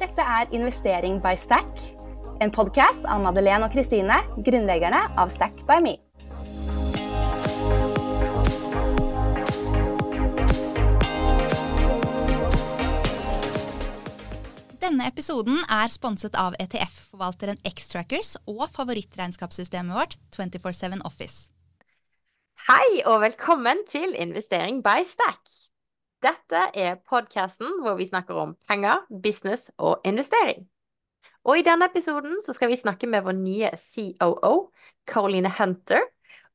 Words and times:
Dette 0.00 0.24
er 0.24 0.48
Investering 0.56 1.18
by 1.20 1.34
Stack, 1.36 1.80
en 2.40 2.48
podkast 2.48 3.04
av 3.04 3.20
Madeleine 3.20 3.66
og 3.66 3.74
Kristine, 3.74 4.14
grunnleggerne 4.46 4.96
av 5.20 5.28
Stack 5.28 5.60
by 5.68 5.76
Me. 5.84 5.92
Denne 14.80 15.12
episoden 15.12 15.60
er 15.68 15.92
sponset 15.92 16.32
av 16.32 16.56
ETF-forvalteren 16.56 17.60
Xtrackers 17.68 18.38
og 18.48 18.70
favorittregnskapssystemet 18.72 20.00
vårt 20.00 20.16
247 20.32 21.04
Office. 21.04 21.50
Hei 22.72 23.02
og 23.04 23.20
velkommen 23.28 23.84
til 23.84 24.16
Investering 24.16 24.80
by 24.80 25.04
Stack. 25.04 25.69
Dette 26.20 26.66
er 26.76 26.98
podkasten 27.08 27.80
hvor 27.80 27.96
vi 27.96 28.06
snakker 28.08 28.36
om 28.42 28.52
penger, 28.68 29.06
business 29.08 29.70
og 29.80 30.04
investering. 30.04 30.66
Og 31.48 31.56
i 31.56 31.64
denne 31.64 31.88
episoden 31.88 32.42
så 32.44 32.52
skal 32.52 32.68
vi 32.68 32.76
snakke 32.76 33.08
med 33.08 33.24
vår 33.24 33.38
nye 33.38 33.70
COO, 33.80 34.68
Caroline 35.08 35.48
Hunter, 35.56 36.04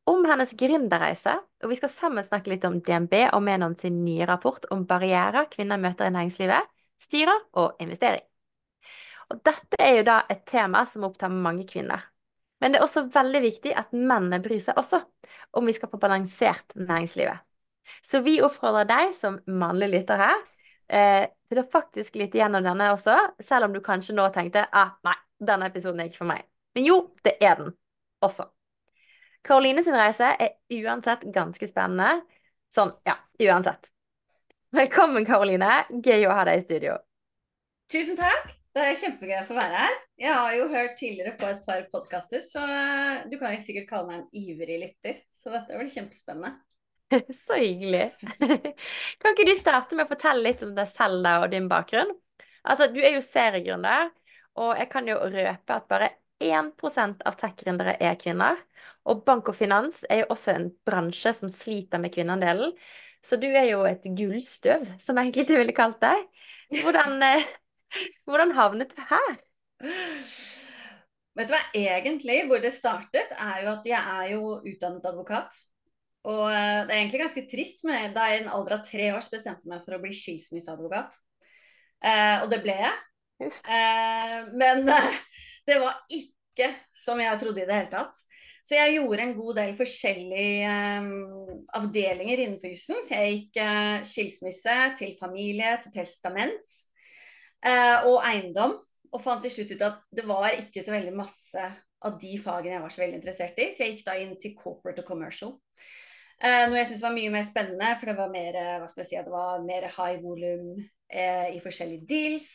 om 0.05 0.21
hennes 0.29 0.53
gründerreise, 0.53 1.33
og 1.63 1.71
vi 1.71 1.77
skal 1.79 1.89
sammen 1.89 2.25
snakke 2.25 2.51
litt 2.53 2.65
om 2.69 2.77
DNB 2.77 3.15
og 3.31 3.41
Menon 3.41 3.73
sin 3.79 4.03
nye 4.05 4.27
rapport 4.29 4.67
om 4.69 4.85
barrierer 4.85 5.49
kvinner 5.49 5.81
møter 5.81 6.11
i 6.11 6.13
næringslivet, 6.13 6.69
styrer 7.01 7.41
og 7.57 7.81
investering. 7.81 8.21
Og 9.33 9.41
dette 9.41 9.81
er 9.81 9.97
jo 9.97 10.05
da 10.05 10.19
et 10.29 10.45
tema 10.45 10.83
som 10.85 11.07
opptar 11.09 11.33
mange 11.33 11.65
kvinner. 11.65 12.05
Men 12.61 12.71
det 12.71 12.79
er 12.79 12.85
også 12.85 13.07
veldig 13.13 13.41
viktig 13.41 13.73
at 13.73 13.97
mennene 13.97 14.37
bryr 14.45 14.61
seg 14.61 14.77
også, 14.77 15.01
om 15.57 15.65
vi 15.65 15.73
skal 15.73 15.89
få 15.89 15.97
balansert 15.97 16.77
næringslivet. 16.77 17.41
Så 18.05 18.21
vi 18.25 18.39
oppfordrer 18.45 18.87
deg 18.89 19.13
som 19.17 19.39
mannlig 19.47 19.91
lytter 19.93 20.21
her, 20.21 20.43
eh, 20.89 21.23
til 21.49 21.61
å 21.61 21.67
faktisk 21.71 22.17
lytte 22.19 22.39
gjennom 22.41 22.65
denne 22.65 22.91
også, 22.93 23.15
selv 23.43 23.69
om 23.69 23.75
du 23.75 23.81
kanskje 23.85 24.15
nå 24.17 24.27
tenkte 24.33 24.65
ah, 24.71 24.95
nei, 25.05 25.15
denne 25.39 25.69
episoden 25.69 26.01
er 26.01 26.09
ikke 26.09 26.23
for 26.23 26.33
meg. 26.33 26.45
Men 26.75 26.87
jo, 26.89 26.99
det 27.23 27.37
er 27.39 27.59
den 27.61 27.73
også. 28.25 28.49
Karoline 29.45 29.83
sin 29.85 29.95
reise 29.95 30.31
er 30.41 30.55
uansett 30.73 31.27
ganske 31.33 31.69
spennende. 31.69 32.23
Sånn, 32.73 32.95
ja, 33.05 33.19
uansett. 33.45 33.91
Velkommen, 34.75 35.23
Karoline. 35.27 35.85
Gøy 36.03 36.25
å 36.27 36.33
ha 36.35 36.45
deg 36.49 36.63
i 36.63 36.65
studio. 36.65 36.97
Tusen 37.91 38.17
takk. 38.17 38.49
Det 38.75 38.83
er 38.83 38.97
kjempegøy 38.99 39.37
å 39.37 39.45
få 39.47 39.55
være 39.55 39.83
her. 39.85 39.99
Jeg 40.19 40.33
har 40.35 40.55
jo 40.57 40.65
hørt 40.73 40.97
tidligere 40.99 41.31
på 41.39 41.47
et 41.47 41.61
par 41.63 41.85
podkaster, 41.93 42.41
så 42.43 42.59
eh, 42.67 43.21
du 43.31 43.37
kan 43.39 43.53
sikkert 43.63 43.87
kalle 43.87 44.09
meg 44.09 44.17
en 44.17 44.41
ivrig 44.41 44.79
lytter. 44.81 45.21
Så 45.31 45.53
dette 45.53 45.77
blir 45.79 45.93
kjempespennende. 45.93 46.57
Så 47.45 47.57
hyggelig. 47.59 48.11
Kan 49.19 49.33
ikke 49.33 49.47
du 49.47 49.55
starte 49.59 49.97
med 49.97 50.07
å 50.07 50.11
fortelle 50.13 50.45
litt 50.45 50.63
om 50.65 50.75
deg 50.77 50.89
selv 50.91 51.23
da, 51.25 51.39
og 51.43 51.51
din 51.53 51.69
bakgrunn? 51.71 52.13
Altså, 52.65 52.89
Du 52.93 52.99
er 53.01 53.17
jo 53.17 53.23
seriegründer, 53.25 54.09
og 54.61 54.77
jeg 54.79 54.89
kan 54.91 55.07
jo 55.09 55.19
røpe 55.19 55.75
at 55.75 55.89
bare 55.91 56.09
1% 56.41 57.21
av 57.27 57.37
tech-gründere 57.39 57.95
er 58.03 58.17
kvinner. 58.19 58.59
Og 59.05 59.23
bank 59.25 59.51
og 59.51 59.57
finans 59.57 60.01
er 60.09 60.23
jo 60.23 60.31
også 60.33 60.55
en 60.55 60.69
bransje 60.87 61.33
som 61.37 61.51
sliter 61.51 62.01
med 62.01 62.13
kvinneandelen. 62.15 62.73
Så 63.25 63.37
du 63.41 63.47
er 63.49 63.69
jo 63.71 63.83
et 63.89 64.03
gullstøv, 64.17 64.85
som 65.01 65.17
enkelte 65.21 65.57
ville 65.57 65.73
kalt 65.77 66.01
deg. 66.03 66.25
Hvordan, 66.81 67.21
eh, 67.29 67.47
hvordan 68.29 68.53
havnet 68.57 68.93
du 68.95 69.01
her? 69.09 69.31
Vet 71.35 71.49
du 71.49 71.53
hva, 71.53 71.61
egentlig 71.75 72.43
hvor 72.49 72.61
det 72.63 72.71
startet, 72.73 73.33
er 73.35 73.63
jo 73.65 73.71
at 73.73 73.87
jeg 73.89 74.19
er 74.19 74.29
jo 74.35 74.59
utdannet 74.61 75.09
advokat. 75.09 75.57
Og 76.25 76.45
eh, 76.49 76.85
det 76.87 76.93
er 76.93 76.99
egentlig 76.99 77.21
ganske 77.21 77.45
trist, 77.49 77.83
men 77.85 78.13
da 78.15 78.29
jeg 78.29 78.41
i 78.41 78.43
en 78.45 78.53
alder 78.57 78.79
av 78.79 78.85
tre 78.87 79.11
år 79.13 79.27
bestemte 79.31 79.69
meg 79.69 79.83
for 79.85 79.97
å 79.97 80.01
bli 80.01 80.13
skilsmisseadvokat. 80.15 81.19
Eh, 82.05 82.37
og 82.43 82.49
det 82.51 82.61
ble 82.63 82.77
jeg. 82.79 82.95
Eh, 83.45 84.39
men 84.55 84.89
eh, 84.89 85.19
det 85.67 85.77
var 85.83 86.01
ikke 86.13 86.71
som 86.95 87.19
jeg 87.19 87.41
trodde 87.41 87.61
i 87.61 87.67
det 87.67 87.77
hele 87.77 87.91
tatt. 87.91 88.21
Så 88.65 88.77
jeg 88.77 88.95
gjorde 88.95 89.21
en 89.21 89.35
god 89.37 89.59
del 89.59 89.75
forskjellige 89.77 90.71
eh, 90.71 91.09
avdelinger 91.77 92.41
innenfor 92.41 92.73
jussen. 92.73 93.01
Så 93.05 93.19
jeg 93.19 93.37
gikk 93.37 93.61
eh, 93.61 93.99
skilsmisse 94.07 94.77
til 95.01 95.13
familie, 95.19 95.77
til 95.83 95.93
testament 96.01 96.81
og 97.65 98.19
eiendom. 98.21 98.75
Og 99.15 99.21
fant 99.23 99.41
til 99.41 99.49
slutt 99.49 99.71
ut 99.73 99.83
at 99.87 100.01
det 100.13 100.25
var 100.29 100.51
ikke 100.53 100.83
så 100.85 100.91
veldig 100.93 101.13
masse 101.17 101.63
av 102.05 102.17
de 102.21 102.35
fagene 102.37 102.75
jeg 102.75 102.83
var 102.83 102.93
så 102.93 103.01
veldig 103.01 103.17
interessert 103.17 103.61
i. 103.63 103.69
Så 103.73 103.85
jeg 103.85 103.95
gikk 103.95 104.03
da 104.05 104.17
inn 104.21 104.35
til 104.37 104.53
corporate 104.59 105.01
og 105.01 105.07
commercial. 105.09 105.55
Eh, 106.43 106.65
noe 106.67 106.81
jeg 106.81 106.89
syntes 106.89 107.05
var 107.05 107.15
mye 107.15 107.31
mer 107.31 107.45
spennende, 107.47 107.93
for 107.99 108.11
det 108.11 108.17
var 108.17 108.33
mer, 108.33 108.57
eh, 108.59 108.75
hva 108.81 108.89
skal 108.91 109.05
jeg 109.05 109.11
si, 109.11 109.21
det 109.23 109.33
var 109.33 109.63
mer 109.63 109.87
high 109.87 110.19
volum 110.23 110.75
eh, 111.09 111.55
i 111.55 111.61
forskjellige 111.63 112.07
deals. 112.09 112.51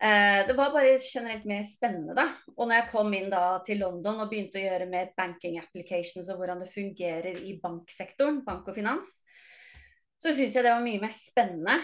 Eh, 0.00 0.46
det 0.46 0.54
var 0.56 0.72
bare 0.72 0.94
generelt 1.02 1.44
mer 1.44 1.64
spennende, 1.66 2.14
da. 2.16 2.28
Og 2.56 2.68
når 2.68 2.78
jeg 2.78 2.90
kom 2.92 3.12
inn 3.18 3.28
da 3.32 3.44
til 3.66 3.82
London 3.82 4.22
og 4.22 4.30
begynte 4.30 4.60
å 4.60 4.64
gjøre 4.64 4.88
mer 4.88 5.10
banking 5.18 5.58
applications 5.60 6.30
og 6.30 6.40
hvordan 6.40 6.62
det 6.62 6.70
fungerer 6.72 7.42
i 7.44 7.58
banksektoren, 7.60 8.40
bank 8.46 8.70
og 8.70 8.78
finans, 8.78 9.18
så 10.20 10.32
syns 10.32 10.54
jeg 10.54 10.64
det 10.64 10.72
var 10.72 10.84
mye 10.84 11.02
mer 11.02 11.12
spennende. 11.12 11.76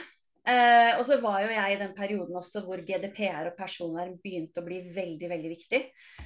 Eh, 0.47 0.93
og 0.95 1.03
så 1.03 1.17
var 1.19 1.41
jo 1.43 1.49
jeg 1.51 1.73
i 1.75 1.79
den 1.81 1.95
perioden 1.97 2.37
også 2.39 2.61
hvor 2.62 2.79
GDPR 2.87 3.49
og 3.49 3.57
personvern 3.59 4.12
begynte 4.23 4.62
å 4.62 4.67
bli 4.67 4.79
veldig 4.95 5.31
veldig 5.33 5.49
viktig. 5.51 5.81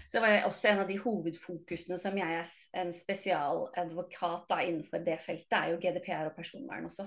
Så 0.05 0.21
var 0.21 0.35
jeg 0.35 0.43
også 0.45 0.69
en 0.69 0.83
av 0.83 0.91
de 0.91 0.99
hovedfokusene 1.01 1.97
som 2.01 2.19
jeg 2.21 2.37
er 2.37 2.51
en 2.83 2.93
spesialadvokat 2.93 4.45
da, 4.51 4.59
innenfor 4.67 5.01
det 5.07 5.17
feltet, 5.25 5.57
er 5.57 5.73
jo 5.73 5.79
GDPR 5.81 6.29
og 6.29 6.37
personvern 6.37 6.91
også. 6.91 7.07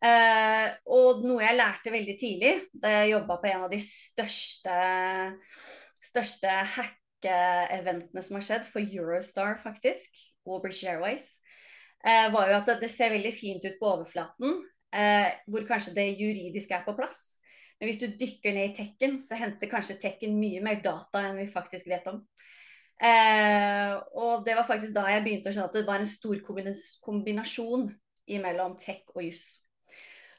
Eh, 0.00 0.66
og 0.90 1.22
noe 1.28 1.44
jeg 1.44 1.58
lærte 1.60 1.92
veldig 1.94 2.16
tidlig 2.18 2.52
da 2.72 2.92
jeg 2.94 3.12
jobba 3.12 3.36
på 3.38 3.50
en 3.52 3.68
av 3.68 3.70
de 3.70 3.80
største, 3.84 4.74
største 6.10 6.56
hack-eventene 6.74 8.24
som 8.24 8.40
har 8.40 8.48
skjedd, 8.48 8.66
for 8.66 8.82
Eurostar 8.82 9.60
faktisk, 9.62 10.18
og 10.42 10.64
British 10.64 10.90
Airways, 10.90 11.30
eh, 12.02 12.26
var 12.34 12.50
jo 12.50 12.58
at 12.58 12.74
det 12.82 12.90
ser 12.90 13.14
veldig 13.14 13.34
fint 13.36 13.70
ut 13.70 13.78
på 13.78 13.94
overflaten 13.94 14.58
eh, 14.94 15.30
hvor 15.50 15.66
kanskje 15.68 15.94
det 15.96 16.08
juridiske 16.18 16.76
er 16.76 16.86
på 16.86 16.96
plass. 16.98 17.40
Men 17.80 17.88
hvis 17.88 18.00
du 18.02 18.10
dykker 18.12 18.52
ned 18.52 18.70
i 18.70 18.76
tekken, 18.76 19.16
så 19.22 19.38
henter 19.40 19.70
kanskje 19.70 19.98
tekken 20.02 20.36
mye 20.36 20.60
mer 20.64 20.82
data 20.84 21.22
enn 21.24 21.38
vi 21.40 21.48
faktisk 21.48 21.88
vet 21.88 22.10
om. 22.12 22.20
Eh, 23.00 23.94
og 24.20 24.44
det 24.44 24.58
var 24.58 24.68
faktisk 24.68 24.92
da 24.92 25.06
jeg 25.08 25.24
begynte 25.24 25.48
å 25.48 25.54
skjønne 25.56 25.72
at 25.72 25.78
det 25.78 25.86
var 25.88 26.02
en 26.02 26.10
stor 26.10 26.42
kombinasjon 27.06 27.88
mellom 28.44 28.76
tech 28.78 29.08
og 29.14 29.24
juss. 29.24 29.62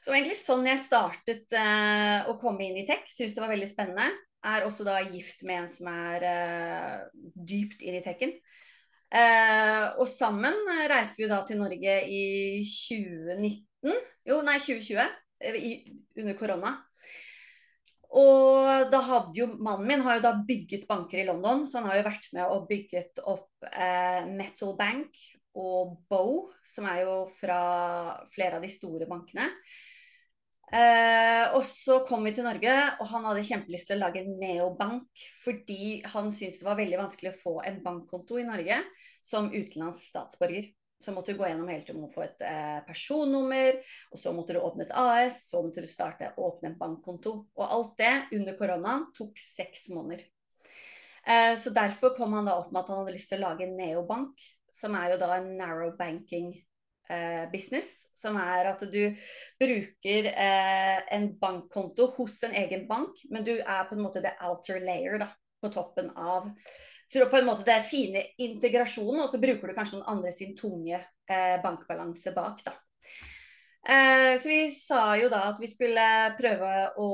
Så 0.02 0.08
det 0.08 0.12
var 0.12 0.18
egentlig 0.20 0.38
sånn 0.38 0.66
jeg 0.66 0.82
startet 0.82 1.54
eh, 1.58 2.30
å 2.30 2.36
komme 2.42 2.66
inn 2.66 2.78
i 2.78 2.86
tech. 2.86 3.04
Syns 3.10 3.34
det 3.36 3.42
var 3.42 3.52
veldig 3.52 3.68
spennende. 3.70 4.06
Er 4.42 4.64
også 4.66 4.86
da 4.86 4.96
gift 5.04 5.44
med 5.46 5.64
en 5.64 5.68
som 5.70 5.90
er 5.90 6.24
eh, 6.26 6.96
dypt 7.34 7.82
inn 7.86 7.98
i 7.98 8.02
tekken. 8.02 8.32
Eh, 9.12 9.84
og 10.00 10.08
sammen 10.08 10.56
reiste 10.88 11.20
vi 11.20 11.28
da 11.28 11.42
til 11.44 11.60
Norge 11.60 11.98
i 12.08 12.24
2019 12.64 13.92
jo, 14.28 14.38
nei, 14.46 14.56
2020. 14.62 15.02
Eh, 15.42 15.58
I, 15.58 15.72
under 16.22 16.38
korona. 16.38 16.72
Og 18.12 18.90
da 18.92 19.00
hadde 19.06 19.36
jo 19.38 19.46
mannen 19.56 19.88
min 19.88 20.02
har 20.04 20.18
jo 20.18 20.24
da 20.26 20.32
bygget 20.48 20.84
banker 20.88 21.22
i 21.22 21.28
London, 21.28 21.64
så 21.66 21.80
han 21.80 21.88
har 21.88 22.00
jo 22.00 22.08
vært 22.10 22.28
med 22.36 22.44
og 22.44 22.66
bygget 22.68 23.22
opp 23.24 23.64
eh, 23.70 24.28
Metal 24.28 24.74
Bank 24.76 25.16
og 25.56 25.96
Bow, 26.12 26.50
som 26.64 26.88
er 26.88 27.02
jo 27.06 27.16
fra 27.38 27.62
flere 28.32 28.58
av 28.58 28.64
de 28.64 28.70
store 28.72 29.08
bankene. 29.08 29.48
Eh, 30.72 31.52
og 31.52 31.66
så 31.68 31.98
kom 32.08 32.22
vi 32.24 32.30
til 32.32 32.46
Norge, 32.46 32.74
og 33.02 33.08
han 33.10 33.26
hadde 33.28 33.44
kjempelyst 33.44 33.90
til 33.90 33.98
å 33.98 34.06
lage 34.06 34.22
en 34.22 34.36
neobank. 34.40 35.24
Fordi 35.42 35.98
han 36.14 36.30
syntes 36.32 36.62
det 36.62 36.68
var 36.68 36.78
veldig 36.80 37.00
vanskelig 37.02 37.32
å 37.32 37.40
få 37.42 37.56
en 37.68 37.82
bankkonto 37.84 38.40
i 38.40 38.46
Norge 38.48 38.78
som 39.20 39.50
utenlandsk 39.52 40.06
statsborger. 40.06 40.70
Så 41.02 41.12
måtte 41.12 41.34
du 41.34 41.40
gå 41.40 41.48
gjennom 41.48 41.68
hele 41.68 41.82
tiden 41.84 42.06
å 42.06 42.10
få 42.12 42.22
et 42.24 42.44
eh, 42.46 42.78
personnummer, 42.86 43.80
og 44.14 44.20
så 44.22 44.32
måtte 44.32 44.54
du 44.54 44.62
åpne 44.62 44.86
et 44.86 44.94
AS, 44.96 45.42
så 45.50 45.60
måtte 45.64 45.82
du 45.82 45.90
starte 45.90 46.30
å 46.36 46.46
åpne 46.52 46.70
en 46.70 46.78
bankkonto. 46.78 47.34
Og 47.58 47.64
alt 47.66 47.96
det 47.98 48.12
under 48.38 48.56
koronaen 48.56 49.08
tok 49.16 49.34
seks 49.42 49.90
måneder. 49.92 50.24
Eh, 51.26 51.52
så 51.58 51.74
derfor 51.74 52.14
kom 52.16 52.38
han 52.38 52.48
da 52.48 52.56
opp 52.62 52.70
med 52.72 52.84
at 52.84 52.92
han 52.94 53.02
hadde 53.02 53.16
lyst 53.18 53.34
til 53.34 53.42
å 53.42 53.48
lage 53.50 53.66
en 53.66 53.76
neobank, 53.76 54.46
som 54.72 54.94
er 54.96 55.12
jo 55.12 55.20
da 55.20 55.34
en 55.36 55.52
narrow 55.58 55.92
banking 55.98 56.54
business. 57.52 58.06
Som 58.14 58.38
er 58.40 58.70
at 58.70 58.84
du 58.92 59.02
bruker 59.60 60.28
eh, 60.30 61.02
en 61.16 61.26
bankkonto 61.40 62.12
hos 62.16 62.38
en 62.46 62.54
egen 62.62 62.86
bank, 62.88 63.24
men 63.30 63.44
du 63.44 63.56
er 63.58 63.84
på 63.88 63.98
en 63.98 64.04
måte 64.04 64.22
the 64.24 64.32
outer 64.46 64.80
layer 64.80 65.18
da, 65.24 65.28
på 65.62 65.72
toppen 65.74 66.10
av 66.16 66.48
så 67.12 67.26
på 67.26 67.36
en 67.36 67.44
måte 67.44 67.64
det 67.66 67.74
er 67.74 67.84
fine 67.84 68.22
integrasjonen, 68.40 69.20
og 69.20 69.28
så 69.28 69.40
bruker 69.40 69.68
du 69.68 69.76
kanskje 69.76 69.98
noen 69.98 70.08
andre 70.14 70.30
sin 70.32 70.54
tunge 70.56 70.96
eh, 70.96 71.58
bankbalanse 71.60 72.32
bak. 72.32 72.62
da. 72.64 72.72
Eh, 73.82 74.38
så 74.40 74.48
vi 74.48 74.70
sa 74.72 75.02
jo 75.20 75.28
da 75.28 75.42
at 75.50 75.60
vi 75.60 75.68
skulle 75.68 76.06
prøve 76.38 76.70
å 77.02 77.10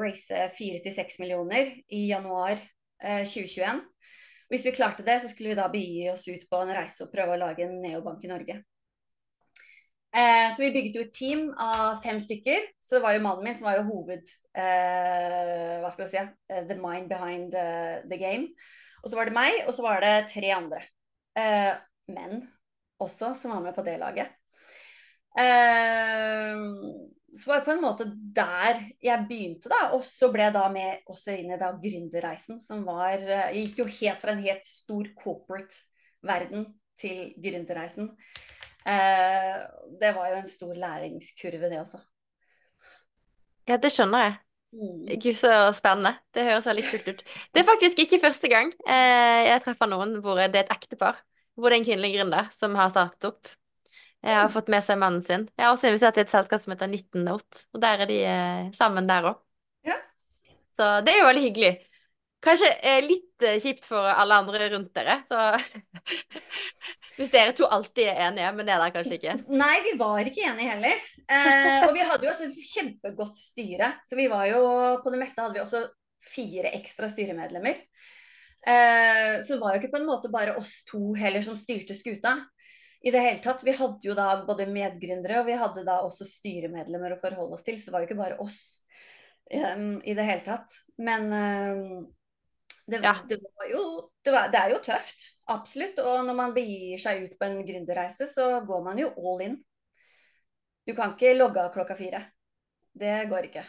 race 0.00 0.48
4-6 0.56 1.20
millioner 1.22 1.70
i 1.94 2.08
januar 2.08 2.56
eh, 2.56 3.22
2021. 3.22 3.84
Hvis 4.50 4.66
vi 4.66 4.74
klarte 4.74 5.06
det, 5.06 5.20
så 5.22 5.30
skulle 5.30 5.52
vi 5.52 5.60
da 5.60 5.68
begi 5.70 6.08
oss 6.10 6.26
ut 6.26 6.48
på 6.50 6.62
en 6.64 6.74
reise 6.74 7.06
og 7.06 7.14
prøve 7.14 7.36
å 7.36 7.42
lage 7.44 7.68
en 7.68 7.78
neobank 7.84 8.26
i 8.26 8.32
Norge. 8.32 8.58
Eh, 10.08 10.54
så 10.54 10.62
vi 10.62 10.72
bygget 10.72 10.94
jo 10.96 11.02
et 11.04 11.12
team 11.12 11.50
av 11.60 11.98
fem 12.02 12.20
stykker. 12.20 12.70
Så 12.80 12.96
det 12.96 13.04
var 13.04 13.16
jo 13.16 13.24
mannen 13.26 13.44
min 13.44 13.58
som 13.58 13.68
var 13.68 13.76
jo 13.78 13.88
hoved 13.90 14.24
eh, 14.56 15.74
Hva 15.82 15.90
skal 15.92 16.06
vi 16.06 16.12
si? 16.14 16.22
Uh, 16.48 16.62
the 16.70 16.78
mind 16.80 17.10
behind 17.12 17.54
uh, 17.54 18.00
the 18.08 18.18
game. 18.20 18.48
Og 19.02 19.10
så 19.10 19.18
var 19.18 19.28
det 19.28 19.36
meg, 19.36 19.60
og 19.66 19.76
så 19.76 19.84
var 19.84 20.02
det 20.02 20.14
tre 20.32 20.48
andre 20.56 20.80
eh, 21.38 21.76
menn 22.10 22.40
også 22.98 23.30
som 23.38 23.52
var 23.54 23.62
med 23.62 23.76
på 23.76 23.84
det 23.86 23.94
laget. 24.00 24.32
så 27.38 27.44
var 27.46 27.60
det 27.60 27.66
på 27.68 27.74
en 27.76 27.84
måte 27.84 28.08
der 28.34 28.80
jeg 29.04 29.26
begynte, 29.28 29.70
da. 29.70 29.92
Og 29.94 30.02
så 30.02 30.32
ble 30.34 30.48
jeg 30.48 30.56
da 30.56 30.64
med 30.74 31.06
også 31.06 31.36
inn 31.38 31.52
i 31.54 31.60
da 31.60 31.68
gründerreisen, 31.78 32.58
som 32.58 32.82
var 32.88 33.22
Jeg 33.22 33.68
gikk 33.68 33.78
jo 33.84 33.86
helt 34.00 34.24
fra 34.24 34.34
en 34.34 34.42
helt 34.42 34.66
stor 34.66 35.06
corporate 35.22 35.78
verden 36.26 36.66
til 36.98 37.36
gründerreisen. 37.38 38.10
Eh, 38.88 39.56
det 40.00 40.12
var 40.16 40.30
jo 40.32 40.40
en 40.40 40.48
stor 40.48 40.74
læringskurve, 40.74 41.70
det 41.70 41.80
også. 41.80 42.00
Ja, 43.68 43.76
det 43.76 43.92
skjønner 43.92 44.24
jeg. 44.24 44.36
Mm. 44.72 45.20
Gud, 45.22 45.36
så 45.40 45.52
spennende. 45.76 46.14
Det 46.34 46.44
høres 46.44 46.66
veldig 46.68 46.84
kult 46.90 47.08
ut. 47.08 47.22
Det 47.54 47.60
er 47.60 47.68
faktisk 47.68 48.00
ikke 48.04 48.20
første 48.20 48.50
gang 48.52 48.72
eh, 48.84 49.48
jeg 49.48 49.62
treffer 49.64 49.88
noen 49.88 50.18
hvor 50.24 50.40
det 50.40 50.60
er 50.60 50.66
et 50.66 50.74
ektepar. 50.74 51.20
Hvor 51.56 51.70
det 51.70 51.78
er 51.78 51.82
en 51.82 51.88
kvinnelig 51.88 52.12
gründer 52.16 52.50
som 52.54 52.76
har 52.78 52.92
startet 52.92 53.30
opp. 53.32 53.50
Jeg 54.22 54.34
har 54.34 54.48
fått 54.50 54.70
med 54.72 54.82
seg 54.82 54.98
mannen 54.98 55.22
sin. 55.22 55.46
Jeg 55.54 55.64
har 55.64 55.74
også 55.74 55.90
invitert 55.90 56.16
til 56.16 56.24
et 56.26 56.32
selskap 56.32 56.62
som 56.62 56.74
heter 56.74 56.90
19Note, 56.90 57.64
og 57.74 57.82
der 57.82 58.02
er 58.02 58.10
de 58.10 58.16
eh, 58.26 58.70
sammen 58.74 59.06
der 59.08 59.30
òg. 59.30 59.38
Ja. 59.86 59.98
Så 60.78 60.88
det 61.06 61.14
er 61.14 61.20
jo 61.20 61.28
veldig 61.28 61.44
hyggelig. 61.44 61.72
Kanskje 62.44 62.70
eh, 62.86 62.98
litt 63.02 63.46
eh, 63.46 63.60
kjipt 63.62 63.86
for 63.90 64.10
alle 64.10 64.40
andre 64.42 64.68
rundt 64.74 64.90
dere, 64.94 65.20
så 65.30 65.54
Hvis 67.18 67.32
dere 67.34 67.54
to 67.56 67.66
alltid 67.66 68.06
er 68.12 68.20
enige, 68.28 68.50
men 68.54 68.66
det 68.66 68.74
er 68.74 68.82
dere 68.82 68.94
kanskje 68.94 69.16
ikke? 69.18 69.32
Nei, 69.50 69.74
vi 69.82 69.94
var 69.98 70.28
ikke 70.30 70.44
enige 70.46 70.70
heller. 70.70 71.06
Eh, 71.26 71.86
og 71.88 71.94
vi 71.96 72.04
hadde 72.06 72.28
jo 72.28 72.30
altså 72.30 72.46
kjempegodt 72.76 73.40
styre. 73.40 73.90
Så 74.06 74.18
vi 74.18 74.28
var 74.30 74.46
jo 74.46 74.60
På 75.02 75.10
det 75.10 75.18
meste 75.20 75.42
hadde 75.42 75.58
vi 75.58 75.64
også 75.64 75.82
fire 76.22 76.70
ekstra 76.78 77.08
styremedlemmer. 77.10 77.80
Eh, 78.68 79.34
så 79.42 79.54
det 79.54 79.60
var 79.62 79.74
jo 79.74 79.80
ikke 79.82 79.92
på 79.96 80.00
en 80.00 80.06
måte 80.08 80.30
bare 80.30 80.54
oss 80.60 80.82
to 80.86 81.12
heller 81.18 81.42
som 81.42 81.58
styrte 81.58 81.96
skuta. 81.98 82.36
I 83.02 83.12
det 83.14 83.22
hele 83.22 83.42
tatt. 83.42 83.62
Vi 83.66 83.74
hadde 83.78 84.06
jo 84.06 84.14
da 84.18 84.30
både 84.46 84.66
medgründere 84.70 85.40
og 85.42 85.46
vi 85.46 85.58
hadde 85.58 85.84
da 85.86 86.00
også 86.06 86.26
styremedlemmer 86.26 87.14
å 87.14 87.20
forholde 87.20 87.58
oss 87.58 87.66
til. 87.66 87.78
Så 87.78 87.90
det 87.90 87.96
var 87.96 88.04
jo 88.04 88.10
ikke 88.10 88.22
bare 88.22 88.38
oss 88.42 88.60
eh, 89.50 89.74
i 90.06 90.14
det 90.18 90.26
hele 90.26 90.46
tatt. 90.46 90.78
Men 91.02 91.28
um, 91.34 92.06
det, 92.88 93.00
ja. 93.04 93.14
det, 93.28 93.38
jo, 93.70 94.10
det, 94.24 94.32
var, 94.32 94.48
det, 94.52 94.60
er 94.60 94.72
jo 94.72 94.82
tøft, 94.84 95.24
absolutt. 95.52 95.98
Og 96.00 96.22
når 96.24 96.36
man 96.36 96.54
begir 96.56 97.00
seg 97.02 97.26
ut 97.26 97.34
på 97.36 97.48
en 97.48 97.58
gründerreise, 97.66 98.28
så 98.30 98.50
går 98.64 98.84
man 98.86 99.00
jo 99.00 99.10
all 99.12 99.42
in. 99.44 99.58
Du 100.88 100.94
kan 100.96 101.12
ikke 101.12 101.34
logge 101.36 101.60
av 101.60 101.74
klokka 101.74 101.98
fire. 101.98 102.22
Det 102.96 103.18
går 103.28 103.50
ikke. 103.50 103.64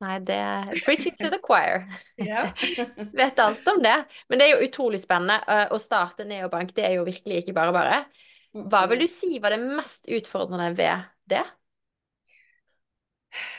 Nei, 0.00 0.16
det 0.24 0.38
er 0.40 0.72
preaching 0.86 1.14
to 1.20 1.30
the 1.30 1.38
choir. 1.44 1.84
Vet 3.20 3.38
alt 3.44 3.70
om 3.70 3.78
det. 3.84 3.96
Men 4.28 4.40
det 4.40 4.48
er 4.48 4.56
jo 4.56 4.66
utrolig 4.66 5.02
spennende. 5.04 5.38
Å 5.70 5.78
starte 5.78 6.26
neobank, 6.26 6.74
det 6.74 6.88
er 6.88 6.98
jo 6.98 7.06
virkelig 7.06 7.44
ikke 7.44 7.56
bare 7.56 7.76
bare. 7.76 8.02
Hva 8.50 8.82
vil 8.90 9.04
du 9.04 9.06
si 9.06 9.38
var 9.38 9.54
det 9.54 9.62
mest 9.62 10.10
utfordrende 10.10 10.72
ved 10.74 11.06
det? 11.30 11.44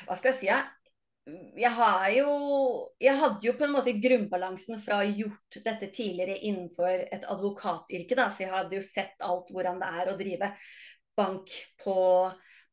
Hva 0.03 0.17
skal 0.19 0.33
jeg 0.33 0.39
si? 0.41 0.51
Jeg 1.29 1.69
har 1.77 2.07
jo 2.15 2.29
Jeg 3.01 3.19
hadde 3.19 3.45
jo 3.45 3.53
på 3.57 3.65
en 3.68 3.75
måte 3.75 3.94
grunnbalansen 4.01 4.79
fra 4.81 4.97
å 4.97 5.03
ha 5.03 5.09
gjort 5.09 5.59
dette 5.65 5.91
tidligere 5.94 6.39
innenfor 6.50 7.06
et 7.13 7.25
advokatyrke, 7.29 8.18
da. 8.18 8.29
Så 8.33 8.45
jeg 8.45 8.53
hadde 8.53 8.77
jo 8.79 8.85
sett 8.85 9.21
alt 9.25 9.51
hvordan 9.53 9.81
det 9.81 9.89
er 10.01 10.12
å 10.12 10.18
drive 10.19 10.51
bank 11.18 11.53
på 11.83 11.97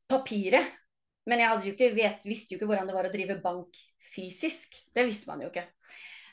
papiret. 0.09 0.77
Men 1.29 1.43
jeg 1.43 1.67
jo 1.67 1.75
ikke, 1.75 1.91
vet, 1.93 2.25
visste 2.25 2.55
jo 2.55 2.59
ikke 2.59 2.71
hvordan 2.71 2.89
det 2.89 2.97
var 2.97 3.09
å 3.09 3.13
drive 3.13 3.37
bank 3.45 3.81
fysisk. 4.15 4.79
Det 4.97 5.05
visste 5.05 5.29
man 5.29 5.45
jo 5.45 5.51
ikke. 5.51 5.67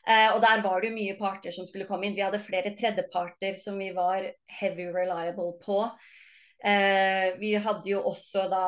Eh, 0.07 0.29
og 0.31 0.39
der 0.43 0.61
var 0.63 0.79
det 0.79 0.91
jo 0.91 0.95
mye 0.95 1.17
parter 1.19 1.51
som 1.51 1.67
skulle 1.67 1.87
komme 1.89 2.07
inn. 2.07 2.15
Vi 2.15 2.23
hadde 2.23 2.39
flere 2.39 2.71
tredjeparter 2.77 3.57
som 3.59 3.79
vi 3.81 3.89
var 3.95 4.23
heavy 4.59 4.87
reliable 4.87 5.57
på. 5.65 5.81
Eh, 6.65 7.35
vi 7.37 7.51
hadde 7.61 7.89
jo 7.91 7.99
også 8.09 8.47
da 8.49 8.65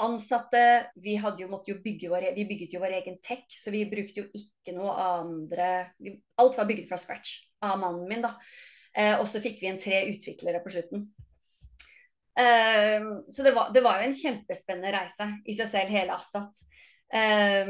ansatte. 0.00 0.62
Vi, 1.04 1.18
hadde 1.20 1.44
jo, 1.44 1.50
måtte 1.52 1.74
jo 1.74 1.80
bygge 1.84 2.08
vår, 2.12 2.30
vi 2.36 2.46
bygget 2.48 2.76
jo 2.76 2.80
vår 2.80 2.96
egen 3.02 3.18
tech, 3.24 3.44
så 3.52 3.72
vi 3.74 3.84
brukte 3.90 4.22
jo 4.22 4.28
ikke 4.32 4.72
noe 4.76 4.94
andre 4.96 5.70
Alt 6.40 6.56
var 6.56 6.68
bygget 6.68 6.88
fra 6.88 7.00
scratch 7.00 7.36
av 7.66 7.76
mannen 7.82 8.06
min, 8.08 8.24
da. 8.24 8.32
Eh, 8.96 9.18
og 9.20 9.28
så 9.28 9.42
fikk 9.44 9.60
vi 9.60 9.68
en 9.68 9.80
tre 9.80 10.06
utviklere 10.08 10.62
på 10.64 10.72
slutten. 10.72 11.10
Eh, 12.40 13.10
så 13.28 13.44
det 13.44 13.52
var, 13.52 13.68
det 13.74 13.84
var, 13.84 14.00
jo 14.00 14.08
en 14.08 14.16
kjempespennende 14.16 14.94
reise 14.96 15.28
i 15.44 15.56
seg 15.58 15.68
selv, 15.68 15.92
hele 15.92 16.16
Astat. 16.16 16.62
Eh, 17.12 17.68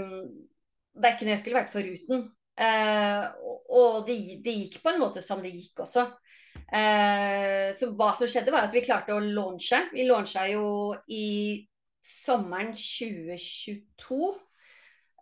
det 0.94 1.08
er 1.08 1.17
ikke 1.17 1.26
noe 1.26 1.35
jeg 1.35 1.43
skulle 1.43 1.58
vært 1.58 1.75
foruten. 1.75 2.29
Eh, 2.61 3.26
og 3.73 4.05
det, 4.06 4.17
det, 4.44 4.56
gikk 4.64 4.81
på 4.85 4.93
en 4.93 5.02
måte 5.02 5.23
som 5.25 5.43
det 5.43 5.52
gikk 5.55 5.82
også. 5.87 6.06
Eh, 6.70 7.70
så 7.75 7.91
hva 7.99 8.12
som 8.14 8.31
skjedde, 8.31 8.52
var 8.55 8.69
at 8.69 8.75
vi 8.75 8.85
klarte 8.85 9.17
å 9.17 9.23
launche. 9.23 9.82
Vi 9.94 10.06
launcha 10.08 10.47
jo 10.50 10.94
i 11.11 11.67
sommeren 12.05 12.73
2022. 12.76 14.31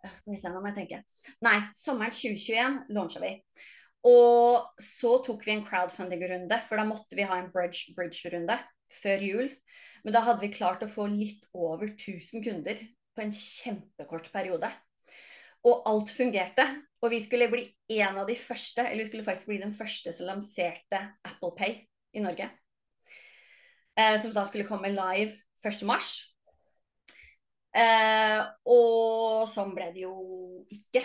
Eh, 0.03 0.13
skal 0.19 0.33
vi 0.33 0.39
se, 0.39 0.51
nå 0.53 0.61
må 0.61 0.71
jeg 0.71 0.79
tenke. 0.83 1.03
Nei, 1.45 1.57
sommeren 1.75 2.15
2021 2.15 2.81
launcha 2.95 3.23
vi. 3.23 3.33
Og 4.09 4.69
så 4.79 5.17
tok 5.25 5.41
vi 5.43 5.57
en 5.57 5.65
crowdfunding-runde, 5.67 6.61
for 6.67 6.79
da 6.79 6.85
måtte 6.87 7.17
vi 7.19 7.27
ha 7.27 7.39
en 7.39 7.49
bridge-runde 7.51 7.95
bridge 7.97 8.99
før 9.01 9.25
jul. 9.25 9.49
Men 10.05 10.15
da 10.15 10.23
hadde 10.25 10.45
vi 10.45 10.53
klart 10.53 10.85
å 10.85 10.91
få 10.91 11.09
litt 11.11 11.45
over 11.53 11.91
1000 11.91 12.45
kunder 12.45 12.79
på 13.15 13.25
en 13.25 13.33
kjempekort 13.35 14.29
periode. 14.31 14.71
Og 15.67 15.83
alt 15.89 16.13
fungerte. 16.15 16.65
Og 17.01 17.13
vi 17.13 17.19
skulle 17.23 17.49
bli 17.51 17.63
en 17.99 18.17
av 18.19 18.27
de 18.27 18.35
første, 18.35 18.83
eller 18.83 19.03
vi 19.03 19.09
skulle 19.09 19.27
faktisk 19.27 19.51
bli 19.51 19.59
den 19.61 19.75
første 19.75 20.11
som 20.15 20.27
lanserte 20.27 20.99
Apple 21.23 21.53
Pay 21.57 21.77
i 22.15 22.23
Norge. 22.23 22.49
Eh, 23.95 24.15
som 24.19 24.33
da 24.35 24.43
skulle 24.47 24.67
komme 24.67 24.91
live 24.91 25.31
1.3. 25.63 25.99
Eh, 27.79 28.41
og 28.71 29.47
sånn 29.51 29.75
ble 29.75 29.91
det 29.95 30.03
jo 30.07 30.15
ikke 30.73 31.03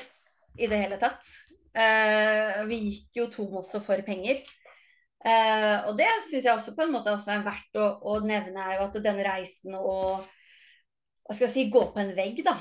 i 0.58 0.68
det 0.70 0.80
hele 0.80 0.98
tatt. 1.02 1.26
Eh, 1.74 2.62
vi 2.70 2.80
gikk 2.88 3.20
jo 3.20 3.30
tom 3.32 3.58
også 3.60 3.82
for 3.84 4.02
penger. 4.06 4.40
Eh, 5.24 5.76
og 5.88 5.96
det 5.98 6.10
syns 6.26 6.44
jeg 6.44 6.52
også 6.52 6.74
på 6.76 6.84
en 6.84 6.92
måte 6.94 7.14
er 7.14 7.44
verdt 7.46 7.78
å, 7.80 7.88
å 8.04 8.18
nevne, 8.24 8.60
er 8.60 8.78
jo 8.78 8.88
at 8.88 8.98
denne 9.02 9.24
reisen 9.24 9.76
og 9.78 10.26
hva 11.24 11.32
skal 11.32 11.46
jeg 11.46 11.54
si, 11.54 11.62
gå 11.72 11.80
på 11.94 12.02
en 12.02 12.12
vegg, 12.12 12.42
da, 12.44 12.52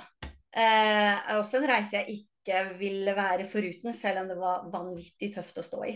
er 0.54 1.38
også 1.40 1.60
en 1.60 1.70
reise 1.70 2.00
jeg 2.00 2.20
ikke 2.20 2.64
ville 2.80 3.16
være 3.18 3.48
foruten, 3.50 3.94
selv 3.96 4.24
om 4.24 4.32
det 4.32 4.38
var 4.38 4.68
vanvittig 4.74 5.32
tøft 5.36 5.58
å 5.58 5.66
stå 5.66 5.86
i. 5.90 5.96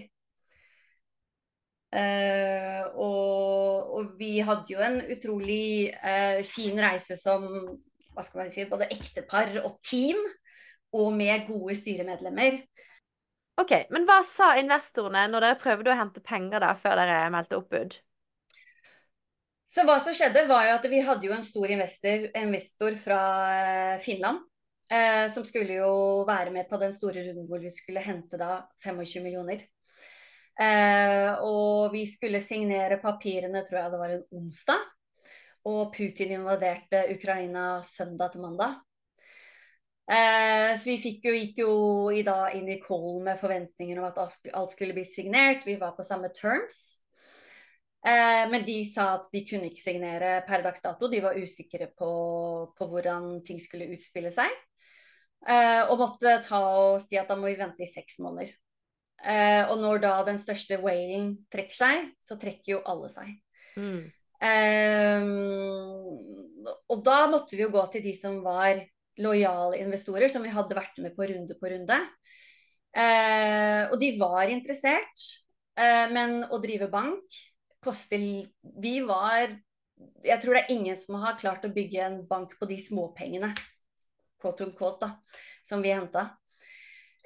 Uh, 1.88 2.84
og, 3.00 3.94
og, 3.96 4.10
vi 4.20 4.42
hadde 4.44 4.74
jo 4.74 4.82
en 4.84 4.98
utrolig 5.14 5.94
uh, 5.96 6.42
fin 6.44 6.76
reise 6.84 7.16
som 7.16 7.46
hva 8.12 8.26
skal 8.26 8.42
man 8.42 8.52
si, 8.52 8.66
både 8.68 8.90
ektepar 8.92 9.54
og 9.62 9.78
team, 9.86 10.20
og 10.98 11.14
med 11.16 11.46
gode 11.48 11.76
styremedlemmer. 11.78 12.60
Ok, 13.62 13.72
Men 13.94 14.06
hva 14.06 14.20
sa 14.26 14.52
investorene 14.60 15.28
når 15.32 15.46
dere 15.46 15.62
prøvde 15.62 15.94
å 15.94 15.98
hente 15.98 16.22
penger 16.26 16.62
da, 16.62 16.74
før 16.78 17.00
dere 17.00 17.32
meldte 17.34 17.58
oppbud? 17.58 17.98
Så 19.68 19.84
hva 19.84 19.98
som 20.00 20.16
skjedde 20.16 20.46
var 20.48 20.68
jo 20.68 20.76
at 20.78 20.86
Vi 20.92 21.02
hadde 21.04 21.28
jo 21.28 21.34
en 21.36 21.44
stor 21.44 21.72
investor, 21.72 22.30
investor 22.40 22.96
fra 23.02 23.22
eh, 23.52 23.98
Finland 24.00 24.46
eh, 24.92 25.32
som 25.34 25.46
skulle 25.46 25.80
jo 25.82 26.24
være 26.28 26.52
med 26.52 26.70
på 26.70 26.80
den 26.82 26.94
store 26.96 27.24
runden 27.26 27.48
hvor 27.50 27.62
vi 27.64 27.72
skulle 27.74 28.04
hente 28.04 28.40
da 28.40 28.62
25 28.84 29.24
millioner. 29.26 29.64
Eh, 30.58 31.32
og 31.46 31.94
vi 31.94 32.06
skulle 32.10 32.42
signere 32.42 33.02
papirene, 33.02 33.64
tror 33.66 33.82
jeg 33.82 33.94
det 33.94 34.02
var 34.02 34.16
en 34.16 34.28
onsdag. 34.40 34.86
Og 35.68 35.92
Putin 35.94 36.38
invaderte 36.38 37.04
Ukraina 37.12 37.82
søndag 37.84 38.32
til 38.34 38.46
mandag. 38.46 38.78
Eh, 40.08 40.72
så 40.80 40.88
vi 40.88 40.96
jo, 41.20 41.34
gikk 41.36 41.58
jo 41.60 41.72
i 42.16 42.24
dag 42.24 42.56
inn 42.56 42.70
i 42.72 42.80
call 42.80 43.20
med 43.26 43.40
forventninger 43.40 44.00
om 44.00 44.08
at 44.08 44.22
alt 44.24 44.72
skulle 44.72 44.96
bli 44.96 45.04
signert. 45.06 45.68
Vi 45.68 45.76
var 45.82 45.98
på 45.98 46.08
samme 46.08 46.32
terms. 46.32 46.97
Eh, 48.06 48.44
men 48.52 48.66
de 48.68 48.78
sa 48.86 49.16
at 49.16 49.26
de 49.34 49.42
kunne 49.48 49.72
ikke 49.72 49.84
signere 49.84 50.42
per 50.48 50.64
dags 50.66 50.84
dato. 50.84 51.10
De 51.10 51.22
var 51.24 51.38
usikre 51.40 51.90
på, 51.98 52.12
på 52.78 52.90
hvordan 52.92 53.40
ting 53.46 53.60
skulle 53.64 53.90
utspille 53.96 54.32
seg. 54.34 54.54
Uh, 55.48 55.86
og 55.92 56.00
måtte 56.02 56.32
ta 56.44 56.60
og 56.60 56.96
si 57.00 57.16
at 57.20 57.30
da 57.30 57.36
må 57.38 57.48
vi 57.48 57.60
vente 57.60 57.86
i 57.86 57.90
seks 57.90 58.18
måneder. 58.24 58.50
Uh, 59.22 59.70
og 59.72 59.78
når 59.82 60.02
da 60.04 60.14
den 60.28 60.40
største 60.42 60.80
whalen 60.82 61.36
trekker 61.54 61.78
seg, 61.78 62.08
så 62.26 62.40
trekker 62.42 62.74
jo 62.74 62.84
alle 62.90 63.10
seg. 63.14 63.36
Mm. 63.78 64.02
Og 66.90 67.00
da 67.06 67.18
måtte 67.30 67.58
vi 67.58 67.64
jo 67.64 67.72
gå 67.74 67.84
til 67.94 68.04
de 68.06 68.14
som 68.18 68.40
var 68.46 68.82
lojale 69.22 69.80
investorer, 69.82 70.30
som 70.30 70.44
vi 70.46 70.54
hadde 70.54 70.78
vært 70.78 71.00
med 71.02 71.16
på 71.16 71.26
runde 71.30 71.58
på 71.58 71.72
runde. 71.74 71.98
og 72.98 73.96
de 74.02 74.10
var 74.20 74.54
interessert, 74.54 75.26
men 76.14 76.44
å 76.54 76.60
drive 76.62 76.90
bank 76.94 77.40
koster 77.88 78.22
Vi 78.84 78.94
var 79.08 79.56
Jeg 80.26 80.42
tror 80.42 80.54
det 80.54 80.66
er 80.66 80.76
ingen 80.76 80.98
som 81.00 81.18
har 81.24 81.40
klart 81.40 81.66
å 81.66 81.74
bygge 81.74 82.04
en 82.06 82.20
bank 82.30 82.54
på 82.60 82.68
de 82.70 82.78
småpengene, 82.82 83.50
quote 84.42 84.68
unquote, 84.68 85.08
da, 85.08 85.40
som 85.66 85.82
vi 85.82 85.96
henta. 85.96 86.28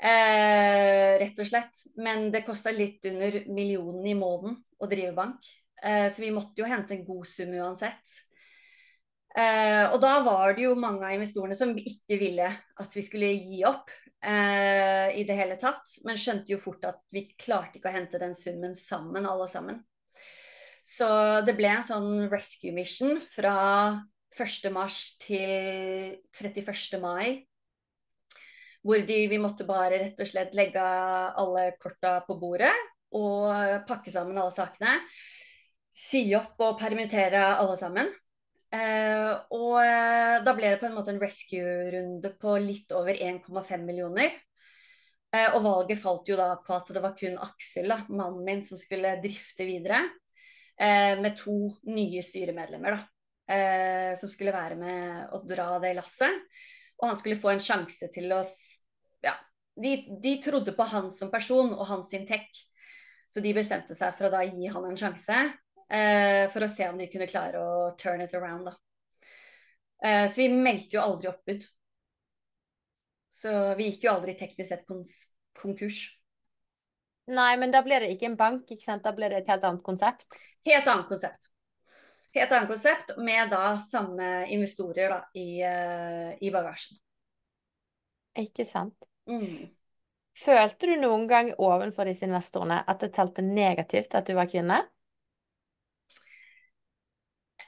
Eh, 0.02 1.20
rett 1.22 1.40
og 1.42 1.48
slett. 1.48 1.84
Men 2.02 2.30
det 2.34 2.46
kosta 2.48 2.72
litt 2.74 3.06
under 3.10 3.42
millionen 3.52 4.08
i 4.08 4.16
måneden 4.18 4.58
å 4.80 4.90
drive 4.90 5.14
bank. 5.18 5.50
Eh, 5.84 6.08
så 6.14 6.24
vi 6.24 6.32
måtte 6.34 6.64
jo 6.64 6.70
hente 6.70 6.96
en 6.96 7.06
god 7.06 7.28
sum 7.28 7.54
uansett. 7.60 8.22
Eh, 9.32 9.86
og 9.94 10.00
da 10.04 10.18
var 10.26 10.56
det 10.58 10.66
jo 10.66 10.76
mange 10.76 11.06
av 11.08 11.16
investorene 11.16 11.56
som 11.56 11.72
ikke 11.78 12.18
ville 12.20 12.50
at 12.52 12.98
vi 12.98 13.04
skulle 13.06 13.30
gi 13.32 13.62
opp 13.68 13.94
eh, 14.20 15.14
i 15.22 15.24
det 15.28 15.38
hele 15.38 15.60
tatt. 15.62 16.00
Men 16.08 16.20
skjønte 16.20 16.56
jo 16.56 16.62
fort 16.64 16.86
at 16.90 17.04
vi 17.14 17.28
klarte 17.36 17.80
ikke 17.80 17.94
å 17.94 17.96
hente 18.00 18.22
den 18.22 18.36
summen 18.38 18.76
sammen, 18.78 19.30
alle 19.30 19.48
sammen. 19.52 19.84
Så 20.82 21.08
det 21.46 21.56
ble 21.58 21.70
en 21.70 21.86
sånn 21.86 22.12
rescue 22.32 22.74
mission 22.74 23.20
fra 23.22 23.56
1. 24.34 24.72
mars 24.74 25.16
til 25.22 26.18
31. 26.34 27.00
mai 27.04 27.42
hvor 28.82 29.04
de, 29.06 29.18
vi 29.30 29.38
måtte 29.38 29.68
bare 29.68 30.00
rett 30.02 30.22
og 30.24 30.26
slett 30.26 30.56
legge 30.58 30.82
alle 30.82 31.68
korta 31.82 32.16
på 32.26 32.38
bordet 32.42 32.74
og 33.18 33.86
pakke 33.86 34.10
sammen 34.14 34.40
alle 34.40 34.54
sakene. 34.56 34.96
Si 35.92 36.24
opp 36.38 36.62
og 36.64 36.80
permittere 36.80 37.44
alle 37.60 37.76
sammen. 37.78 38.10
Eh, 38.72 39.32
og 39.52 39.82
eh, 39.84 40.38
da 40.46 40.54
ble 40.56 40.70
det 40.72 40.80
på 40.80 40.88
en 40.88 40.96
måte 40.96 41.12
en 41.12 41.20
rescue-runde 41.20 42.32
på 42.40 42.56
litt 42.64 42.94
over 42.96 43.20
1,5 43.20 43.84
millioner. 43.84 44.32
Eh, 45.36 45.50
og 45.52 45.66
valget 45.66 46.00
falt 46.00 46.32
jo 46.32 46.40
da 46.40 46.54
på 46.64 46.78
at 46.78 46.94
det 46.96 47.04
var 47.04 47.18
kun 47.20 47.36
Aksel, 47.44 47.92
da, 47.92 48.00
mannen 48.10 48.46
min, 48.48 48.64
som 48.68 48.80
skulle 48.80 49.18
drifte 49.24 49.68
videre. 49.68 50.06
Eh, 50.82 51.20
med 51.22 51.38
to 51.38 51.54
nye 51.94 52.24
styremedlemmer, 52.26 52.96
da. 52.96 53.54
Eh, 53.54 54.18
som 54.18 54.30
skulle 54.30 54.54
være 54.56 54.78
med 54.80 55.34
å 55.36 55.42
dra 55.46 55.76
det 55.84 55.94
lasset. 55.94 56.40
Og 57.02 57.12
han 57.12 57.20
skulle 57.20 57.38
få 57.38 57.52
en 57.54 57.62
sjanse 57.64 58.10
til 58.14 58.32
å 58.34 58.42
Ja, 59.22 59.36
de, 59.78 59.92
de, 60.24 60.32
trodde 60.42 60.74
på 60.74 60.86
han 60.90 61.12
som 61.14 61.30
person 61.30 61.74
og 61.76 61.86
hans 61.86 62.10
tech. 62.10 62.50
Så 63.30 63.44
de 63.46 63.54
bestemte 63.54 63.96
seg 63.96 64.16
for 64.18 64.28
å 64.28 64.32
da 64.34 64.42
gi 64.48 64.72
han 64.74 64.88
en 64.90 64.98
sjanse. 64.98 65.38
Eh, 65.92 66.48
for 66.50 66.66
å 66.66 66.72
se 66.72 66.88
om 66.90 66.98
de 66.98 67.10
kunne 67.12 67.30
klare 67.30 67.62
å 67.62 67.94
turn 68.00 68.26
it 68.26 68.34
around, 68.34 68.72
da. 68.72 68.78
Så 70.02 70.40
vi 70.42 70.48
meldte 70.50 70.96
jo 70.96 71.02
aldri 71.04 71.28
oppbud. 71.30 71.68
Så 73.30 73.52
vi 73.78 73.92
gikk 73.92 74.08
jo 74.08 74.16
aldri 74.16 74.34
teknisk 74.40 74.72
sett 74.72 74.88
konkurs. 74.90 76.00
Nei, 77.32 77.54
men 77.60 77.72
da 77.72 77.80
blir 77.86 78.04
det 78.04 78.12
ikke 78.16 78.28
en 78.32 78.38
bank, 78.40 78.68
ikke 78.72 78.84
sant? 78.84 79.06
Da 79.06 79.16
blir 79.16 79.32
det 79.32 79.44
et 79.44 79.52
helt 79.52 79.64
annet 79.68 79.84
konsept? 79.86 80.28
Helt 80.68 80.88
annet 80.92 81.08
konsept 81.10 81.52
helt 82.34 82.52
annet 82.52 82.70
konsept, 82.70 83.18
med 83.18 83.50
da 83.52 83.76
samme 83.80 84.32
investorer 84.52 85.12
da, 85.12 85.20
i, 85.36 85.64
uh, 85.64 86.32
i 86.40 86.52
bagasjen. 86.54 87.00
Ikke 88.40 88.66
sant. 88.68 88.96
Mm. 89.30 89.68
Følte 90.42 90.88
du 90.88 90.96
noen 91.02 91.28
gang 91.28 91.52
overfor 91.60 92.08
disse 92.08 92.26
investorene 92.28 92.80
at 92.88 93.04
det 93.04 93.12
telte 93.18 93.44
negativt 93.44 94.16
at 94.16 94.28
du 94.28 94.38
var 94.38 94.50
kvinne? 94.52 94.80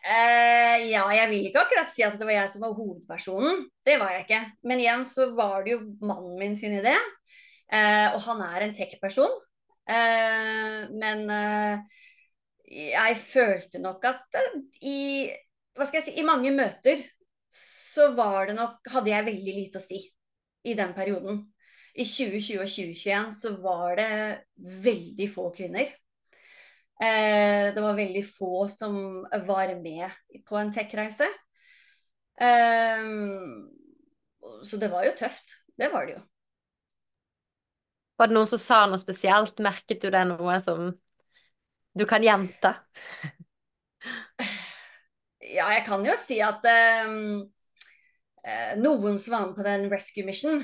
Uh, 0.03 0.79
ja, 0.83 1.03
jeg 1.15 1.29
vil 1.31 1.47
ikke 1.47 1.63
akkurat 1.63 1.91
si 1.91 2.03
at 2.03 2.15
det 2.19 2.27
var 2.27 2.35
jeg 2.35 2.51
som 2.51 2.63
var 2.63 2.75
hovedpersonen. 2.75 3.65
Det 3.87 3.99
var 3.99 4.15
jeg 4.15 4.25
ikke. 4.25 4.41
Men 4.67 4.83
igjen 4.83 5.05
så 5.07 5.29
var 5.35 5.63
det 5.63 5.75
jo 5.75 5.83
mannen 6.03 6.39
min 6.39 6.55
sin 6.59 6.75
idé. 6.79 6.95
Uh, 7.71 8.15
og 8.15 8.19
han 8.29 8.43
er 8.47 8.65
en 8.65 8.75
tech-person. 8.75 9.31
Eh, 9.89 10.89
men 10.95 11.29
eh, 11.29 11.79
jeg 12.71 13.17
følte 13.19 13.81
nok 13.83 14.05
at 14.07 14.37
eh, 14.39 14.53
i 14.87 14.99
hva 15.75 15.87
skal 15.87 15.99
jeg 15.99 16.05
si, 16.07 16.13
i 16.21 16.27
mange 16.27 16.53
møter 16.55 17.01
så 17.53 18.11
var 18.17 18.47
det 18.49 18.55
nok 18.57 18.85
Hadde 18.93 19.09
jeg 19.11 19.25
veldig 19.25 19.55
lite 19.57 19.81
å 19.81 19.83
si 19.83 19.99
i 20.63 20.75
den 20.77 20.93
perioden. 20.95 21.41
I 21.93 22.05
2020 22.07 22.61
og 22.61 22.69
2021 22.69 23.33
så 23.37 23.51
var 23.61 23.97
det 23.99 24.09
veldig 24.85 25.27
få 25.29 25.49
kvinner. 25.53 25.91
Det 27.03 27.81
var 27.83 27.97
veldig 27.97 28.23
få 28.25 28.63
som 28.71 28.95
var 29.45 29.73
med 29.81 30.41
på 30.47 30.57
en 30.57 30.71
tech-reise. 30.73 31.27
Så 34.63 34.79
det 34.81 34.89
var 34.93 35.05
jo 35.09 35.17
tøft. 35.19 35.57
Det 35.77 35.91
var 35.93 36.07
det 36.07 36.15
jo. 36.15 36.23
Var 38.17 38.29
det 38.29 38.37
noen 38.37 38.49
som 38.49 38.61
sa 38.61 38.83
noe 38.89 39.01
spesielt? 39.01 39.57
Merket 39.63 40.03
du 40.03 40.11
det 40.13 40.23
noe 40.29 40.59
som 40.65 40.91
du 41.93 42.05
kan 42.09 42.23
gjenta. 42.25 42.75
ja, 45.57 45.67
jeg 45.75 45.83
kan 45.87 46.05
jo 46.05 46.15
si 46.21 46.39
at 46.43 46.65
um, 47.05 47.43
noen 48.81 49.19
som 49.21 49.35
var 49.35 49.45
med 49.47 49.57
på 49.57 49.67
den 49.67 49.89
rescue 49.91 50.25
mission, 50.27 50.63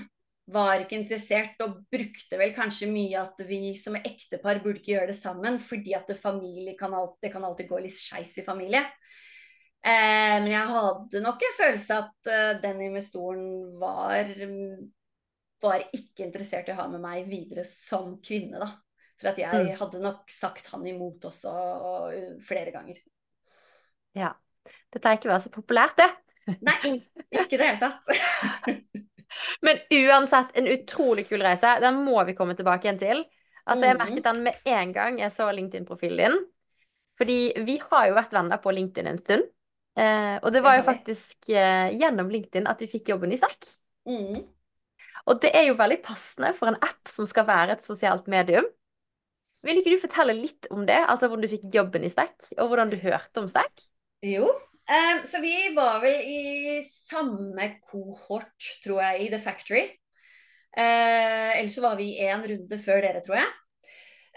var 0.50 0.82
ikke 0.82 0.98
interessert 0.98 1.60
og 1.62 1.84
brukte 1.94 2.38
vel 2.40 2.52
kanskje 2.56 2.90
mye 2.90 3.22
at 3.22 3.42
vi 3.46 3.76
som 3.78 3.98
ektepar 4.00 4.62
burde 4.64 4.82
ikke 4.82 4.96
gjøre 4.96 5.12
det 5.12 5.18
sammen, 5.20 5.60
fordi 5.62 5.94
at 5.98 6.10
det, 6.10 6.18
familie 6.18 6.74
kan 6.80 6.96
alltid, 6.98 7.28
det 7.28 7.34
kan 7.36 7.46
alltid 7.46 7.70
gå 7.70 7.82
litt 7.84 7.98
skeis 7.98 8.34
i 8.42 8.46
familie. 8.46 8.82
Eh, 9.80 10.38
men 10.42 10.50
jeg 10.52 10.72
hadde 10.74 11.22
nok 11.24 11.46
en 11.46 11.56
følelse 11.60 12.00
at 12.02 12.32
uh, 12.32 12.56
den 12.64 12.82
investoren 12.90 13.46
var, 13.80 14.34
var 15.62 15.84
ikke 15.96 16.26
interessert 16.26 16.70
i 16.70 16.74
å 16.74 16.80
ha 16.80 16.88
med 16.92 17.02
meg 17.04 17.28
videre 17.30 17.66
som 17.68 18.18
kvinne, 18.24 18.62
da. 18.62 18.70
For 19.20 19.34
at 19.34 19.42
jeg 19.42 19.66
mm. 19.66 19.74
hadde 19.82 20.00
nok 20.04 20.32
sagt 20.32 20.70
han 20.72 20.86
imot 20.88 21.26
også 21.28 21.52
flere 22.46 22.72
ganger. 22.72 23.02
Ja. 24.16 24.32
Dette 24.94 25.10
er 25.10 25.20
ikke 25.20 25.32
være 25.32 25.44
så 25.44 25.52
populært, 25.54 26.00
det. 26.00 26.08
Nei, 26.66 26.94
ikke 27.28 27.58
i 27.58 27.60
det 27.60 27.68
hele 27.68 27.82
tatt. 27.82 28.80
Men 29.66 29.82
uansett, 29.94 30.56
en 30.58 30.70
utrolig 30.72 31.28
kul 31.30 31.44
reise. 31.44 31.76
Den 31.84 32.00
må 32.06 32.24
vi 32.28 32.36
komme 32.38 32.56
tilbake 32.58 32.88
igjen 32.88 33.02
til. 33.02 33.26
Altså, 33.66 33.86
Jeg 33.86 33.98
mm. 33.98 34.02
merket 34.06 34.30
den 34.30 34.42
med 34.48 34.72
en 34.72 34.96
gang 34.96 35.20
jeg 35.22 35.36
så 35.36 35.50
LinkedIn-profilen 35.54 36.24
din. 36.24 36.40
Fordi 37.20 37.40
vi 37.68 37.76
har 37.84 38.08
jo 38.08 38.16
vært 38.16 38.34
venner 38.34 38.62
på 38.64 38.72
LinkedIn 38.72 39.12
en 39.12 39.20
stund. 39.20 39.50
Eh, 40.00 40.36
og 40.40 40.54
det 40.56 40.62
var 40.64 40.78
jo 40.80 40.86
faktisk 40.88 41.50
eh, 41.52 41.92
gjennom 42.00 42.30
LinkedIn 42.32 42.70
at 42.72 42.80
vi 42.80 42.88
fikk 42.88 43.12
jobben 43.12 43.34
i 43.36 43.40
Stack. 43.40 43.68
Mm. 44.08 44.46
Og 45.28 45.42
det 45.44 45.52
er 45.56 45.68
jo 45.68 45.78
veldig 45.80 46.00
passende 46.06 46.54
for 46.56 46.72
en 46.72 46.80
app 46.86 47.10
som 47.12 47.28
skal 47.28 47.48
være 47.50 47.76
et 47.76 47.86
sosialt 47.86 48.30
medium. 48.32 48.68
Vil 49.66 49.82
ikke 49.82 49.92
du 49.92 50.02
fortelle 50.02 50.36
litt 50.38 50.70
om 50.72 50.86
det? 50.88 51.00
Altså 51.04 51.28
hvordan 51.28 51.44
du 51.44 51.52
fikk 51.52 51.68
jobben 51.74 52.06
i 52.08 52.12
Stack, 52.12 52.52
og 52.58 52.72
hvordan 52.72 52.92
du 52.92 53.00
hørte 53.02 53.42
om 53.42 53.48
Stack? 53.52 53.84
Jo, 54.24 54.48
um, 54.48 55.24
så 55.28 55.42
vi 55.44 55.56
var 55.76 56.00
vel 56.04 56.28
i 56.28 56.80
samme 56.88 57.74
kohort, 57.84 58.70
tror 58.84 59.02
jeg, 59.04 59.26
i 59.26 59.32
The 59.34 59.42
Factory. 59.44 59.88
Uh, 60.78 61.58
ellers 61.58 61.76
så 61.76 61.84
var 61.84 61.98
vi 62.00 62.14
i 62.14 62.30
én 62.30 62.46
runde 62.46 62.80
før 62.80 63.04
dere, 63.04 63.24
tror 63.26 63.42
jeg. 63.42 63.52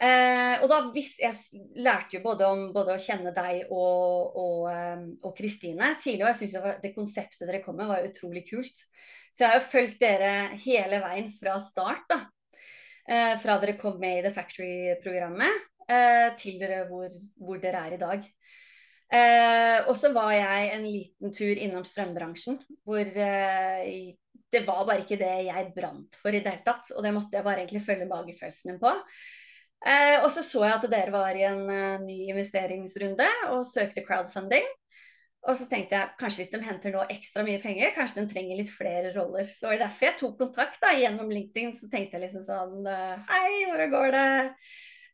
Uh, 0.03 0.65
og 0.65 0.69
da 0.73 0.79
vis, 0.91 1.13
Jeg 1.23 1.63
lærte 1.85 2.17
jo 2.17 2.25
både 2.25 2.49
om 2.49 2.63
både 2.75 2.97
å 2.97 3.03
kjenne 3.03 3.31
deg 3.37 3.69
og 3.71 5.31
Kristine 5.39 5.93
tidlig, 6.03 6.25
og 6.25 6.33
jeg 6.33 6.41
syns 6.41 6.81
det 6.83 6.95
konseptet 6.97 7.47
dere 7.47 7.63
kom 7.63 7.79
med, 7.79 7.91
var 7.93 8.09
utrolig 8.09 8.43
kult. 8.49 8.83
Så 9.33 9.45
jeg 9.45 9.51
har 9.51 9.59
jo 9.59 9.71
fulgt 9.73 10.01
dere 10.03 10.33
hele 10.61 11.01
veien 11.03 11.29
fra 11.33 11.57
start. 11.65 12.05
da 12.11 12.21
eh, 13.09 13.35
fra 13.41 13.59
dere 13.63 13.79
kom 13.81 13.99
med 14.01 14.21
i 14.21 14.25
The 14.27 14.33
Factory-programmet 14.35 15.61
eh, 15.89 16.29
til 16.39 16.59
dere 16.61 16.85
hvor, 16.91 17.13
hvor, 17.41 17.61
dere 17.63 17.87
er 17.87 17.97
i 17.97 18.01
dag. 18.03 18.27
Eh, 19.13 19.79
og 19.91 19.97
så 19.99 20.13
var 20.15 20.33
jeg 20.37 20.73
en 20.73 20.89
liten 20.89 21.35
tur 21.37 21.53
innom 21.53 21.85
strømbransjen, 21.85 22.61
hvor 22.87 23.03
eh, 23.03 24.13
det 24.53 24.63
var 24.67 24.85
bare 24.89 25.05
ikke 25.05 25.21
det 25.21 25.33
jeg 25.49 25.73
brant 25.77 26.17
for 26.21 26.33
i 26.33 26.43
det 26.45 26.53
hele 26.53 26.67
tatt. 26.67 26.93
Og 26.97 27.05
det 27.05 27.15
måtte 27.17 27.39
jeg 27.39 27.47
bare 27.47 27.65
egentlig 27.65 27.85
følge 27.87 28.09
magefølelsen 28.09 28.73
min 28.73 28.83
på. 28.83 28.93
Eh, 29.83 30.19
og 30.23 30.29
så 30.31 30.45
så 30.47 30.63
jeg 30.67 30.77
at 30.77 30.91
dere 30.93 31.11
var 31.11 31.35
i 31.35 31.43
en 31.49 31.65
uh, 31.67 32.03
ny 32.05 32.29
investeringsrunde 32.31 33.27
og 33.51 33.65
søkte 33.67 34.05
crowdfunding. 34.07 34.69
Og 35.43 35.57
så 35.59 35.67
tenkte 35.67 35.99
jeg 35.99 36.15
kanskje 36.21 36.45
hvis 36.45 36.53
de 36.53 36.61
henter 36.63 36.93
nå 36.95 37.03
ekstra 37.11 37.43
mye 37.43 37.59
penger, 37.63 37.91
kanskje 37.97 38.23
de 38.23 38.31
trenger 38.31 38.61
litt 38.61 38.71
flere 38.71 39.11
roller. 39.17 39.43
Så 39.43 39.65
det 39.65 39.73
var 39.73 39.81
derfor 39.89 40.07
jeg 40.07 40.19
tok 40.21 40.37
kontakt 40.39 40.79
da, 40.85 40.93
gjennom 40.95 41.33
LinkedIn. 41.35 41.73
Så 41.75 41.89
tenkte 41.91 42.19
jeg 42.19 42.29
liksom 42.29 42.45
sånn 42.47 42.87
eh, 42.87 43.25
Hei, 43.27 43.65
hvordan 43.67 43.91
går 43.97 44.15
det? 44.15 44.29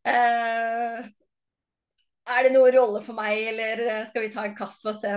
Uh, 0.08 1.08
er 2.28 2.44
det 2.44 2.52
noen 2.52 2.74
rolle 2.76 3.00
for 3.04 3.16
meg, 3.16 3.40
eller 3.54 3.80
eh, 3.86 4.04
skal 4.08 4.26
vi 4.26 4.30
ta 4.34 4.44
en 4.44 4.56
kaffe 4.56 4.92
og 4.92 4.98
se 4.98 5.14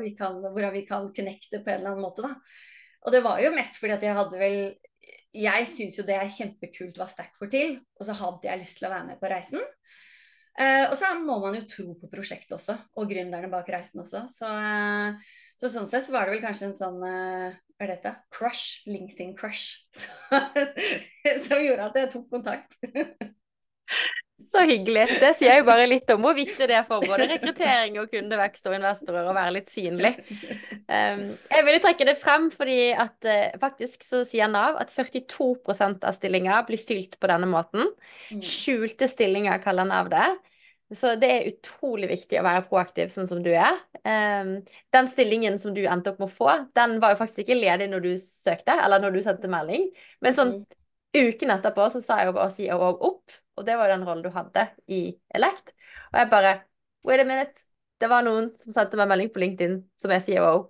vi 0.00 0.14
kan, 0.16 0.40
hvordan 0.40 0.72
vi 0.74 0.84
kan 0.88 1.10
connecte 1.16 1.60
på 1.60 1.70
en 1.70 1.82
eller 1.82 1.92
annen 1.92 2.04
måte, 2.06 2.24
da. 2.24 2.32
Og 3.04 3.12
det 3.12 3.20
var 3.24 3.42
jo 3.44 3.52
mest 3.52 3.76
fordi 3.80 3.96
at 3.98 4.04
jeg 4.06 4.16
hadde 4.16 4.38
vel 4.40 4.58
Jeg 5.34 5.66
syns 5.68 5.98
jo 5.98 6.06
det 6.08 6.14
er 6.16 6.30
kjempekult 6.30 6.96
hva 6.96 7.08
Stack 7.10 7.34
får 7.36 7.50
til, 7.52 7.76
og 7.98 8.06
så 8.08 8.14
hadde 8.16 8.48
jeg 8.48 8.60
lyst 8.62 8.78
til 8.78 8.88
å 8.88 8.94
være 8.94 9.08
med 9.10 9.20
på 9.20 9.28
reisen. 9.32 9.60
Eh, 10.54 10.84
og 10.86 10.94
så 10.94 11.10
må 11.18 11.40
man 11.42 11.56
jo 11.58 11.64
tro 11.66 11.94
på 11.98 12.08
prosjektet 12.12 12.52
også, 12.54 12.76
og 12.94 13.08
gründerne 13.10 13.50
bak 13.50 13.70
reisen 13.74 14.02
også. 14.04 14.24
Så, 14.30 14.46
eh, 14.46 15.32
så, 15.58 15.70
sånn 15.72 15.88
sett 15.90 16.06
så 16.06 16.14
var 16.14 16.28
det 16.28 16.36
vel 16.36 16.44
kanskje 16.44 16.68
en 16.70 16.76
sånn 16.78 17.00
eh, 17.08 17.56
Hva 17.74 17.88
er 17.88 17.94
dette? 17.96 18.12
Crush. 18.34 18.84
LinkedIn 18.86 19.34
crush. 19.38 19.82
som 21.48 21.64
gjorde 21.64 21.88
at 21.88 21.98
jeg 21.98 22.12
tok 22.14 22.28
kontakt. 22.30 22.78
Så 24.40 24.64
hyggelig. 24.66 25.04
Det 25.22 25.30
sier 25.38 25.60
jo 25.60 25.66
bare 25.68 25.84
litt 25.86 26.10
om 26.10 26.24
hvor 26.24 26.34
viktig 26.34 26.66
det 26.66 26.74
er 26.74 26.86
for 26.88 27.04
både 27.06 27.28
rekruttering 27.30 28.00
og 28.02 28.08
kundevekst 28.10 28.66
og 28.66 28.74
investorer 28.74 29.28
å 29.30 29.34
være 29.36 29.52
litt 29.54 29.70
synlig. 29.70 30.10
Jeg 30.88 31.66
vil 31.68 31.78
trekke 31.84 32.08
det 32.08 32.16
frem 32.18 32.48
fordi 32.50 32.80
at 32.98 33.28
uh, 33.30 33.54
faktisk 33.62 34.02
så 34.06 34.24
sier 34.26 34.50
Nav 34.50 34.80
at 34.82 34.90
42% 34.90 36.02
av 36.02 36.16
stillinger 36.16 36.66
blir 36.66 36.82
fylt 36.82 37.14
på 37.22 37.30
denne 37.30 37.46
måten. 37.50 37.86
Mm. 38.34 38.42
Skjulte 38.42 39.06
stillinger 39.10 39.62
kaller 39.62 39.86
Nav 39.88 40.10
det. 40.10 40.26
Så 40.94 41.14
det 41.18 41.30
er 41.32 41.48
utrolig 41.48 42.10
viktig 42.10 42.38
å 42.38 42.44
være 42.44 42.66
proaktiv 42.68 43.08
sånn 43.10 43.26
som 43.30 43.40
du 43.42 43.48
er. 43.56 43.78
Den 44.04 45.08
stillingen 45.10 45.56
som 45.62 45.72
du 45.74 45.80
endte 45.88 46.12
opp 46.12 46.20
med 46.20 46.28
å 46.28 46.34
få, 46.36 46.50
den 46.76 46.98
var 47.02 47.14
jo 47.14 47.20
faktisk 47.22 47.46
ikke 47.46 47.56
ledig 47.56 47.88
når 47.90 48.04
du 48.04 48.10
søkte, 48.20 48.76
eller 48.84 49.00
når 49.02 49.16
du 49.16 49.22
sendte 49.24 49.50
melding. 49.50 49.88
Men 50.22 50.36
sånn 50.36 50.52
Mm. 50.60 50.66
uken 51.14 51.50
etterpå 51.54 51.88
så 51.94 52.02
sa 52.04 52.18
jeg 52.20 52.28
jo 52.28 52.36
bare 52.36 52.52
COO 52.52 52.92
opp, 53.08 53.34
og 53.56 53.66
det 53.66 53.76
var 53.78 53.88
jo 53.88 53.94
den 53.94 54.06
rollen 54.08 54.24
du 54.24 54.32
hadde 54.34 54.66
i 54.90 55.04
Elect. 55.34 55.74
Og 56.12 56.20
jeg 56.22 56.30
bare 56.32 56.54
Wait 57.04 57.20
a 57.20 57.24
minute. 57.28 57.66
Det 58.00 58.08
var 58.10 58.24
noen 58.26 58.48
som 58.58 58.72
sendte 58.74 58.96
meg 58.98 59.10
melding 59.10 59.28
på 59.32 59.40
LinkedIn 59.42 59.74
som 60.00 60.12
er 60.12 60.22
COO. 60.24 60.62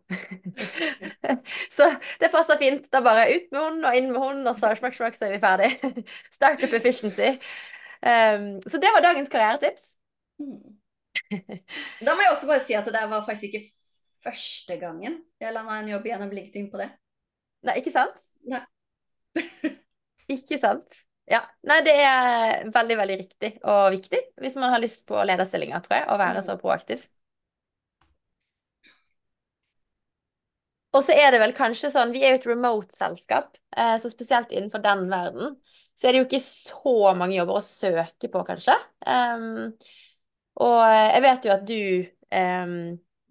så 1.76 1.86
det 2.20 2.30
passa 2.32 2.56
fint. 2.60 2.88
Da 2.92 3.00
bare 3.06 3.28
ut 3.30 3.46
med 3.54 3.60
hunden 3.60 3.86
og 3.88 3.96
inn 3.96 4.10
med 4.10 4.20
hunden, 4.20 4.48
og 4.50 4.58
så 4.58 4.72
smakk, 4.76 4.96
smakk, 4.98 5.16
så 5.16 5.28
er 5.28 5.36
vi 5.36 5.40
ferdig. 5.42 5.70
Startup 6.36 6.74
efficiency. 6.78 7.30
Um, 8.04 8.58
så 8.66 8.82
det 8.82 8.90
var 8.92 9.06
dagens 9.06 9.30
karrieretips. 9.32 9.94
Da 12.04 12.12
må 12.12 12.26
jeg 12.26 12.34
også 12.34 12.50
bare 12.50 12.62
si 12.66 12.76
at 12.76 12.90
det 12.92 13.06
var 13.08 13.24
faktisk 13.24 13.48
ikke 13.48 13.64
første 14.24 14.76
gangen 14.80 15.20
jeg 15.40 15.54
landa 15.54 15.78
en 15.78 15.90
jobb 15.94 16.06
gjennom 16.10 16.34
LinkedIn 16.34 16.70
på 16.72 16.82
det. 16.82 16.90
Nei, 17.64 17.78
ikke 17.80 17.94
sant? 17.94 18.20
Nei. 18.50 18.62
ikke 20.36 20.58
sant? 20.60 21.03
Ja. 21.30 21.40
Nei, 21.64 21.78
det 21.86 21.94
er 22.04 22.66
veldig, 22.74 22.96
veldig 23.00 23.16
riktig 23.20 23.50
og 23.64 23.94
viktig 23.94 24.20
hvis 24.44 24.56
man 24.60 24.74
har 24.74 24.82
lyst 24.82 25.06
på 25.08 25.22
lederstillinger, 25.24 25.80
tror 25.86 25.98
jeg, 26.00 26.08
å 26.12 26.18
være 26.20 26.42
Mm. 26.42 26.46
så 26.50 26.58
proaktiv. 26.60 27.06
Og 30.94 31.02
så 31.02 31.14
er 31.18 31.32
det 31.34 31.40
vel 31.42 31.54
kanskje 31.56 31.90
sånn, 31.90 32.12
vi 32.14 32.22
er 32.22 32.34
jo 32.34 32.40
et 32.40 32.46
remote-selskap, 32.46 33.56
eh, 33.76 33.96
så 33.98 34.10
spesielt 34.12 34.52
innenfor 34.54 34.82
den 34.84 35.08
verden, 35.10 35.56
så 35.98 36.06
er 36.06 36.12
det 36.12 36.20
jo 36.20 36.26
ikke 36.28 36.42
så 36.44 37.14
mange 37.18 37.34
jobber 37.36 37.58
å 37.58 37.64
søke 37.64 38.30
på, 38.30 38.44
kanskje. 38.46 38.74
Um, 39.06 39.74
og 40.62 40.78
jeg 40.86 41.22
vet 41.24 41.46
jo 41.48 41.52
at 41.54 41.66
du, 41.66 41.80
um, 42.34 42.76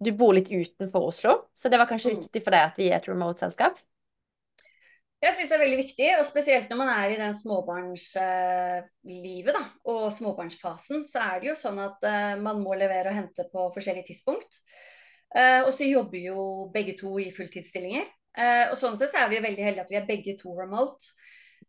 du 0.04 0.12
bor 0.16 0.34
litt 0.36 0.50
utenfor 0.52 1.08
Oslo, 1.08 1.34
så 1.56 1.72
det 1.72 1.80
var 1.80 1.88
kanskje 1.88 2.12
Mm. 2.12 2.20
viktig 2.20 2.44
for 2.44 2.50
deg 2.56 2.60
at 2.68 2.76
vi 2.80 2.90
er 2.90 2.96
et 3.00 3.08
remote-selskap. 3.08 3.78
Jeg 5.24 5.32
syns 5.32 5.48
det 5.48 5.56
er 5.56 5.62
veldig 5.62 5.78
viktig, 5.78 6.06
og 6.18 6.26
spesielt 6.28 6.68
når 6.68 6.78
man 6.82 6.90
er 6.92 7.14
i 7.14 7.16
den 7.16 7.32
småbarnslivet 7.36 9.54
da, 9.56 9.62
og 9.88 10.12
småbarnsfasen, 10.12 11.04
så 11.08 11.22
er 11.30 11.40
det 11.40 11.48
jo 11.48 11.54
sånn 11.56 11.80
at 11.80 12.04
uh, 12.04 12.36
man 12.42 12.60
må 12.60 12.74
levere 12.76 13.08
og 13.08 13.16
hente 13.16 13.44
på 13.52 13.72
forskjellige 13.72 14.04
tidspunkt. 14.10 14.60
Uh, 15.32 15.64
og 15.64 15.72
så 15.72 15.84
jobber 15.88 16.18
jo 16.20 16.68
begge 16.74 16.92
to 16.98 17.18
i 17.22 17.30
fulltidsstillinger. 17.32 18.04
Uh, 18.36 18.68
og 18.74 18.76
sånn 18.76 18.98
sett 19.00 19.14
så 19.14 19.18
er 19.22 19.30
vi 19.32 19.46
veldig 19.46 19.64
heldige 19.64 19.84
at 19.86 19.92
vi 19.94 19.98
er 20.02 20.10
begge 20.10 20.36
to 20.42 20.52
remote. 20.58 21.04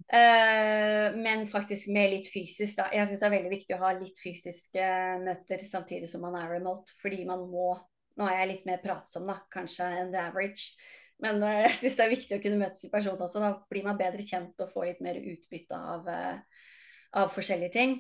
Men 0.06 1.48
faktisk 1.50 1.88
med 1.90 2.12
litt 2.12 2.28
fysisk, 2.30 2.78
da. 2.78 2.86
Jeg 2.94 3.08
syns 3.10 3.24
det 3.24 3.26
er 3.26 3.38
veldig 3.40 3.54
viktig 3.56 3.74
å 3.74 3.82
ha 3.82 3.90
litt 3.96 4.20
fysiske 4.22 4.84
møter 5.24 5.58
samtidig 5.66 6.06
som 6.12 6.22
man 6.22 6.36
er 6.38 6.52
remote, 6.52 6.94
fordi 7.02 7.26
man 7.26 7.42
må 7.50 7.74
Nå 8.16 8.24
er 8.32 8.38
jeg 8.38 8.48
litt 8.48 8.68
mer 8.70 8.80
pratsom, 8.80 9.26
da, 9.28 9.34
kanskje, 9.52 9.84
enn 10.00 10.12
the 10.14 10.20
average. 10.22 10.78
Men 11.24 11.42
eh, 11.44 11.64
jeg 11.68 11.76
syns 11.80 11.98
det 11.98 12.06
er 12.06 12.14
viktig 12.14 12.38
å 12.38 12.44
kunne 12.44 12.62
møtes 12.62 12.86
i 12.88 12.92
person 12.92 13.20
også. 13.20 13.42
Da 13.44 13.52
blir 13.72 13.86
man 13.88 14.00
bedre 14.00 14.26
kjent 14.26 14.64
og 14.64 14.72
får 14.72 14.90
litt 14.90 15.04
mer 15.06 15.20
utbytte 15.20 15.80
av, 15.80 16.08
eh, 16.12 16.64
av 17.22 17.34
forskjellige 17.34 17.76
ting. 17.76 18.00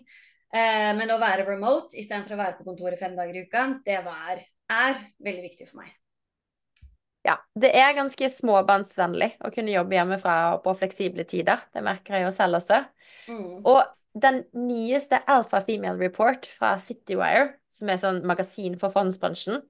Eh, 0.55 0.91
men 0.97 1.11
å 1.11 1.19
være 1.21 1.47
remote 1.47 1.97
istedenfor 1.99 2.35
å 2.35 2.41
være 2.43 2.57
på 2.59 2.67
kontoret 2.67 2.99
fem 3.01 3.15
dager 3.17 3.37
i 3.37 3.45
uka, 3.47 3.67
det 3.85 4.01
var, 4.05 4.41
er 4.71 5.05
veldig 5.23 5.45
viktig 5.49 5.69
for 5.69 5.83
meg. 5.83 5.93
Ja, 7.25 7.39
det 7.57 7.71
er 7.73 7.95
ganske 7.97 8.27
småbarnsvennlig 8.29 9.31
å 9.41 9.49
kunne 9.53 9.73
jobbe 9.73 9.97
hjemmefra 9.97 10.35
på 10.61 10.75
fleksible 10.77 11.25
tider. 11.25 11.63
Det 11.73 11.81
merker 11.85 12.19
jeg 12.19 12.27
jo 12.27 12.33
selv 12.35 12.59
også. 12.59 12.83
Mm. 13.25 13.63
Og 13.65 13.81
den 14.21 14.43
nyeste 14.53 15.17
Alpha 15.27 15.63
Female 15.65 15.97
Report 15.97 16.45
fra 16.59 16.75
Citywire, 16.79 17.55
som 17.73 17.89
er 17.89 17.97
sånn 17.99 18.21
magasin 18.29 18.77
for 18.79 18.93
fondsbransjen, 18.93 19.63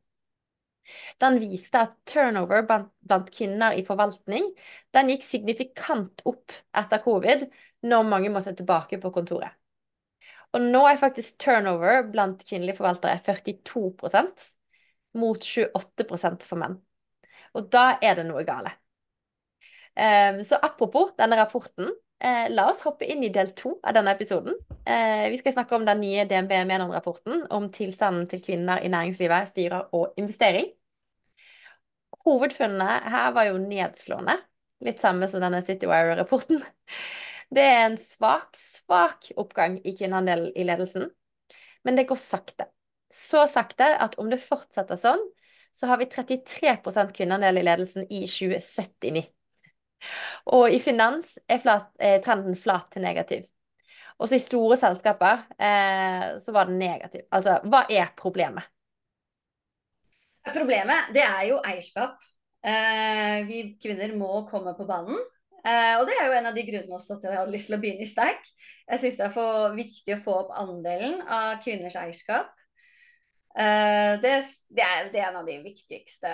den 1.22 1.40
viste 1.42 1.82
at 1.82 1.96
turnover 2.10 2.66
blant, 2.68 3.30
kvinner 3.34 3.76
i 3.78 3.84
forvaltning, 3.88 4.48
den 4.96 5.12
gikk 5.14 5.26
signifikant 5.28 6.24
opp 6.30 6.56
etter 6.76 7.04
covid, 7.04 7.48
når 7.86 8.10
mange 8.10 8.32
måtte 8.34 8.56
tilbake 8.58 9.00
på 9.02 9.12
kontoret. 9.14 9.54
Og 10.56 10.64
nå 10.64 10.86
er 10.88 11.00
faktisk 11.02 11.38
turnover 11.44 12.06
blant 12.08 12.46
kvinnelige 12.48 12.78
forvaltere 12.78 13.20
42% 13.26 14.46
mot 15.20 15.44
28% 15.44 16.46
for 16.48 16.62
menn. 16.62 16.78
Og 17.56 17.68
da 17.72 17.98
er 18.04 18.20
det 18.20 18.26
noe 18.28 18.44
gale. 18.48 18.72
Um, 19.96 20.42
så 20.44 20.60
apropos 20.64 21.14
denne 21.20 21.38
rapporten, 21.40 21.92
eh, 22.24 22.48
la 22.50 22.70
oss 22.70 22.82
hoppe 22.86 23.08
inn 23.10 23.24
i 23.24 23.32
del 23.34 23.52
to 23.58 23.76
av 23.84 23.96
denne 23.98 24.14
episoden. 24.16 24.56
Eh, 24.86 25.28
vi 25.34 25.40
skal 25.42 25.56
snakke 25.58 25.76
om 25.76 25.86
den 25.88 26.02
nye 26.04 26.26
DNB 26.30 26.54
Menon-rapporten 26.70 27.46
om 27.54 27.70
tilstanden 27.74 28.28
til 28.32 28.44
kvinner 28.46 28.84
i 28.84 28.92
næringslivet, 28.92 29.52
styrer 29.52 29.90
og 29.96 30.14
investering. 30.22 30.72
Hovedfunnene 32.26 33.00
her 33.14 33.32
var 33.36 33.50
jo 33.52 33.62
nedslående. 33.62 34.40
Litt 34.86 35.02
samme 35.02 35.28
som 35.32 35.44
denne 35.44 35.62
Citywire-rapporten. 35.66 36.64
Det 37.56 37.62
er 37.62 37.84
en 37.86 37.98
svak, 38.02 38.58
svak 38.58 39.30
oppgang 39.38 39.78
i 39.86 39.94
kvinneandelen 39.96 40.50
i 40.58 40.66
ledelsen. 40.66 41.12
Men 41.86 41.96
det 41.96 42.08
går 42.10 42.18
sakte. 42.20 42.66
Så 43.14 43.46
sakte 43.48 43.86
at 44.02 44.18
om 44.20 44.32
det 44.32 44.42
fortsetter 44.42 44.98
sånn, 45.00 45.22
så 45.76 45.88
har 45.92 46.00
vi 46.02 46.10
33% 46.10 47.14
kvinneandel 47.16 47.60
i 47.62 47.66
ledelsen 47.68 48.08
i 48.10 48.24
2079. 48.26 49.28
Og 50.56 50.70
i 50.74 50.80
finans 50.84 51.36
er, 51.50 51.60
flat, 51.64 51.90
er 52.00 52.22
trenden 52.26 52.58
flat 52.60 52.92
til 52.94 53.06
negativ. 53.06 53.46
Også 54.22 54.38
i 54.38 54.44
store 54.44 54.78
selskaper 54.80 55.44
eh, 55.60 56.28
så 56.40 56.54
var 56.56 56.70
den 56.70 56.80
negativ. 56.80 57.26
Altså, 57.36 57.58
hva 57.68 57.84
er 57.92 58.14
problemet? 58.18 58.64
Problemet, 60.46 61.10
det 61.16 61.24
er 61.26 61.48
jo 61.50 61.58
eierskap. 61.66 62.22
Eh, 62.66 63.42
vi 63.50 63.64
kvinner 63.82 64.14
må 64.18 64.46
komme 64.50 64.76
på 64.78 64.88
banen. 64.88 65.18
Eh, 65.66 65.96
og 65.98 66.06
det 66.06 66.16
er 66.20 66.30
jo 66.30 66.38
en 66.38 66.48
av 66.52 66.56
de 66.56 66.64
grunnene 66.68 66.98
også 66.98 67.18
til 67.18 67.28
at 67.28 67.34
jeg 67.34 67.42
hadde 67.42 67.56
lyst 67.56 67.70
til 67.72 67.78
å 67.78 67.82
begynne 67.82 68.06
i 68.06 68.10
Sterk. 68.10 68.52
Jeg 68.86 69.02
syns 69.02 69.18
det 69.20 69.26
er 69.26 69.34
for 69.34 69.76
viktig 69.76 70.16
å 70.16 70.22
få 70.22 70.38
opp 70.44 70.54
andelen 70.62 71.24
av 71.26 71.58
kvinners 71.66 71.98
eierskap. 72.00 72.54
Eh, 73.58 74.14
det, 74.22 74.36
det, 74.70 74.86
er, 74.86 75.10
det 75.12 75.22
er 75.22 75.32
en 75.32 75.42
av 75.42 75.50
de 75.50 75.58
viktigste 75.66 76.32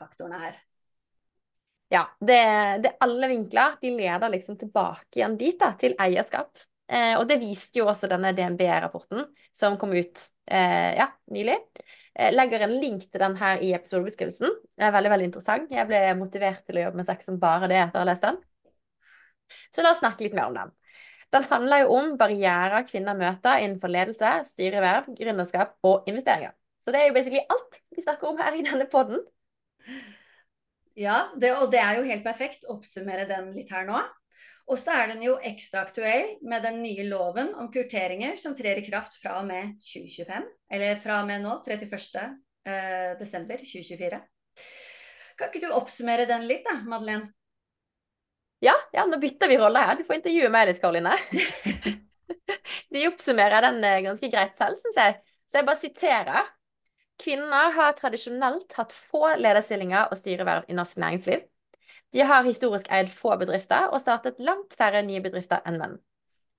faktorene 0.00 0.40
her. 0.46 0.62
Ja, 1.94 2.04
det, 2.18 2.36
er 2.36 2.94
alle 3.04 3.28
vinkler. 3.30 3.76
De 3.82 3.92
leder 3.94 4.32
liksom 4.32 4.56
tilbake 4.58 5.20
igjen 5.20 5.36
dit, 5.38 5.58
da, 5.60 5.74
til 5.78 5.94
eierskap. 6.00 6.64
Eh, 6.90 7.14
og 7.16 7.28
det 7.30 7.38
viste 7.40 7.80
jo 7.80 7.88
også 7.88 8.10
denne 8.10 8.34
DNB-rapporten 8.36 9.24
som 9.54 9.78
kom 9.80 9.94
ut 9.94 10.24
eh, 10.50 10.90
ja, 10.98 11.08
nylig. 11.32 11.56
Jeg 12.14 12.34
legger 12.34 12.66
en 12.66 12.74
link 12.78 13.06
til 13.08 13.22
den 13.22 13.36
her 13.38 13.62
i 13.62 13.72
episodebeskrivelsen. 13.76 14.52
Det 14.74 14.86
er 14.86 14.94
veldig 14.94 15.12
veldig 15.14 15.28
interessant. 15.30 15.70
Jeg 15.74 15.88
ble 15.90 16.00
motivert 16.18 16.64
til 16.66 16.78
å 16.78 16.88
jobbe 16.88 17.00
med 17.00 17.08
sex 17.08 17.30
som 17.30 17.38
bare 17.42 17.70
det 17.70 17.78
etter 17.80 18.00
å 18.00 18.04
ha 18.04 18.10
lest 18.10 18.26
den. 18.26 18.40
Så 19.74 19.82
la 19.82 19.94
oss 19.94 20.02
snakke 20.02 20.26
litt 20.26 20.36
mer 20.36 20.50
om 20.50 20.58
den. 20.58 20.74
Den 21.34 21.46
handler 21.50 21.82
jo 21.82 21.94
om 21.96 22.12
barrierer 22.18 22.86
kvinner 22.86 23.16
møter 23.18 23.62
innenfor 23.62 23.90
ledelse, 23.90 24.36
styreverv, 24.50 25.08
gründerskap 25.18 25.74
og 25.86 26.06
investeringer. 26.10 26.54
Så 26.82 26.94
det 26.94 27.00
er 27.00 27.08
jo 27.08 27.16
basically 27.16 27.42
alt 27.50 27.80
vi 27.96 28.04
snakker 28.04 28.30
om 28.30 28.38
her 28.38 28.54
i 28.54 28.62
denne 28.66 28.86
podden. 28.90 29.24
Ja, 30.98 31.24
det, 31.40 31.50
og 31.58 31.72
det 31.72 31.80
er 31.82 31.98
jo 31.98 32.06
helt 32.06 32.24
perfekt 32.26 32.66
å 32.66 32.76
oppsummere 32.76 33.26
den 33.30 33.50
litt 33.56 33.72
her 33.74 33.86
nå. 33.88 33.98
Og 34.70 34.78
så 34.80 34.94
er 34.96 35.10
den 35.10 35.24
jo 35.26 35.34
ekstra 35.44 35.82
aktuell 35.84 36.38
med 36.46 36.62
den 36.64 36.78
nye 36.80 37.04
loven 37.08 37.50
om 37.60 37.68
kurteringer 37.72 38.38
som 38.40 38.54
trer 38.56 38.80
i 38.80 38.84
kraft 38.86 39.18
fra 39.20 39.36
og 39.42 39.48
med 39.48 39.74
2025. 39.82 40.46
Eller 40.72 41.00
fra 41.02 41.18
og 41.20 41.28
med 41.28 41.44
nå, 41.44 41.58
31. 41.66 42.38
Eh, 42.64 43.10
desember 43.20 43.60
2024. 43.60 44.22
Kan 45.36 45.50
ikke 45.50 45.66
du 45.66 45.74
oppsummere 45.74 46.24
den 46.30 46.46
litt 46.48 46.64
da, 46.64 46.78
Madeleine? 46.86 47.28
Ja, 48.64 48.72
ja, 48.94 49.04
nå 49.04 49.18
bytter 49.20 49.50
vi 49.50 49.60
rolle 49.60 49.82
her. 49.84 49.98
Du 49.98 50.06
får 50.08 50.22
intervjue 50.22 50.48
meg 50.54 50.70
litt, 50.70 50.80
Karoline. 50.80 51.18
De 52.92 53.06
oppsummerer 53.08 53.62
den 53.62 53.84
eh, 53.84 54.02
ganske 54.04 54.30
greit 54.32 54.56
selv, 54.58 54.78
syns 54.80 55.00
jeg. 55.00 55.16
Så 55.48 55.60
jeg 55.60 55.68
bare 55.68 55.80
siterer. 55.80 56.52
Kvinner 57.22 57.70
har 57.76 57.92
tradisjonelt 57.98 58.72
hatt 58.76 58.92
få 58.92 59.34
lederstillinger 59.38 60.10
og 60.10 60.18
styreverv 60.18 60.66
i 60.68 60.76
norsk 60.76 60.98
næringsliv. 60.98 61.44
De 62.14 62.22
har 62.26 62.46
historisk 62.46 62.90
eid 62.94 63.10
få 63.10 63.36
bedrifter 63.38 63.88
og 63.90 64.02
startet 64.02 64.42
langt 64.42 64.74
færre 64.78 65.02
nye 65.02 65.22
bedrifter 65.22 65.62
enn 65.66 65.78
menn. 65.80 65.94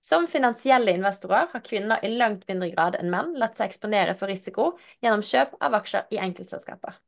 Som 0.06 0.28
finansielle 0.30 0.94
investorer 0.94 1.48
har 1.52 1.64
kvinner 1.66 2.04
i 2.06 2.12
langt 2.14 2.44
mindre 2.50 2.70
grad 2.74 2.98
enn 3.00 3.10
menn 3.10 3.34
latt 3.42 3.58
seg 3.58 3.72
eksponere 3.72 4.14
for 4.20 4.30
risiko 4.30 4.74
gjennom 5.02 5.24
kjøp 5.26 5.56
av 5.66 5.78
aksjer 5.80 6.12
i 6.14 6.20
enkeltselskaper. 6.22 7.00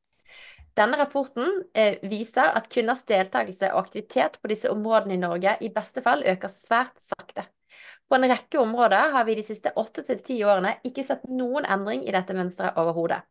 Denne 0.77 0.97
rapporten 0.99 1.63
eh, 1.73 1.97
viser 2.05 2.53
at 2.57 2.69
kvinners 2.73 3.03
deltakelse 3.09 3.71
og 3.73 3.83
aktivitet 3.83 4.37
på 4.41 4.51
disse 4.51 4.69
områdene 4.69 5.15
i 5.15 5.21
Norge 5.21 5.55
i 5.65 5.71
beste 5.73 6.03
fall 6.05 6.25
øker 6.25 6.51
svært 6.53 6.97
sakte. 7.01 7.47
På 8.07 8.15
en 8.17 8.29
rekke 8.29 8.59
områder 8.61 9.13
har 9.15 9.25
vi 9.27 9.35
de 9.39 9.45
siste 9.45 9.73
åtte 9.75 10.05
til 10.07 10.21
ti 10.23 10.37
årene 10.45 10.77
ikke 10.87 11.05
sett 11.05 11.25
noen 11.29 11.65
endring 11.65 12.05
i 12.05 12.13
dette 12.15 12.35
mønsteret 12.37 12.77
overhodet. 12.79 13.23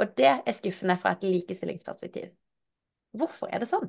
Og 0.00 0.14
det 0.18 0.30
er 0.32 0.56
skuffende 0.56 0.96
fra 1.00 1.14
et 1.14 1.26
likestillingsperspektiv. 1.26 2.30
Hvorfor 3.14 3.50
er 3.52 3.62
det 3.62 3.70
sånn? 3.70 3.86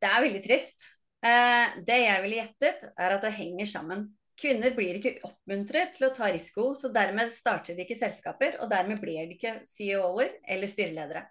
Det 0.00 0.10
er 0.10 0.24
veldig 0.24 0.42
trist. 0.44 0.86
Eh, 1.24 1.80
det 1.84 1.98
jeg 2.00 2.22
ville 2.24 2.40
gjettet, 2.40 2.86
er 2.96 3.16
at 3.16 3.24
det 3.24 3.34
henger 3.36 3.68
sammen. 3.68 4.06
Kvinner 4.40 4.74
blir 4.74 4.98
ikke 4.98 5.20
oppmuntret 5.28 5.94
til 5.94 6.08
å 6.08 6.14
ta 6.14 6.30
risiko, 6.32 6.72
så 6.76 6.90
dermed 6.92 7.30
starter 7.32 7.76
de 7.76 7.84
ikke 7.84 7.98
selskaper, 7.98 8.58
og 8.64 8.72
dermed 8.72 9.00
blir 9.00 9.28
de 9.28 9.36
ikke 9.36 9.60
CEO-er 9.68 10.40
eller 10.56 10.70
styreledere. 10.70 11.22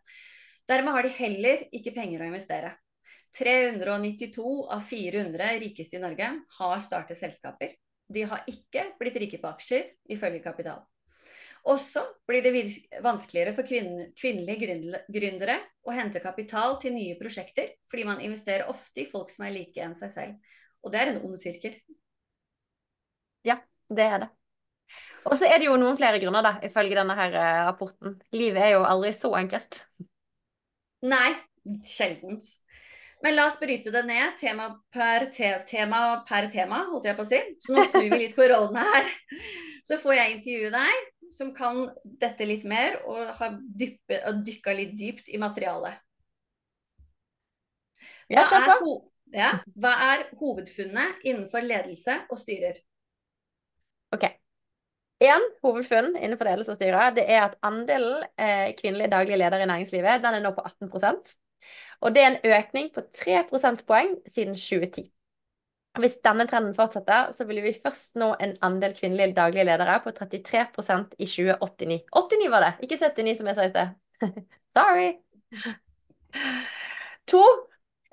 Dermed 0.70 0.96
har 0.96 1.04
de 1.04 1.18
heller 1.18 1.66
ikke 1.76 1.94
penger 1.96 2.24
å 2.24 2.30
investere. 2.30 2.72
392 3.36 4.46
av 4.72 4.86
400 4.88 5.58
rikeste 5.64 5.98
i 5.98 6.02
Norge 6.04 6.30
har 6.60 6.84
startet 6.86 7.20
selskaper. 7.20 7.74
De 8.14 8.24
har 8.30 8.46
ikke 8.50 8.92
blitt 9.00 9.18
rike 9.20 9.42
på 9.42 9.50
aksjer, 9.50 9.90
ifølge 10.14 10.44
Kapital. 10.46 10.84
Også 11.64 12.02
blir 12.28 12.44
det 12.44 12.52
vanskeligere 13.04 13.54
for 13.56 13.64
kvinnelige 13.64 15.00
gründere 15.08 15.56
å 15.88 15.94
hente 15.96 16.20
kapital 16.24 16.76
til 16.82 16.92
nye 16.96 17.16
prosjekter, 17.20 17.70
fordi 17.88 18.04
man 18.08 18.24
investerer 18.24 18.68
ofte 18.72 19.04
i 19.04 19.08
folk 19.08 19.32
som 19.32 19.46
er 19.48 19.56
like 19.56 19.80
enn 19.80 19.96
seg 19.96 20.12
selv. 20.12 20.56
Og 20.84 20.92
det 20.92 21.00
er 21.00 21.12
en 21.14 21.22
ond 21.24 21.40
sirkel. 21.40 21.78
Ja, 23.48 23.62
det 23.88 24.08
er 24.10 24.26
det. 24.26 24.30
Og 25.24 25.38
så 25.40 25.48
er 25.48 25.62
det 25.62 25.70
jo 25.70 25.78
noen 25.80 25.96
flere 25.96 26.20
grunner, 26.20 26.44
da, 26.44 26.58
ifølge 26.68 26.98
denne 27.00 27.16
her 27.16 27.38
eh, 27.40 27.62
rapporten. 27.70 28.18
Livet 28.36 28.66
er 28.66 28.74
jo 28.76 28.84
aldri 28.84 29.14
så 29.16 29.32
enkelt. 29.40 29.86
Nei, 31.08 31.32
sjeldent. 31.88 32.44
Men 33.24 33.38
la 33.38 33.46
oss 33.48 33.56
bryte 33.60 33.92
det 33.92 34.02
ned, 34.04 34.36
tema 34.36 34.68
per, 34.92 35.30
te 35.32 35.54
tema 35.70 36.02
per 36.28 36.50
tema, 36.52 36.82
holdt 36.90 37.08
jeg 37.08 37.16
på 37.16 37.24
å 37.24 37.30
si. 37.30 37.40
Så 37.64 37.76
nå 37.76 37.86
snur 37.88 38.10
vi 38.12 38.20
litt 38.26 38.36
på 38.36 38.50
rollene 38.52 38.84
her. 38.84 39.12
Så 39.88 39.96
får 40.00 40.18
jeg 40.20 40.36
intervjue 40.38 40.74
deg, 40.76 41.08
som 41.34 41.54
kan 41.56 41.88
dette 42.04 42.48
litt 42.48 42.66
mer, 42.70 43.00
og 43.10 43.34
har 43.40 43.58
dykka 44.46 44.76
litt 44.78 44.96
dypt 45.00 45.32
i 45.34 45.40
materialet. 45.42 46.00
Hva 48.32 48.46
er, 48.60 48.86
ja, 49.36 49.50
hva 49.80 49.92
er 50.14 50.24
hovedfunnet 50.40 51.26
innenfor 51.28 51.66
ledelse 51.66 52.16
og 52.32 52.40
styrer? 52.40 52.80
Ok. 54.14 54.26
Én 55.24 55.46
hovedfunn 55.64 56.18
innenfor 56.18 56.50
ledelse 56.50 56.74
og 56.74 56.80
styrer, 56.80 57.14
det 57.16 57.28
er 57.32 57.46
at 57.46 57.58
andelen 57.64 58.26
eh, 58.38 58.74
kvinnelige 58.80 59.12
daglige 59.14 59.40
ledere 59.40 59.66
i 59.66 59.70
næringslivet 59.70 60.24
den 60.24 60.38
er 60.38 60.44
nå 60.44 60.52
på 60.56 60.66
18% 60.68 61.38
og 62.04 62.16
det 62.16 62.24
er 62.24 62.32
en 62.32 62.58
økning 62.58 62.90
på 62.94 63.02
3 63.16 63.44
prosentpoeng 63.50 64.18
siden 64.28 64.56
2010. 64.56 65.08
Hvis 66.02 66.16
denne 66.26 66.48
trenden 66.50 66.74
fortsetter, 66.74 67.30
så 67.38 67.46
vil 67.46 67.60
vi 67.62 67.76
først 67.78 68.16
nå 68.18 68.32
en 68.42 68.56
andel 68.66 68.96
kvinnelige 68.98 69.36
daglige 69.38 69.68
ledere 69.68 70.00
på 70.02 70.14
33% 70.16 71.14
i 71.20 71.28
2089. 71.30 72.00
89 72.10 72.50
var 72.50 72.66
det, 72.66 72.72
ikke 72.88 72.98
79 72.98 73.36
som 73.38 73.52
jeg 73.52 73.60
sa 73.60 73.68
i 73.68 73.74
sted. 73.74 73.94
Sorry. 74.78 75.12
To. 77.30 77.44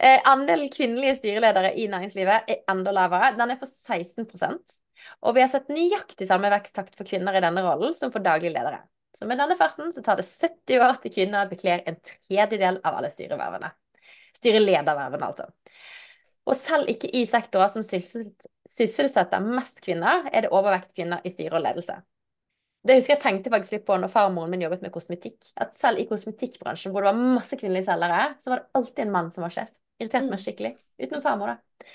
Eh, 0.01 0.21
andelen 0.29 0.69
kvinnelige 0.73 1.17
styreledere 1.19 1.73
i 1.77 1.87
næringslivet 1.89 2.53
er 2.53 2.63
enda 2.73 2.93
lavere. 2.93 3.33
Den 3.37 3.53
er 3.53 3.61
på 3.61 3.69
16% 3.69 4.79
Og 5.21 5.35
vi 5.37 5.43
har 5.43 5.49
sett 5.53 5.69
nøyaktig 5.73 6.29
samme 6.29 6.53
veksttakt 6.53 6.97
for 6.97 7.09
kvinner 7.09 7.37
i 7.37 7.43
denne 7.45 7.65
rollen 7.65 7.97
som 7.97 8.13
for 8.13 8.25
daglige 8.25 8.55
ledere. 8.55 8.83
Så 9.17 9.27
med 9.27 9.41
denne 9.41 9.57
farten 9.59 9.93
så 9.93 10.05
tar 10.05 10.21
det 10.21 10.29
70 10.29 10.85
år 10.85 11.01
til 11.03 11.13
kvinner 11.17 11.49
bekler 11.51 11.83
en 11.89 11.97
tredjedel 12.05 12.79
av 12.85 13.01
alle 13.01 13.11
styrevervene. 13.13 13.73
Styreledervervene, 14.37 15.33
altså. 15.33 15.49
Og 16.51 16.59
selv 16.59 16.91
ikke 16.91 17.11
i 17.15 17.25
sektorer 17.31 17.71
som 17.71 17.85
sysselsetter 17.87 19.45
mest 19.45 19.79
kvinner, 19.85 20.27
er 20.33 20.47
det 20.47 20.55
overvekt 20.55 20.95
kvinner 20.97 21.23
i 21.23 21.31
styre 21.33 21.61
og 21.61 21.65
ledelse. 21.65 22.01
Det 22.81 22.97
husker 22.97 23.13
jeg 23.13 23.23
tenkte 23.23 23.53
faktisk 23.53 23.77
litt 23.77 23.85
på 23.89 23.97
når 24.01 24.11
farmoren 24.13 24.51
min 24.51 24.63
jobbet 24.65 24.83
med 24.83 24.93
kosmetikk. 24.95 25.51
At 25.61 25.75
selv 25.79 26.01
i 26.01 26.07
kosmetikkbransjen, 26.09 26.95
hvor 26.95 27.05
det 27.05 27.13
var 27.13 27.35
masse 27.37 27.59
kvinnelige 27.61 27.91
selgere, 27.91 28.23
så 28.41 28.53
var 28.53 28.63
det 28.63 28.81
alltid 28.81 29.03
en 29.05 29.13
mann 29.15 29.29
som 29.35 29.45
var 29.45 29.53
sjef. 29.55 29.69
Irriterte 30.01 30.31
meg 30.31 30.39
mm. 30.39 30.45
skikkelig. 30.47 30.73
Utenom 31.03 31.25
farmor, 31.25 31.53
da. 31.53 31.91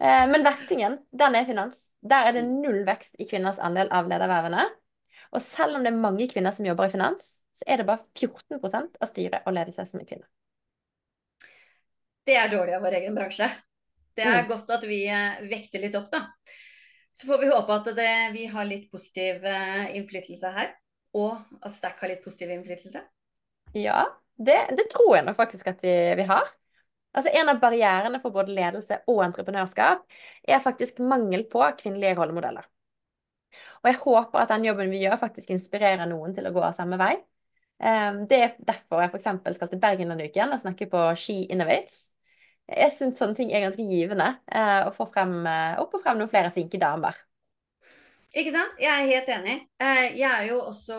Eh, 0.00 0.24
men 0.32 0.46
verstingen, 0.46 0.96
den 1.12 1.36
er 1.36 1.44
finans. 1.44 1.84
Der 2.00 2.30
er 2.30 2.38
det 2.38 2.46
null 2.48 2.80
vekst 2.88 3.20
i 3.20 3.28
kvinners 3.28 3.60
andel 3.60 3.92
av 3.92 4.08
ledervervene. 4.08 4.64
Og 5.36 5.44
selv 5.44 5.76
om 5.76 5.84
det 5.84 5.92
er 5.92 6.00
mange 6.00 6.30
kvinner 6.32 6.56
som 6.56 6.66
jobber 6.66 6.88
i 6.88 6.94
finans, 6.94 7.28
så 7.52 7.68
er 7.68 7.82
det 7.82 7.88
bare 7.90 8.06
14% 8.16 8.96
av 8.96 9.10
styret 9.10 9.44
og 9.44 9.56
ledelse 9.58 9.84
som 9.90 10.00
er 10.00 10.08
kvinner. 10.08 10.28
Det 12.24 12.36
er 12.36 12.48
dårlig 12.52 12.78
av 12.78 12.84
vår 12.84 12.96
egen 13.02 13.16
bransje. 13.16 13.48
Det 14.18 14.26
er 14.26 14.42
mm. 14.42 14.48
godt 14.50 14.72
at 14.74 14.84
vi 14.88 15.02
eh, 15.06 15.42
vekter 15.46 15.84
litt 15.84 15.96
opp, 15.98 16.10
da. 16.10 16.24
Så 17.14 17.26
får 17.26 17.42
vi 17.42 17.50
håpe 17.50 17.74
at 17.74 17.90
det, 17.96 18.12
vi 18.34 18.44
har 18.50 18.66
litt 18.66 18.90
positiv 18.92 19.42
uh, 19.42 19.88
innflytelse 19.94 20.50
her. 20.54 20.72
Og 21.18 21.34
at 21.64 21.74
Stack 21.74 22.02
har 22.02 22.12
litt 22.12 22.22
positiv 22.22 22.52
innflytelse. 22.54 23.00
Ja, 23.74 24.04
det, 24.38 24.58
det 24.78 24.86
tror 24.92 25.16
jeg 25.16 25.26
nok 25.26 25.38
faktisk 25.38 25.70
at 25.72 25.82
vi, 25.82 25.94
vi 26.18 26.26
har. 26.28 26.50
Altså 27.16 27.32
En 27.34 27.50
av 27.50 27.58
barrierene 27.62 28.20
for 28.22 28.34
både 28.34 28.54
ledelse 28.54 29.00
og 29.10 29.22
entreprenørskap 29.24 30.04
er 30.46 30.62
faktisk 30.62 31.00
mangel 31.02 31.46
på 31.50 31.64
kvinnelige 31.80 32.14
rollemodeller. 32.20 32.68
Og 33.82 33.90
jeg 33.90 33.98
håper 34.02 34.42
at 34.42 34.52
den 34.52 34.68
jobben 34.68 34.92
vi 34.92 35.02
gjør, 35.02 35.18
faktisk 35.18 35.50
inspirerer 35.54 36.06
noen 36.10 36.34
til 36.36 36.46
å 36.46 36.54
gå 36.54 36.62
av 36.62 36.76
samme 36.76 36.98
vei. 37.00 37.14
Ehm, 37.82 38.24
det 38.30 38.38
er 38.42 38.54
derfor 38.58 39.02
jeg 39.02 39.12
f.eks. 39.14 39.56
skal 39.56 39.70
til 39.72 39.82
Bergen 39.82 40.12
denne 40.12 40.28
uken 40.28 40.54
og 40.54 40.62
snakke 40.62 40.88
på 40.90 41.02
Ski 41.18 41.44
Innovates. 41.50 42.08
Jeg 42.68 42.92
syns 42.92 43.20
sånne 43.20 43.36
ting 43.38 43.52
er 43.52 43.64
ganske 43.64 43.84
givende. 43.88 44.28
Eh, 44.52 44.82
å 44.88 44.92
få 44.92 45.06
frem, 45.08 45.40
eh, 45.46 45.78
opp 45.80 45.94
og 45.96 46.02
frem 46.04 46.18
noen 46.20 46.28
flere 46.28 46.52
flinke 46.52 46.80
damer. 46.80 47.16
Ikke 48.36 48.52
sant? 48.52 48.74
Jeg 48.76 48.92
er 48.92 49.08
helt 49.08 49.30
enig. 49.32 49.56
Eh, 49.80 50.16
jeg 50.18 50.28
er 50.28 50.48
jo 50.50 50.58
også 50.60 50.98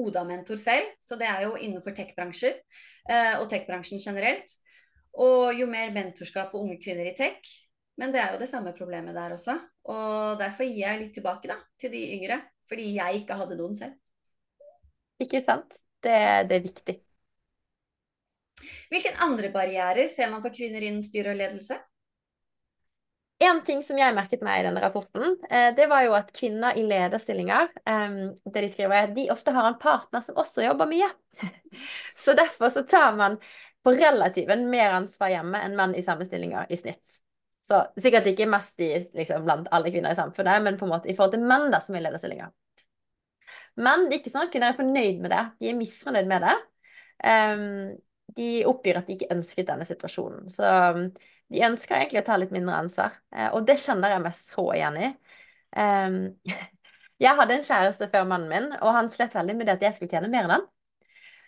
ODA-mentor 0.00 0.56
selv, 0.56 0.94
så 1.00 1.18
det 1.20 1.28
er 1.28 1.44
jo 1.44 1.58
innenfor 1.60 1.92
tech-bransjer 1.92 2.56
og 3.40 3.46
tech-bransjen 3.48 4.00
generelt. 4.00 4.50
Og 5.16 5.56
jo 5.56 5.66
mer 5.66 5.92
mentorskap 5.92 6.50
for 6.52 6.64
unge 6.64 6.76
kvinner 6.80 7.08
i 7.08 7.14
tech, 7.16 7.40
men 7.96 8.12
det 8.12 8.20
er 8.20 8.34
jo 8.34 8.40
det 8.42 8.48
samme 8.50 8.74
problemet 8.76 9.16
der 9.16 9.32
også. 9.32 9.56
Og 9.88 10.38
derfor 10.38 10.68
gir 10.68 10.84
jeg 10.84 11.00
litt 11.00 11.14
tilbake 11.16 11.48
da, 11.48 11.56
til 11.80 11.92
de 11.92 12.02
yngre. 12.18 12.40
Fordi 12.68 12.90
jeg 12.98 13.22
ikke 13.22 13.38
hadde 13.40 13.56
noen 13.56 13.74
selv. 13.76 13.96
Ikke 15.24 15.40
sant. 15.40 15.72
Det, 16.04 16.18
det 16.48 16.58
er 16.58 16.66
viktig. 16.66 16.96
Hvilke 18.90 19.14
andre 19.24 19.52
barrierer 19.54 20.08
ser 20.10 20.32
man 20.32 20.42
for 20.44 20.54
kvinner 20.54 20.84
innen 20.84 21.04
styre 21.04 21.34
og 21.34 21.40
ledelse? 21.40 21.78
En 23.38 23.60
ting 23.62 23.84
som 23.86 23.98
jeg 24.00 24.14
merket 24.16 24.42
meg 24.42 24.60
i 24.60 24.64
denne 24.66 24.82
rapporten, 24.82 25.36
eh, 25.46 25.68
det 25.76 25.86
var 25.90 26.02
jo 26.08 26.16
at 26.18 26.32
kvinner 26.34 26.74
i 26.74 26.82
lederstillinger 26.82 27.68
det 27.86 28.64
de 28.64 28.70
skriver 28.72 28.96
er 28.98 29.12
de 29.14 29.28
ofte 29.30 29.54
har 29.54 29.68
en 29.68 29.78
partner 29.78 30.24
som 30.24 30.40
også 30.42 30.64
jobber 30.66 30.90
mye. 30.90 31.06
Så 32.24 32.34
derfor 32.34 32.72
så 32.74 32.82
tar 32.82 33.14
man 33.14 33.38
på 33.86 33.94
relativen 33.94 34.66
mer 34.72 34.96
ansvar 34.96 35.30
hjemme 35.30 35.60
enn 35.62 35.76
menn 35.78 35.94
i 35.94 36.02
samme 36.02 36.26
stillinger 36.26 36.66
i 36.66 36.80
snitt. 36.80 37.20
Så 37.62 37.82
sikkert 38.00 38.26
ikke 38.30 38.48
mest 38.50 38.80
i, 38.82 38.90
liksom, 39.14 39.44
blant 39.46 39.68
alle 39.74 39.92
kvinner 39.92 40.14
i 40.14 40.18
samfunnet, 40.18 40.62
men 40.64 40.78
på 40.80 40.88
en 40.88 40.94
måte 40.96 41.10
i 41.10 41.14
forhold 41.14 41.36
til 41.36 41.46
menn 41.46 41.68
da, 41.70 41.78
som 41.84 41.94
er 41.94 42.02
i 42.02 42.06
lederstillinger. 42.08 42.50
Men 43.78 44.08
det 44.08 44.16
er 44.16 44.22
ikke 44.22 44.32
sånn 44.32 44.48
at 44.48 44.52
kvinner 44.54 44.72
er 44.72 44.78
fornøyd 44.78 45.22
med 45.22 45.30
det. 45.30 45.42
De 45.60 45.70
er 45.70 45.78
misfornøyd 45.78 46.30
med 46.30 46.46
det. 46.46 46.54
Um, 47.22 47.68
de 48.38 48.48
oppgir 48.70 49.00
at 49.00 49.08
de 49.08 49.18
ikke 49.18 49.32
ønsket 49.34 49.68
denne 49.68 49.86
situasjonen. 49.88 50.48
Så 50.52 50.64
um, 50.94 51.04
de 51.52 51.66
ønsker 51.66 51.98
egentlig 51.98 52.22
å 52.22 52.26
ta 52.28 52.38
litt 52.40 52.54
mindre 52.54 52.80
ansvar. 52.84 53.18
Uh, 53.34 53.50
og 53.58 53.68
det 53.68 53.78
kjenner 53.82 54.14
jeg 54.14 54.24
meg 54.24 54.38
så 54.38 54.66
igjen 54.76 54.98
i. 55.02 55.12
Um, 55.74 56.18
jeg 57.24 57.38
hadde 57.42 57.58
en 57.58 57.68
kjæreste 57.68 58.10
før 58.14 58.26
mannen 58.30 58.50
min, 58.52 58.72
og 58.78 58.96
han 58.96 59.12
slet 59.12 59.36
veldig 59.36 59.58
med 59.58 59.68
det 59.68 59.78
at 59.78 59.88
jeg 59.88 59.98
skulle 59.98 60.14
tjene 60.14 60.30
mer 60.32 60.48
enn 60.48 60.56
han. 60.58 60.68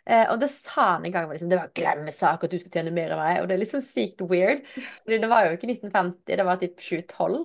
Eh, 0.09 0.25
og 0.33 0.41
det 0.41 0.49
sa 0.51 0.95
han 0.95 1.05
en 1.05 1.13
gang 1.13 1.27
liksom, 1.31 1.51
det 1.53 1.59
var 1.61 1.75
glemmesak 1.77 2.45
at 2.45 2.53
du 2.53 2.57
skulle 2.59 2.73
tjene 2.73 2.95
mer 2.95 3.13
enn 3.15 3.21
meg. 3.21 3.43
Og 3.43 3.49
det 3.49 3.57
er 3.57 3.63
liksom 3.63 3.85
sykt 3.85 4.25
weird. 4.27 4.65
Fordi 5.05 5.21
det 5.23 5.29
var 5.31 5.47
jo 5.47 5.59
ikke 5.59 5.69
1950, 5.71 6.39
det 6.41 6.47
var 6.49 6.61
typ 6.63 6.81
2012. 6.81 7.45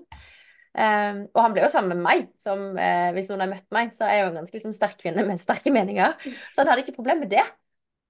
Um, 0.75 1.21
og 1.31 1.39
han 1.39 1.53
ble 1.55 1.63
jo 1.63 1.71
sammen 1.71 1.95
med 1.95 2.03
meg, 2.03 2.25
som 2.41 2.63
uh, 2.75 3.12
hvis 3.15 3.29
noen 3.31 3.45
har 3.45 3.51
møtt 3.53 3.67
meg, 3.75 3.93
så 3.95 4.08
er 4.08 4.17
jeg 4.17 4.25
jo 4.25 4.31
en 4.31 4.39
ganske 4.41 4.58
liksom, 4.58 4.73
sterk 4.75 4.97
kvinne 4.99 5.23
med 5.27 5.39
sterke 5.39 5.71
meninger. 5.71 6.17
Så 6.51 6.63
han 6.63 6.71
hadde 6.71 6.84
ikke 6.84 6.97
problem 6.97 7.23
med 7.23 7.31
det. 7.31 7.45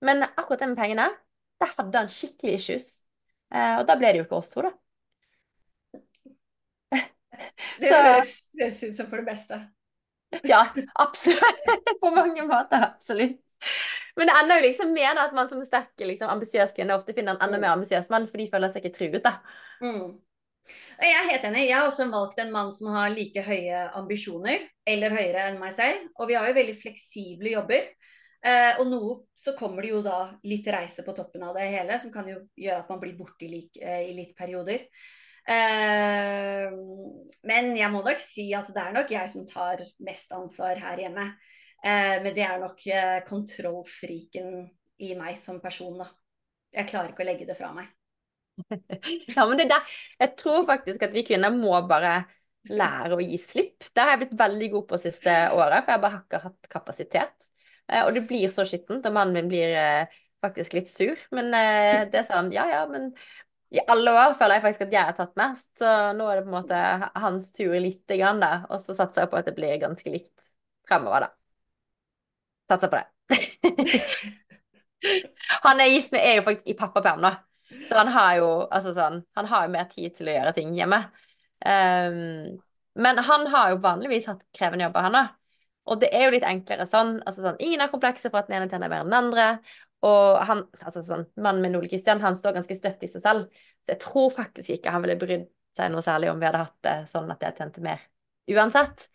Men 0.05 0.25
akkurat 0.25 0.63
det 0.63 0.71
med 0.71 0.79
pengene, 0.79 1.09
der 1.61 1.71
hadde 1.77 2.01
han 2.03 2.11
skikkelig 2.11 2.59
issues. 2.59 2.89
Eh, 3.53 3.77
og 3.79 3.85
da 3.87 3.95
ble 3.99 4.11
det 4.11 4.21
jo 4.21 4.27
ikke 4.27 4.39
oss 4.41 4.51
to, 4.53 4.65
da. 4.65 4.73
Det 7.81 7.91
høres 7.91 8.35
ut 8.57 8.95
som 8.95 9.09
for 9.09 9.21
det 9.21 9.27
beste. 9.27 9.59
ja, 10.51 10.61
absolutt. 10.95 11.65
På 12.01 12.11
mange 12.15 12.43
måter. 12.47 12.91
Absolutt. 12.93 13.41
Men 14.15 14.29
det 14.29 14.35
ender 14.41 14.59
jo 14.59 14.67
liksom 14.67 14.93
med 14.95 15.19
at 15.19 15.33
man 15.35 15.49
som 15.49 15.63
sterk, 15.65 15.93
liksom, 15.99 16.29
ambisiøs 16.31 16.75
kvinne 16.75 16.95
ofte 16.95 17.15
finner 17.15 17.35
en 17.35 17.47
enda 17.47 17.59
mer 17.59 17.75
ambisiøs 17.75 18.07
mann, 18.13 18.27
for 18.31 18.39
de 18.39 18.49
føler 18.51 18.71
seg 18.71 18.85
ikke 18.85 18.97
truet. 18.97 19.23
da. 19.25 19.37
Mm. 19.83 20.15
Jeg 21.01 21.13
er 21.13 21.27
helt 21.29 21.47
enig. 21.49 21.65
Jeg 21.67 21.77
har 21.77 21.87
også 21.87 22.07
valgt 22.09 22.39
en 22.41 22.53
mann 22.53 22.71
som 22.73 22.89
har 22.95 23.11
like 23.13 23.43
høye 23.45 23.81
ambisjoner, 23.99 24.63
eller 24.87 25.13
høyere 25.13 25.49
enn 25.49 25.59
meg 25.61 25.75
selv. 25.75 26.07
Og 26.17 26.29
vi 26.29 26.37
har 26.37 26.47
jo 26.49 26.57
veldig 26.57 26.77
fleksible 26.79 27.53
jobber. 27.53 27.89
Eh, 28.45 28.77
og 28.77 28.89
noe 28.91 29.13
så 29.33 29.55
kommer 29.57 29.81
det 29.81 29.89
jo 29.89 30.01
da 30.05 30.19
litt 30.45 30.67
reise 30.69 31.01
på 31.05 31.15
toppen 31.17 31.43
av 31.47 31.55
det 31.57 31.65
hele, 31.71 31.97
som 32.01 32.11
kan 32.13 32.27
jo 32.29 32.39
gjøre 32.61 32.83
at 32.83 32.91
man 32.93 33.01
blir 33.01 33.15
borte 33.17 33.47
i, 33.47 33.49
like, 33.49 33.79
eh, 33.81 34.03
i 34.11 34.13
litt 34.17 34.35
perioder. 34.37 34.85
Eh, 35.45 36.69
men 37.49 37.71
jeg 37.77 37.91
må 37.93 38.03
nok 38.05 38.21
si 38.21 38.47
at 38.57 38.69
det 38.73 38.81
er 38.81 38.95
nok 38.95 39.13
jeg 39.13 39.31
som 39.33 39.45
tar 39.49 39.81
mest 40.05 40.33
ansvar 40.37 40.81
her 40.81 41.01
hjemme. 41.05 41.25
Eh, 41.85 42.17
men 42.21 42.33
det 42.37 42.45
er 42.45 42.61
nok 42.61 42.85
eh, 42.89 43.19
kontrollfriken 43.27 44.53
i 45.05 45.13
meg 45.17 45.37
som 45.41 45.59
person, 45.63 45.97
da. 46.01 46.09
Jeg 46.75 46.89
klarer 46.91 47.13
ikke 47.13 47.25
å 47.25 47.29
legge 47.29 47.47
det 47.49 47.57
fra 47.57 47.73
meg. 47.75 47.89
Ja, 49.35 49.43
men 49.45 49.57
det 49.59 49.65
der 49.67 49.83
Jeg 50.19 50.35
tror 50.39 50.65
faktisk 50.67 51.01
at 51.03 51.13
vi 51.13 51.25
kvinner 51.27 51.51
må 51.51 51.75
bare 51.89 52.21
lære 52.71 53.17
å 53.17 53.21
gi 53.23 53.37
slipp. 53.41 53.89
Det 53.93 54.01
har 54.01 54.15
jeg 54.15 54.23
blitt 54.23 54.39
veldig 54.39 54.69
god 54.73 54.87
på 54.89 54.99
siste 55.01 55.33
året, 55.53 55.83
for 55.85 55.93
jeg 55.93 56.01
bare 56.05 56.15
har 56.15 56.23
ikke 56.23 56.43
hatt 56.47 56.69
kapasitet. 56.71 57.49
Eh, 57.91 58.05
og 58.05 58.13
det 58.15 58.25
blir 58.29 58.51
så 58.53 58.65
skittent, 58.67 59.05
og 59.05 59.15
mannen 59.15 59.35
min 59.37 59.49
blir 59.51 59.73
eh, 59.77 60.19
faktisk 60.43 60.77
litt 60.77 60.91
sur. 60.91 61.17
Men 61.35 61.53
eh, 61.53 62.03
det 62.11 62.21
er 62.21 62.27
sånn, 62.27 62.51
ja 62.55 62.67
ja, 62.71 62.83
men 62.89 63.11
i 63.75 63.81
alle 63.91 64.13
år 64.13 64.35
føler 64.39 64.57
jeg 64.57 64.65
faktisk 64.67 64.85
at 64.85 64.93
jeg 64.93 65.09
har 65.09 65.15
tatt 65.17 65.39
mest, 65.39 65.69
så 65.79 65.95
nå 66.15 66.27
er 66.29 66.39
det 66.39 66.45
på 66.45 66.51
en 66.51 66.59
måte 66.59 66.81
hans 67.19 67.49
tur 67.55 67.73
lite 67.81 68.19
grann, 68.19 68.39
da. 68.43 68.53
Og 68.69 68.79
så 68.83 68.95
satser 68.95 69.25
jeg 69.25 69.33
på 69.33 69.39
at 69.39 69.49
det 69.49 69.55
blir 69.57 69.81
ganske 69.81 70.13
likt 70.13 70.53
fremover, 70.87 71.27
da. 71.27 71.33
Satser 72.71 72.93
på 72.93 73.01
det. 73.01 73.09
han 75.65 75.81
er 75.81 75.91
gift 75.91 76.13
med 76.13 76.23
er 76.23 76.39
jo 76.39 76.45
faktisk 76.45 76.69
i 76.69 76.77
pappaperm 76.77 77.19
nå, 77.25 77.31
så 77.89 77.97
han 77.99 78.11
har 78.13 78.37
jo 78.39 78.49
altså 78.63 78.93
sånn, 78.95 79.19
han 79.37 79.49
har 79.49 79.65
jo 79.65 79.73
mer 79.73 79.89
tid 79.89 80.15
til 80.15 80.29
å 80.29 80.37
gjøre 80.37 80.53
ting 80.55 80.71
hjemme. 80.77 81.01
Um, 81.65 82.55
men 82.95 83.19
han 83.27 83.49
har 83.51 83.73
jo 83.73 83.81
vanligvis 83.83 84.29
hatt 84.29 84.45
krevende 84.55 84.87
jobber, 84.87 85.09
han 85.09 85.19
òg. 85.19 85.33
Og 85.85 86.01
det 86.01 86.09
er 86.15 86.25
jo 86.25 86.33
litt 86.33 86.45
enklere 86.47 86.87
sånn. 86.89 87.19
altså 87.25 87.43
sånn, 87.45 87.59
Ingen 87.61 87.83
har 87.83 87.91
komplekser 87.91 88.31
for 88.33 88.41
at 88.41 88.49
den 88.49 88.57
ene 88.57 88.69
tjener 88.71 88.89
mer 88.89 89.03
enn 89.03 89.11
den 89.11 89.19
andre. 89.19 89.47
Og 90.05 90.39
han, 90.49 90.63
altså 90.81 91.03
sånn, 91.05 91.27
mannen 91.41 91.63
min 91.65 91.77
Ole 91.77 91.89
Kristian 91.89 92.21
han 92.23 92.37
står 92.37 92.57
ganske 92.59 92.77
støtt 92.77 93.05
i 93.05 93.09
seg 93.09 93.23
selv. 93.23 93.61
Så 93.85 93.93
jeg 93.93 94.01
tror 94.03 94.33
faktisk 94.33 94.75
ikke 94.77 94.93
han 94.93 95.05
ville 95.05 95.19
brydd 95.21 95.47
seg 95.77 95.91
noe 95.91 96.03
særlig 96.05 96.31
om 96.31 96.41
vi 96.41 96.47
hadde 96.47 96.63
hatt 96.63 96.77
det 96.85 96.97
sånn 97.11 97.29
at 97.33 97.43
jeg 97.45 97.57
tjente 97.59 97.83
mer. 97.85 98.03
Uansett. 98.51 99.07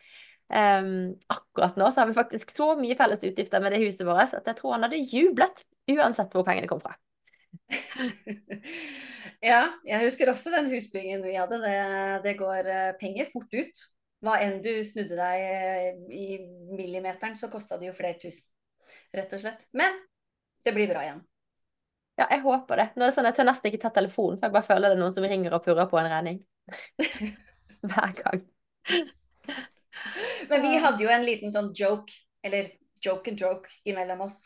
Um, 0.50 1.14
akkurat 1.30 1.76
nå 1.78 1.92
så 1.94 2.02
har 2.02 2.08
vi 2.10 2.16
faktisk 2.16 2.50
så 2.50 2.72
mye 2.78 2.96
felles 2.98 3.22
utgifter 3.22 3.62
med 3.62 3.70
det 3.70 3.84
huset 3.84 4.02
vårt 4.08 4.32
at 4.34 4.48
jeg 4.50 4.58
tror 4.58 4.72
han 4.74 4.82
hadde 4.82 4.98
jublet 4.98 5.62
uansett 5.92 6.34
hvor 6.34 6.42
pengene 6.48 6.66
kom 6.70 6.82
fra. 6.82 6.96
ja, 9.50 9.60
jeg 9.86 10.02
husker 10.02 10.30
også 10.32 10.52
den 10.54 10.70
husbyggingen 10.72 11.22
vi 11.26 11.36
hadde. 11.38 11.60
Det, 11.62 11.76
det, 12.26 12.34
går 12.40 12.70
eh, 12.70 12.92
penger 13.00 13.30
fort 13.32 13.54
ut. 13.54 13.84
Hva 14.20 14.36
enn 14.44 14.60
du 14.64 14.72
snudde 14.84 15.16
deg 15.16 15.42
eh, 15.48 15.98
i 16.12 16.24
millimeteren, 16.76 17.38
så 17.40 17.48
kosta 17.52 17.78
det 17.80 17.88
jo 17.88 17.96
flere 17.96 18.18
tusen. 18.20 18.46
Rett 19.16 19.32
og 19.32 19.42
slett. 19.42 19.66
Men 19.76 19.96
det 20.64 20.74
blir 20.76 20.90
bra 20.90 21.04
igjen. 21.06 21.22
Ja, 22.20 22.26
jeg 22.28 22.42
håper 22.44 22.82
det. 22.82 22.88
Nå 22.96 23.06
er 23.06 23.08
det 23.08 23.16
sånn 23.16 23.24
at 23.24 23.32
Jeg 23.32 23.40
tør 23.40 23.48
nesten 23.48 23.70
ikke 23.70 23.82
ta 23.86 23.92
telefonen, 23.96 24.36
for 24.36 24.48
jeg 24.48 24.56
bare 24.58 24.68
føler 24.68 24.92
det 24.92 24.98
er 24.98 25.00
noen 25.00 25.14
som 25.14 25.24
ringer 25.24 25.56
og 25.56 25.64
purrer 25.64 25.88
på 25.88 26.00
en 26.00 26.10
regning. 26.12 26.42
Hver 27.90 28.12
gang. 28.18 28.42
Men 30.50 30.64
vi 30.66 30.74
hadde 30.84 31.04
jo 31.04 31.12
en 31.14 31.24
liten 31.24 31.54
sånn 31.54 31.72
joke, 31.76 32.12
eller 32.44 32.68
joke 33.00 33.32
and 33.32 33.40
joke, 33.40 33.72
imellom 33.88 34.26
oss. 34.26 34.42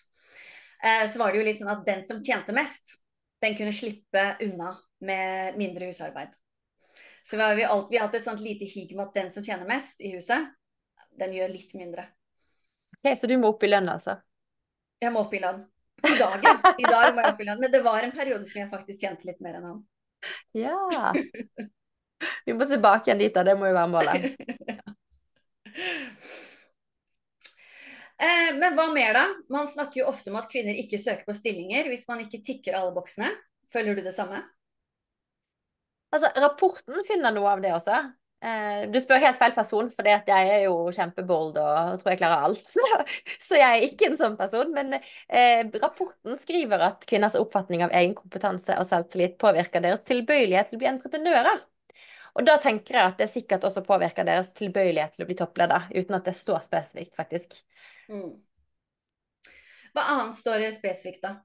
Eh, 0.84 1.08
så 1.10 1.18
var 1.18 1.32
det 1.32 1.40
jo 1.40 1.48
litt 1.48 1.58
sånn 1.58 1.72
at 1.72 1.82
den 1.86 2.06
som 2.06 2.22
tjente 2.22 2.54
mest, 2.54 2.94
den 3.42 3.58
kunne 3.58 3.74
slippe 3.74 4.24
unna 4.44 4.74
med 5.04 5.58
mindre 5.58 5.90
husarbeid. 5.90 6.34
Så 7.24 7.36
vi 7.36 7.42
har, 7.42 7.54
vi 7.56 7.64
alt, 7.64 7.86
vi 7.90 7.96
har 7.96 8.06
hatt 8.06 8.18
et 8.18 8.24
sånt 8.24 8.42
lite 8.44 8.66
hik 8.68 8.92
med 8.92 9.06
at 9.06 9.14
den 9.16 9.30
som 9.32 9.44
tjener 9.44 9.68
mest 9.68 10.02
i 10.04 10.12
huset, 10.12 10.50
den 11.18 11.32
gjør 11.32 11.54
litt 11.54 11.72
mindre. 11.78 12.04
Ok, 12.98 13.14
Så 13.16 13.30
du 13.30 13.38
må 13.40 13.54
opp 13.54 13.64
i 13.64 13.70
lønn, 13.70 13.88
altså? 13.88 14.18
Jeg 15.00 15.12
må 15.14 15.24
opp 15.24 15.32
i 15.36 15.40
lønn. 15.40 15.62
I 16.04 16.18
dag. 16.20 16.44
I 16.82 16.84
dag 16.84 17.14
må 17.14 17.24
jeg 17.24 17.32
opp 17.32 17.40
i 17.40 17.48
lønn. 17.48 17.62
Men 17.64 17.72
det 17.72 17.80
var 17.84 18.04
en 18.04 18.12
periode 18.12 18.44
som 18.50 18.60
jeg 18.60 18.70
faktisk 18.72 19.00
tjente 19.06 19.28
litt 19.28 19.40
mer 19.44 19.56
enn 19.58 19.68
han. 19.70 19.82
Ja. 20.56 21.12
Vi 22.44 22.56
må 22.56 22.68
tilbake 22.68 23.08
igjen 23.08 23.22
dit, 23.24 23.34
da. 23.34 23.44
Det 23.46 23.56
må 23.60 23.72
jo 23.72 23.78
være 23.78 23.92
målet. 23.96 24.28
Eh, 28.24 28.52
men 28.54 28.76
hva 28.78 28.84
mer, 28.94 29.10
da? 29.16 29.22
Man 29.50 29.66
snakker 29.68 29.98
jo 29.98 30.04
ofte 30.06 30.30
om 30.30 30.36
at 30.38 30.46
kvinner 30.48 30.76
ikke 30.78 31.00
søker 31.02 31.26
på 31.26 31.34
stillinger 31.34 31.88
hvis 31.90 32.06
man 32.06 32.22
ikke 32.22 32.38
tikker 32.46 32.76
alle 32.78 32.94
boksene. 32.94 33.26
Føler 33.74 33.98
du 33.98 34.04
det 34.06 34.12
samme? 34.14 34.38
Altså, 36.14 36.30
rapporten 36.38 37.02
finner 37.08 37.34
noe 37.34 37.56
av 37.56 37.62
det 37.64 37.72
også. 37.74 37.96
Eh, 38.44 38.84
du 38.92 38.98
spør 39.00 39.22
helt 39.22 39.38
feil 39.40 39.54
person, 39.56 39.88
for 39.94 40.06
jeg 40.06 40.22
er 40.28 40.66
jo 40.66 40.74
kjempebold 40.92 41.56
og 41.56 42.00
tror 42.00 42.12
jeg 42.12 42.20
klarer 42.20 42.48
alt. 42.48 42.66
Så, 42.74 42.84
så 43.40 43.58
jeg 43.58 43.78
er 43.78 43.86
ikke 43.88 44.10
en 44.10 44.18
sånn 44.20 44.36
person. 44.38 44.70
Men 44.76 44.98
eh, 44.98 45.64
rapporten 45.80 46.38
skriver 46.42 46.84
at 46.90 47.06
kvinners 47.08 47.38
oppfatning 47.40 47.86
av 47.86 47.94
egen 47.96 48.14
kompetanse 48.18 48.76
og 48.78 48.88
selvtillit 48.88 49.38
påvirker 49.40 49.84
deres 49.84 50.04
tilbøyelighet 50.06 50.70
til 50.70 50.78
å 50.78 50.84
bli 50.84 50.92
entreprenører. 50.92 51.64
Og 52.34 52.46
da 52.46 52.58
tenker 52.62 52.98
jeg 52.98 53.12
at 53.12 53.20
det 53.22 53.30
sikkert 53.30 53.64
også 53.66 53.84
påvirker 53.86 54.26
deres 54.26 54.50
tilbøyelighet 54.58 55.14
til 55.14 55.24
å 55.24 55.28
bli 55.28 55.36
toppleder, 55.38 55.86
uten 55.94 56.16
at 56.18 56.26
det 56.26 56.34
står 56.34 56.64
spesifikt, 56.66 57.14
faktisk. 57.14 57.60
Mm. 58.10 58.32
Hva 59.94 60.08
annet 60.16 60.38
står 60.38 60.64
det 60.66 60.72
spesifikt, 60.74 61.22
da? 61.22 61.36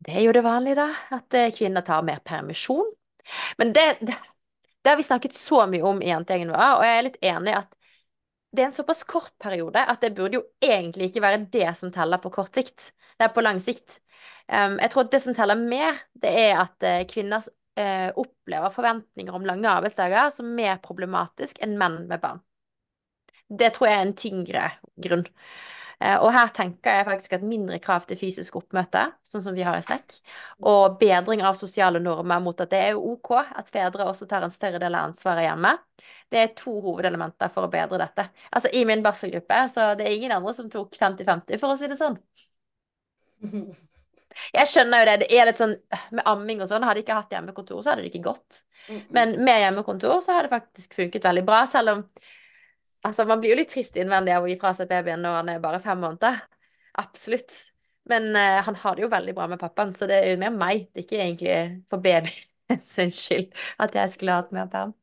Det 0.00 0.16
er 0.16 0.24
jo 0.24 0.32
det 0.32 0.42
vanlige, 0.46 0.80
da. 0.80 0.88
At 1.12 1.36
eh, 1.36 1.52
kvinner 1.52 1.84
tar 1.84 2.02
mer 2.08 2.24
permisjon. 2.24 2.88
Men 3.60 3.74
det, 3.76 3.86
det, 4.00 4.16
det, 4.82 4.90
har 4.90 4.98
vi 4.98 5.06
snakket 5.06 5.36
så 5.36 5.64
mye 5.70 5.84
om 5.86 6.02
i 6.02 6.10
jentegjengen 6.10 6.52
vår, 6.54 6.76
og 6.78 6.86
jeg 6.86 6.98
er 6.98 7.06
litt 7.06 7.20
enig 7.32 7.56
at 7.58 7.76
det 8.50 8.64
er 8.64 8.70
en 8.70 8.74
såpass 8.74 9.04
kort 9.06 9.34
periode 9.38 9.78
at 9.78 10.00
det 10.02 10.14
burde 10.16 10.40
jo 10.40 10.46
egentlig 10.64 11.10
ikke 11.10 11.22
være 11.22 11.44
det 11.54 11.68
som 11.78 11.92
teller 11.94 12.18
på 12.22 12.32
kort 12.34 12.56
sikt. 12.58 12.90
Det 13.14 13.28
er 13.28 13.34
på 13.34 13.44
lang 13.44 13.60
sikt. 13.62 14.00
Um, 14.50 14.78
jeg 14.82 14.90
tror 14.90 15.04
at 15.06 15.12
det 15.12 15.22
som 15.22 15.36
teller 15.36 15.60
mer, 15.60 15.98
det 16.18 16.32
er 16.48 16.56
at 16.64 16.86
uh, 16.86 17.02
kvinner 17.10 17.44
uh, 17.78 18.10
opplever 18.18 18.74
forventninger 18.74 19.36
om 19.36 19.46
lange 19.46 19.70
arbeidsdager 19.70 20.32
som 20.34 20.50
mer 20.56 20.80
problematisk 20.82 21.60
enn 21.62 21.76
menn 21.78 22.02
med 22.10 22.22
barn. 22.22 22.42
Det 23.50 23.70
tror 23.74 23.86
jeg 23.86 23.98
er 23.98 24.08
en 24.08 24.18
tyngre 24.18 24.64
grunn. 25.06 25.24
Eh, 26.00 26.16
og 26.16 26.30
her 26.32 26.48
tenker 26.56 26.96
jeg 26.96 27.06
faktisk 27.08 27.34
at 27.36 27.42
mindre 27.44 27.78
krav 27.82 28.06
til 28.08 28.16
fysisk 28.20 28.56
oppmøte, 28.56 29.02
sånn 29.26 29.44
som 29.44 29.56
vi 29.56 29.64
har 29.66 29.76
i 29.76 29.84
SNEC, 29.84 30.16
og 30.64 30.96
bedring 31.00 31.42
av 31.44 31.58
sosiale 31.60 32.00
normer 32.00 32.40
mot 32.40 32.62
at 32.64 32.72
det 32.72 32.80
er 32.88 33.00
OK 33.00 33.34
at 33.42 33.68
fedre 33.68 34.06
også 34.08 34.28
tar 34.30 34.46
en 34.46 34.54
større 34.54 34.80
del 34.80 34.96
av 34.96 35.10
ansvaret 35.10 35.44
hjemme, 35.44 35.74
det 36.32 36.40
er 36.40 36.54
to 36.56 36.72
hovedelementer 36.80 37.52
for 37.52 37.66
å 37.66 37.72
bedre 37.72 38.00
dette. 38.00 38.30
Altså 38.48 38.72
i 38.72 38.86
min 38.88 39.04
barselgruppe, 39.04 39.60
så 39.74 39.92
det 39.98 40.06
er 40.06 40.16
ingen 40.16 40.34
andre 40.38 40.56
som 40.56 40.72
tok 40.72 40.96
50-50, 40.96 41.60
for 41.60 41.74
å 41.74 41.78
si 41.78 41.90
det 41.90 42.00
sånn. 42.00 42.16
Jeg 44.54 44.70
skjønner 44.70 45.02
jo 45.02 45.06
det. 45.08 45.14
Det 45.22 45.36
er 45.36 45.48
litt 45.50 45.60
sånn 45.60 45.74
med 46.16 46.26
amming 46.28 46.62
og 46.62 46.68
sånn. 46.70 46.84
Hadde 46.86 47.00
de 47.00 47.04
ikke 47.04 47.16
hatt 47.18 47.34
hjemmekontor, 47.34 47.82
så 47.82 47.92
hadde 47.92 48.06
det 48.06 48.12
ikke 48.12 48.24
gått. 48.30 48.62
Men 49.12 49.34
med 49.44 49.58
hjemmekontor 49.60 50.22
så 50.24 50.36
har 50.36 50.46
det 50.46 50.52
faktisk 50.54 50.94
funket 50.96 51.26
veldig 51.28 51.42
bra, 51.46 51.64
selv 51.68 51.92
om 51.92 52.04
Altså, 53.06 53.24
man 53.24 53.40
blir 53.40 53.54
jo 53.54 53.60
litt 53.62 53.70
trist 53.72 53.96
innvendig 53.96 54.34
av 54.36 54.44
å 54.44 54.48
gi 54.50 54.58
fra 54.60 54.74
seg 54.76 54.90
babyen 54.90 55.22
når 55.24 55.38
han 55.38 55.52
er 55.54 55.62
bare 55.62 55.80
fem 55.84 56.00
måneder. 56.02 56.42
Absolutt. 57.00 57.52
Men 58.10 58.30
uh, 58.36 58.60
han 58.66 58.76
har 58.82 58.96
det 58.96 59.04
jo 59.04 59.12
veldig 59.12 59.34
bra 59.36 59.46
med 59.50 59.60
pappaen, 59.60 59.92
så 59.96 60.08
det 60.10 60.20
er 60.20 60.32
jo 60.34 60.40
mer 60.42 60.52
meg. 60.54 60.88
Det 60.90 61.02
er 61.02 61.06
ikke 61.06 61.20
egentlig 61.20 61.58
for 61.92 62.04
babyens 62.04 62.90
skyld 63.22 63.54
at 63.80 63.96
jeg 63.96 64.16
skulle 64.16 64.40
hatt 64.40 64.52
mer 64.56 64.68
perm. 64.72 64.94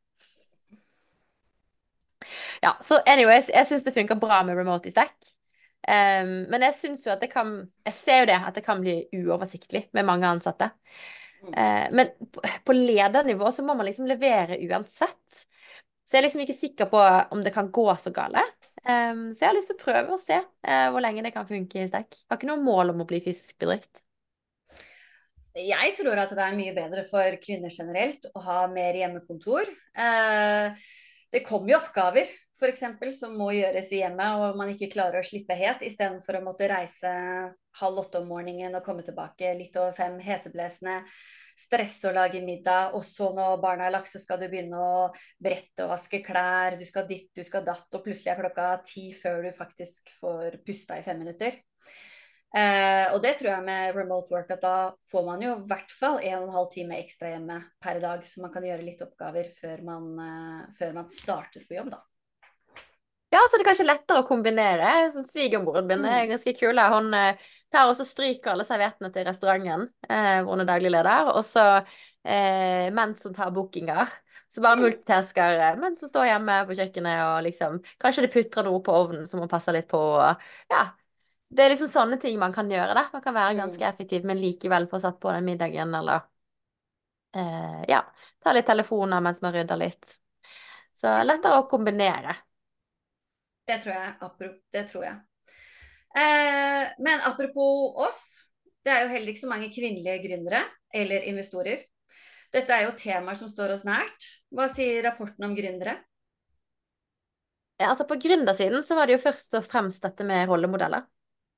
Ja, 2.62 2.75
så 2.83 2.99
anyways, 3.05 3.49
jeg 3.53 3.67
syns 3.69 3.86
det 3.86 3.95
funker 3.95 4.19
bra 4.19 4.41
med 4.45 4.57
remote 4.57 4.89
i 4.89 4.93
stack. 4.93 5.15
Um, 5.88 6.49
men 6.51 6.65
jeg 6.65 6.75
syns 6.75 7.05
jo 7.05 7.13
at 7.13 7.21
det 7.23 7.29
kan 7.31 7.51
Jeg 7.86 7.93
ser 7.95 8.17
jo 8.19 8.25
det, 8.27 8.38
at 8.49 8.57
det 8.57 8.63
kan 8.65 8.81
bli 8.83 8.97
uoversiktlig 9.15 9.86
med 9.95 10.07
mange 10.10 10.27
ansatte. 10.27 10.71
Uh, 11.47 11.88
men 11.95 12.12
på, 12.33 12.43
på 12.65 12.75
ledernivå 12.75 13.51
så 13.53 13.63
må 13.63 13.77
man 13.77 13.88
liksom 13.88 14.10
levere 14.10 14.60
uansett. 14.67 15.45
Så 16.07 16.15
jeg 16.15 16.21
er 16.21 16.27
liksom 16.29 16.43
ikke 16.45 16.55
sikker 16.55 16.87
på 16.87 17.03
om 17.35 17.41
det 17.43 17.51
kan 17.55 17.67
gå 17.75 17.85
så 17.99 18.13
gale. 18.15 18.39
Um, 18.87 19.33
så 19.35 19.43
jeg 19.43 19.49
har 19.49 19.57
lyst 19.57 19.73
til 19.73 19.75
å 19.75 19.81
prøve 19.81 20.15
å 20.15 20.21
se 20.21 20.37
uh, 20.39 20.87
hvor 20.93 21.03
lenge 21.03 21.25
det 21.25 21.33
kan 21.35 21.47
funke 21.49 21.81
i 21.83 21.87
stekk. 21.89 22.15
Har 22.31 22.39
ikke 22.39 22.47
noe 22.47 22.63
mål 22.63 22.93
om 22.93 23.03
å 23.03 23.07
bli 23.09 23.19
fysisk 23.25 23.57
bedrift. 23.59 23.99
Jeg 25.57 25.93
tror 25.97 26.21
at 26.21 26.31
det 26.37 26.45
er 26.45 26.55
mye 26.55 26.75
bedre 26.75 27.03
for 27.09 27.39
kvinner 27.43 27.73
generelt 27.73 28.29
å 28.31 28.43
ha 28.45 28.61
mer 28.71 28.95
hjemmekontor. 28.95 29.67
Uh, 29.97 30.71
det 31.33 31.43
kommer 31.43 31.73
jo 31.73 31.81
oppgaver 31.81 32.29
f.eks. 32.57 32.85
som 33.19 33.35
må 33.37 33.51
gjøres 33.53 33.91
i 33.93 34.01
hjemmet, 34.01 34.39
og 34.39 34.57
man 34.57 34.71
ikke 34.71 34.89
klarer 34.93 35.21
å 35.21 35.25
slippe 35.25 35.57
het 35.57 35.83
istedenfor 35.85 36.39
å 36.39 36.45
måtte 36.45 36.69
reise 36.71 37.11
halv 37.81 37.99
åtte 38.01 38.21
om 38.23 38.31
morgenen 38.31 38.79
og 38.79 38.85
komme 38.85 39.05
tilbake 39.05 39.53
litt 39.59 39.75
over 39.77 39.93
fem 39.97 40.17
heseblesende 40.23 41.03
stresse 41.57 42.09
å 42.09 42.15
lage 42.15 42.41
middag, 42.45 42.93
og 42.97 43.03
så 43.05 43.31
når 43.35 43.57
barna 43.63 43.87
er 43.87 43.95
lagt, 43.95 44.11
så 44.11 44.21
skal 44.21 44.39
du 44.41 44.47
begynne 44.51 44.77
å 44.77 45.07
brette 45.41 45.85
og 45.85 45.93
vaske 45.95 46.21
klær, 46.25 46.77
du 46.77 46.85
skal 46.85 47.07
ditt, 47.09 47.31
du 47.35 47.43
skal 47.45 47.65
datt, 47.65 47.87
og 47.91 48.03
plutselig 48.05 48.33
er 48.33 48.43
klokka 48.43 48.67
ti 48.85 49.09
før 49.17 49.47
du 49.47 49.51
faktisk 49.57 50.11
får 50.21 50.59
pusta 50.67 50.99
i 50.99 51.05
fem 51.05 51.19
minutter. 51.23 51.57
Eh, 52.55 53.05
og 53.11 53.19
det 53.21 53.33
tror 53.37 53.51
jeg 53.51 53.65
med 53.65 53.97
remote 53.97 54.31
work 54.31 54.53
at 54.55 54.61
da 54.63 54.75
får 55.11 55.25
man 55.25 55.41
jo 55.43 55.49
i 55.57 55.65
hvert 55.67 55.91
fall 55.91 56.21
en 56.21 56.37
og 56.39 56.45
en 56.45 56.53
halv 56.55 56.69
time 56.71 56.99
ekstra 57.01 57.33
hjemme 57.33 57.57
per 57.83 57.99
dag, 58.03 58.23
så 58.23 58.45
man 58.45 58.53
kan 58.53 58.65
gjøre 58.65 58.85
litt 58.85 59.03
oppgaver 59.03 59.49
før 59.57 59.83
man, 59.89 60.13
eh, 60.23 60.61
før 60.77 60.95
man 61.01 61.09
starter 61.11 61.65
på 61.67 61.79
jobb, 61.79 61.91
da. 61.97 62.03
Ja, 63.33 63.41
så 63.43 63.57
det 63.57 63.65
er 63.65 63.67
kanskje 63.67 63.89
lettere 63.89 64.21
å 64.23 64.27
kombinere. 64.27 64.91
Sånn 65.11 65.25
Svigermoren 65.27 65.87
min 65.89 66.05
er 66.07 66.23
mm. 66.23 66.29
ganske 66.31 66.53
kul. 66.55 66.79
Hun 66.79 67.09
uh, 67.11 67.49
tar 67.73 67.89
også 67.91 68.06
stryker 68.08 68.53
alle 68.53 68.65
serviettene 68.67 69.10
til 69.13 69.25
restauranten, 69.27 69.88
eh, 70.10 70.38
hvor 70.43 70.56
hun 70.56 70.63
er 70.63 70.69
daglig 70.69 70.91
leder. 70.93 71.32
Og 71.34 71.43
så 71.45 71.65
eh, 71.77 72.88
mens 72.95 73.23
hun 73.27 73.36
tar 73.38 73.51
bookinger. 73.56 74.08
Så 74.47 74.62
bare 74.63 74.80
multitasker 74.80 75.60
eh, 75.60 75.80
mens 75.82 76.01
hun 76.06 76.10
står 76.12 76.30
hjemme 76.30 76.53
på 76.69 76.77
kjøkkenet 76.80 77.17
og 77.25 77.41
liksom 77.43 77.82
Kanskje 77.99 78.23
det 78.27 78.32
putrer 78.32 78.63
noe 78.69 78.80
på 78.86 78.93
ovnen 78.95 79.27
som 79.27 79.41
hun 79.43 79.51
passer 79.51 79.75
litt 79.75 79.89
på. 79.91 79.99
Og, 79.99 80.47
ja. 80.71 80.86
Det 81.49 81.63
er 81.63 81.71
liksom 81.71 81.88
sånne 81.91 82.17
ting 82.19 82.39
man 82.39 82.56
kan 82.56 82.71
gjøre. 82.71 82.95
da. 82.97 83.06
Man 83.13 83.23
kan 83.23 83.36
være 83.36 83.56
ganske 83.60 83.84
Mm. 83.84 83.89
effektiv, 83.91 84.25
men 84.27 84.39
likevel 84.41 84.88
få 84.91 84.99
satt 84.99 85.19
på 85.23 85.32
den 85.32 85.45
middagen, 85.47 85.93
eller 85.95 86.21
eh, 87.36 87.84
ja, 87.88 88.01
ta 88.43 88.53
litt 88.53 88.65
telefoner 88.67 89.21
mens 89.21 89.41
man 89.41 89.53
rydder 89.53 89.80
litt. 89.82 90.17
Så 90.97 91.13
lettere 91.23 91.62
å 91.62 91.67
kombinere. 91.71 92.36
Det 93.67 93.77
tror 93.84 93.93
jeg. 93.93 94.13
Apropos, 94.19 94.56
Det 94.73 94.84
tror 94.89 95.03
jeg. 95.03 95.15
Eh, 96.17 96.88
men 96.97 97.21
apropos 97.25 97.93
oss. 98.08 98.23
Det 98.84 98.93
er 98.93 99.03
jo 99.03 99.12
heller 99.12 99.34
ikke 99.34 99.43
så 99.43 99.51
mange 99.51 99.69
kvinnelige 99.73 100.21
gründere 100.23 100.63
eller 100.95 101.27
investorer. 101.30 101.84
Dette 102.53 102.73
er 102.73 102.86
jo 102.88 102.95
temaer 102.97 103.38
som 103.38 103.49
står 103.51 103.75
oss 103.75 103.84
nært. 103.88 104.30
Hva 104.56 104.69
sier 104.71 105.03
rapporten 105.06 105.45
om 105.45 105.56
gründere? 105.58 105.97
Ja, 107.77 107.91
altså 107.91 108.08
På 108.10 108.17
gründersiden 108.17 108.82
så 108.84 108.95
var 108.97 109.06
det 109.06 109.17
jo 109.17 109.25
først 109.27 109.53
og 109.60 109.67
fremst 109.67 110.01
dette 110.01 110.25
med 110.25 110.47
rollemodeller. 110.49 111.06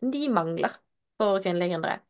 De 0.02 0.26
mangler 0.34 0.74
for 1.20 1.40
kvinnelige 1.44 1.76
gründere. 1.76 2.02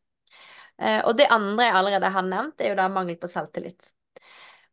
Eh, 0.79 1.03
og 1.03 1.17
det 1.19 1.27
andre 1.29 1.67
jeg 1.67 1.75
allerede 1.75 2.13
har 2.15 2.25
nevnt, 2.25 2.61
er 2.61 2.71
jo 2.71 2.79
da 2.79 2.87
mangel 2.89 3.19
på 3.19 3.29
selvtillit. 3.29 3.91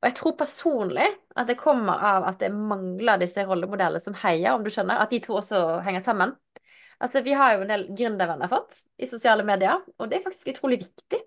Og 0.01 0.09
jeg 0.09 0.17
tror 0.21 0.37
personlig 0.39 1.07
at 1.37 1.49
det 1.51 1.59
kommer 1.59 2.01
av 2.15 2.29
at 2.31 2.41
det 2.41 2.53
mangler 2.55 3.19
disse 3.21 3.45
rollemodellene 3.45 4.01
som 4.05 4.17
heier, 4.23 4.55
om 4.55 4.65
du 4.65 4.71
skjønner, 4.71 5.03
at 5.03 5.11
de 5.11 5.21
to 5.25 5.37
også 5.41 5.81
henger 5.85 6.05
sammen. 6.05 6.37
Altså, 7.03 7.23
Vi 7.23 7.33
har 7.37 7.55
jo 7.55 7.65
en 7.65 7.73
del 7.73 7.89
gründervenner 7.97 8.49
fått 8.49 8.79
i 8.99 9.09
sosiale 9.09 9.45
medier, 9.45 9.83
og 9.99 10.11
det 10.11 10.19
er 10.19 10.25
faktisk 10.25 10.53
utrolig 10.55 10.81
viktig. 10.85 11.21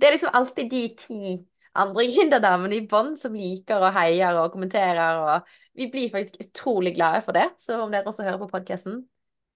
Det 0.00 0.06
er 0.06 0.14
liksom 0.14 0.34
alltid 0.34 0.70
de 0.70 0.82
ti 0.98 1.32
andre 1.80 2.06
gründerdamene 2.12 2.78
i 2.78 2.86
bånn 2.90 3.16
som 3.18 3.36
liker 3.36 3.82
og 3.82 3.94
heier 3.96 4.38
og 4.40 4.52
kommenterer, 4.54 5.22
og 5.22 5.50
vi 5.78 5.88
blir 5.90 6.12
faktisk 6.12 6.40
utrolig 6.44 6.94
glade 6.96 7.22
for 7.26 7.36
det. 7.36 7.48
Så 7.62 7.78
om 7.82 7.92
dere 7.92 8.06
også 8.06 8.26
hører 8.26 8.40
på 8.42 8.50
podkasten, 8.52 9.02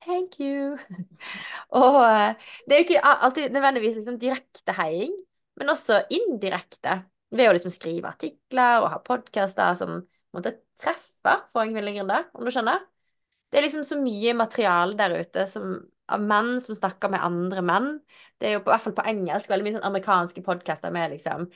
thank 0.04 0.38
you. 0.40 0.76
og 1.80 2.00
eh, 2.02 2.50
det 2.66 2.76
er 2.76 2.82
jo 2.82 2.86
ikke 2.88 3.14
alltid 3.14 3.54
nødvendigvis 3.54 3.98
liksom 4.00 4.18
direkte 4.22 4.76
heiing, 4.78 5.14
men 5.60 5.72
også 5.72 6.04
indirekte. 6.12 7.02
Ved 7.34 7.48
å 7.50 7.54
liksom 7.56 7.72
skrive 7.74 8.12
artikler 8.12 8.84
og 8.84 8.92
ha 8.92 8.98
podkaster 9.02 9.74
som 9.74 9.96
måtte 10.34 10.52
treffe 10.78 11.32
for 11.50 11.64
en 11.64 11.72
kvinnelig 11.72 11.96
gründer, 11.96 12.28
om 12.34 12.46
du 12.46 12.52
skjønner. 12.54 12.84
Det 13.54 13.60
er 13.60 13.68
liksom 13.68 13.84
så 13.86 14.00
mye 14.02 14.32
materiale 14.34 14.96
der 14.98 15.12
ute 15.22 15.44
som, 15.46 15.76
av 16.10 16.22
menn 16.26 16.56
som 16.58 16.74
snakker 16.74 17.12
med 17.12 17.22
andre 17.22 17.62
menn. 17.62 17.84
Det 18.42 18.48
er 18.48 18.56
jo 18.56 18.64
på, 18.64 18.72
i 18.72 18.74
hvert 18.74 18.82
fall 18.82 18.96
på 18.96 19.04
engelsk 19.12 19.52
veldig 19.52 19.66
mye 19.66 19.74
sånn 19.76 19.86
amerikanske 19.86 20.42
podcaster 20.42 20.90
med 20.90 21.14
liksom 21.14 21.46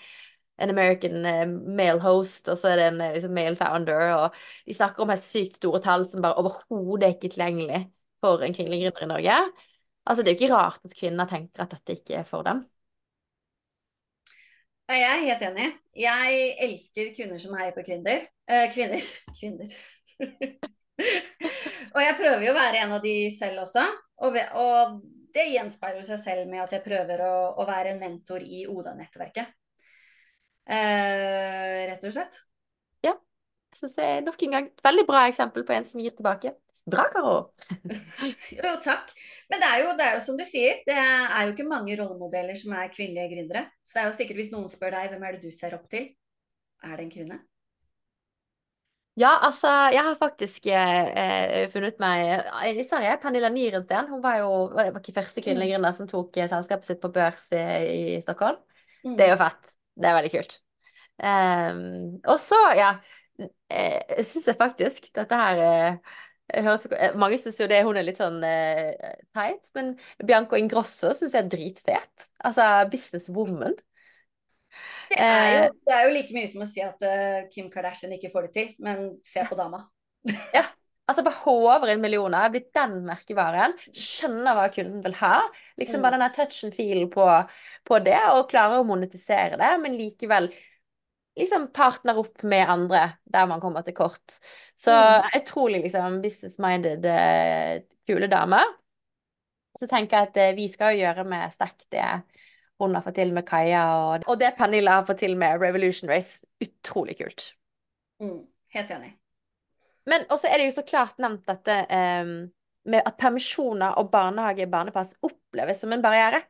en 0.62 0.70
American 0.70 1.26
eh, 1.26 1.42
male 1.50 1.98
host, 2.02 2.46
og 2.46 2.58
så 2.58 2.70
er 2.70 2.78
det 2.78 2.86
en 2.92 3.02
eh, 3.02 3.16
liksom, 3.16 3.34
male 3.34 3.58
founder, 3.58 4.04
og 4.14 4.38
de 4.66 4.78
snakker 4.78 5.02
om 5.02 5.10
helt 5.10 5.26
sykt 5.26 5.58
store 5.58 5.82
tall 5.82 6.06
som 6.06 6.22
bare 6.22 6.38
overhodet 6.38 7.16
ikke 7.16 7.32
er 7.32 7.34
tilgjengelig 7.34 7.82
for 8.22 8.46
en 8.46 8.54
kvinnelig 8.54 8.80
gründer 8.84 9.06
i 9.08 9.10
Norge. 9.16 9.42
Altså, 10.06 10.22
det 10.22 10.30
er 10.30 10.38
jo 10.38 10.40
ikke 10.44 10.54
rart 10.54 10.86
at 10.86 10.96
kvinner 11.02 11.30
tenker 11.34 11.66
at 11.66 11.74
dette 11.74 11.98
ikke 11.98 12.22
er 12.22 12.30
for 12.30 12.46
dem. 12.46 12.62
Jeg 14.88 15.04
er 15.04 15.26
helt 15.26 15.46
enig. 15.50 15.68
Jeg 16.06 16.40
elsker 16.64 17.12
kvinner 17.18 17.42
som 17.42 17.58
heier 17.58 17.74
på 17.74 17.84
kvinner. 17.90 18.24
Eh, 18.48 18.66
kvinner. 18.72 19.14
Kvinner. 19.42 20.74
Og 21.94 22.00
jeg 22.02 22.18
prøver 22.18 22.44
jo 22.46 22.52
å 22.52 22.58
være 22.58 22.82
en 22.82 22.96
av 22.96 23.04
de 23.04 23.14
selv 23.34 23.62
også. 23.64 23.84
Og, 24.26 24.38
og 24.58 24.98
det 25.34 25.46
gjenspeiler 25.52 26.06
seg 26.06 26.20
selv 26.22 26.50
med 26.50 26.64
at 26.64 26.74
jeg 26.74 26.84
prøver 26.84 27.22
å, 27.24 27.34
å 27.60 27.66
være 27.68 27.94
en 27.94 28.02
mentor 28.02 28.42
i 28.42 28.64
Oda-nettverket. 28.70 29.52
Eh, 30.68 31.82
rett 31.88 32.04
og 32.04 32.14
slett. 32.14 32.40
Ja. 33.06 33.14
Jeg 33.72 33.82
synes 33.82 33.98
det 33.98 34.08
er 34.08 34.24
nok 34.24 34.42
en 34.44 34.56
gang 34.56 34.70
et 34.70 34.82
veldig 34.84 35.04
bra 35.08 35.26
eksempel 35.28 35.64
på 35.68 35.76
en 35.76 35.86
som 35.88 36.02
gir 36.02 36.16
tilbake. 36.16 36.54
Bra, 36.88 37.04
Karo. 37.12 37.36
Jo, 38.56 38.72
takk. 38.80 39.12
Men 39.52 39.60
det 39.60 39.68
er, 39.68 39.82
jo, 39.84 39.92
det 39.98 40.06
er 40.06 40.14
jo 40.16 40.22
som 40.24 40.38
du 40.38 40.44
sier, 40.48 40.80
det 40.88 40.96
er 40.96 41.42
jo 41.44 41.52
ikke 41.52 41.68
mange 41.68 41.96
rollemodeller 42.00 42.56
som 42.56 42.72
er 42.76 42.92
kvinnelige 42.92 43.34
gründere. 43.34 43.66
Så 43.84 43.96
det 43.96 44.02
er 44.02 44.08
jo 44.08 44.16
sikkert 44.16 44.40
hvis 44.40 44.52
noen 44.54 44.70
spør 44.72 44.96
deg, 44.96 45.12
hvem 45.12 45.26
er 45.28 45.36
det 45.36 45.44
du 45.44 45.54
ser 45.54 45.76
opp 45.76 45.84
til? 45.92 46.08
Er 46.84 46.94
det 46.96 47.04
en 47.04 47.12
kvinne? 47.12 47.40
Ja, 49.18 49.32
altså, 49.42 49.68
jeg 49.90 50.02
har 50.06 50.14
faktisk 50.18 50.66
eh, 50.70 51.08
eh, 51.22 51.64
funnet 51.72 51.96
meg 51.98 52.20
eh, 52.38 52.82
Sorry, 52.86 53.08
Pernilla 53.18 53.50
Nyrensten. 53.50 54.06
Hun 54.12 54.22
var 54.22 54.38
jo 54.38 54.50
var 54.70 54.86
det 54.86 54.94
var 54.94 55.02
ikke 55.02 55.16
første 55.16 55.42
kvinnelige 55.42 55.74
gründer 55.74 55.96
som 55.96 56.06
tok 56.10 56.36
eh, 56.38 56.46
selskapet 56.50 56.86
sitt 56.86 57.00
på 57.02 57.10
børs 57.14 57.48
i, 57.56 57.64
i 58.14 58.20
Stockholm. 58.22 58.60
Mm. 59.02 59.16
Det 59.18 59.26
er 59.26 59.32
jo 59.32 59.40
fett. 59.40 59.74
Det 59.98 60.10
er 60.10 60.16
veldig 60.20 60.32
kult. 60.36 60.54
Um, 61.18 61.80
og 62.30 62.38
så, 62.38 62.58
ja 62.78 62.92
eh, 63.66 64.20
Syns 64.22 64.44
jeg 64.52 64.58
faktisk 64.60 65.08
dette 65.18 65.38
her 65.40 65.62
eh, 65.66 65.96
eh, 66.54 67.16
Mange 67.18 67.40
syns 67.42 67.58
jo 67.58 67.66
det 67.66 67.80
hun 67.88 67.98
er 67.98 68.06
litt 68.06 68.20
sånn 68.22 68.38
eh, 68.46 69.16
teit, 69.34 69.66
men 69.74 69.96
Bianco 70.22 70.60
Ingrosso 70.60 71.10
syns 71.10 71.34
jeg 71.34 71.42
er 71.42 71.50
dritfet. 71.56 72.28
Altså 72.46 72.68
businesswoman. 72.92 73.74
Det 75.10 75.18
er, 75.20 75.46
jo, 75.52 75.62
Eh. 75.64 75.76
det 75.88 75.94
er 75.94 76.04
jo 76.06 76.14
like 76.14 76.34
mye 76.36 76.48
som 76.50 76.62
å 76.64 76.68
si 76.68 76.82
at 76.84 77.02
uh, 77.06 77.46
Kim 77.52 77.70
Kardashian 77.72 78.12
ikke 78.16 78.30
får 78.32 78.48
det 78.48 78.52
til, 78.58 78.74
men 78.84 79.06
se 79.24 79.44
på 79.48 79.56
dama. 79.58 79.84
ja. 80.56 80.64
Altså 81.08 81.22
Behover 81.24 81.88
en 81.88 82.02
million 82.04 82.34
er 82.36 82.50
blitt 82.52 82.66
den 82.76 82.98
merkevaren. 83.06 83.72
Skjønner 83.96 84.52
hva 84.58 84.66
kunden 84.74 85.00
vil 85.06 85.14
ha. 85.22 85.38
Liksom 85.80 86.00
Mm. 86.00 86.02
bare 86.04 86.18
den 86.18 86.24
der 86.26 86.34
touch 86.36 86.64
and 86.66 86.74
feel 86.76 87.06
på, 87.08 87.24
på 87.88 88.00
det, 88.04 88.18
og 88.34 88.50
klarer 88.50 88.82
å 88.82 88.84
monetisere 88.84 89.56
det, 89.56 89.70
men 89.80 89.96
likevel 89.96 90.50
liksom 91.38 91.68
partner 91.72 92.18
opp 92.20 92.42
med 92.42 92.68
andre 92.68 93.06
der 93.24 93.46
man 93.48 93.60
kommer 93.62 93.82
til 93.86 93.94
kort. 93.96 94.36
Så 94.76 94.92
Mm. 94.92 95.30
utrolig 95.40 95.80
liksom 95.86 96.20
business-minded, 96.20 97.06
eh, 97.06 97.80
kule 98.06 98.28
dame. 98.28 98.60
Så 99.78 99.86
tenker 99.88 100.16
jeg 100.18 100.28
at 100.28 100.56
vi 100.56 100.68
skal 100.68 100.92
jo 100.96 101.04
gjøre 101.06 101.24
med 101.24 101.52
Stack 101.54 101.84
det 101.92 102.04
hun 102.78 102.94
har 102.94 103.02
fått 103.02 103.18
til 103.18 103.32
med 103.34 103.46
Kaja, 103.48 103.84
og, 103.98 104.26
og 104.30 104.38
det 104.40 104.52
Pernilla 104.58 105.00
har 105.00 105.08
fått 105.08 105.22
til 105.24 105.34
med 105.38 105.60
Revolution 105.62 106.10
Race. 106.10 106.44
Utrolig 106.62 107.18
kult. 107.18 107.50
Mm. 108.22 108.44
Helt 108.74 108.92
enig. 108.94 109.14
Men 110.08 110.24
også 110.32 110.48
er 110.48 110.60
det 110.60 110.68
jo 110.68 110.76
så 110.78 110.84
klart 110.88 111.18
nevnt 111.20 111.48
dette 111.48 111.74
um, 111.88 112.36
med 112.88 113.04
at 113.04 113.18
permisjoner 113.20 113.98
og 114.00 114.10
barnehage 114.12 114.68
barnepass 114.70 115.14
oppleves 115.24 115.82
som 115.82 115.92
en 115.92 116.04
barriere. 116.04 116.40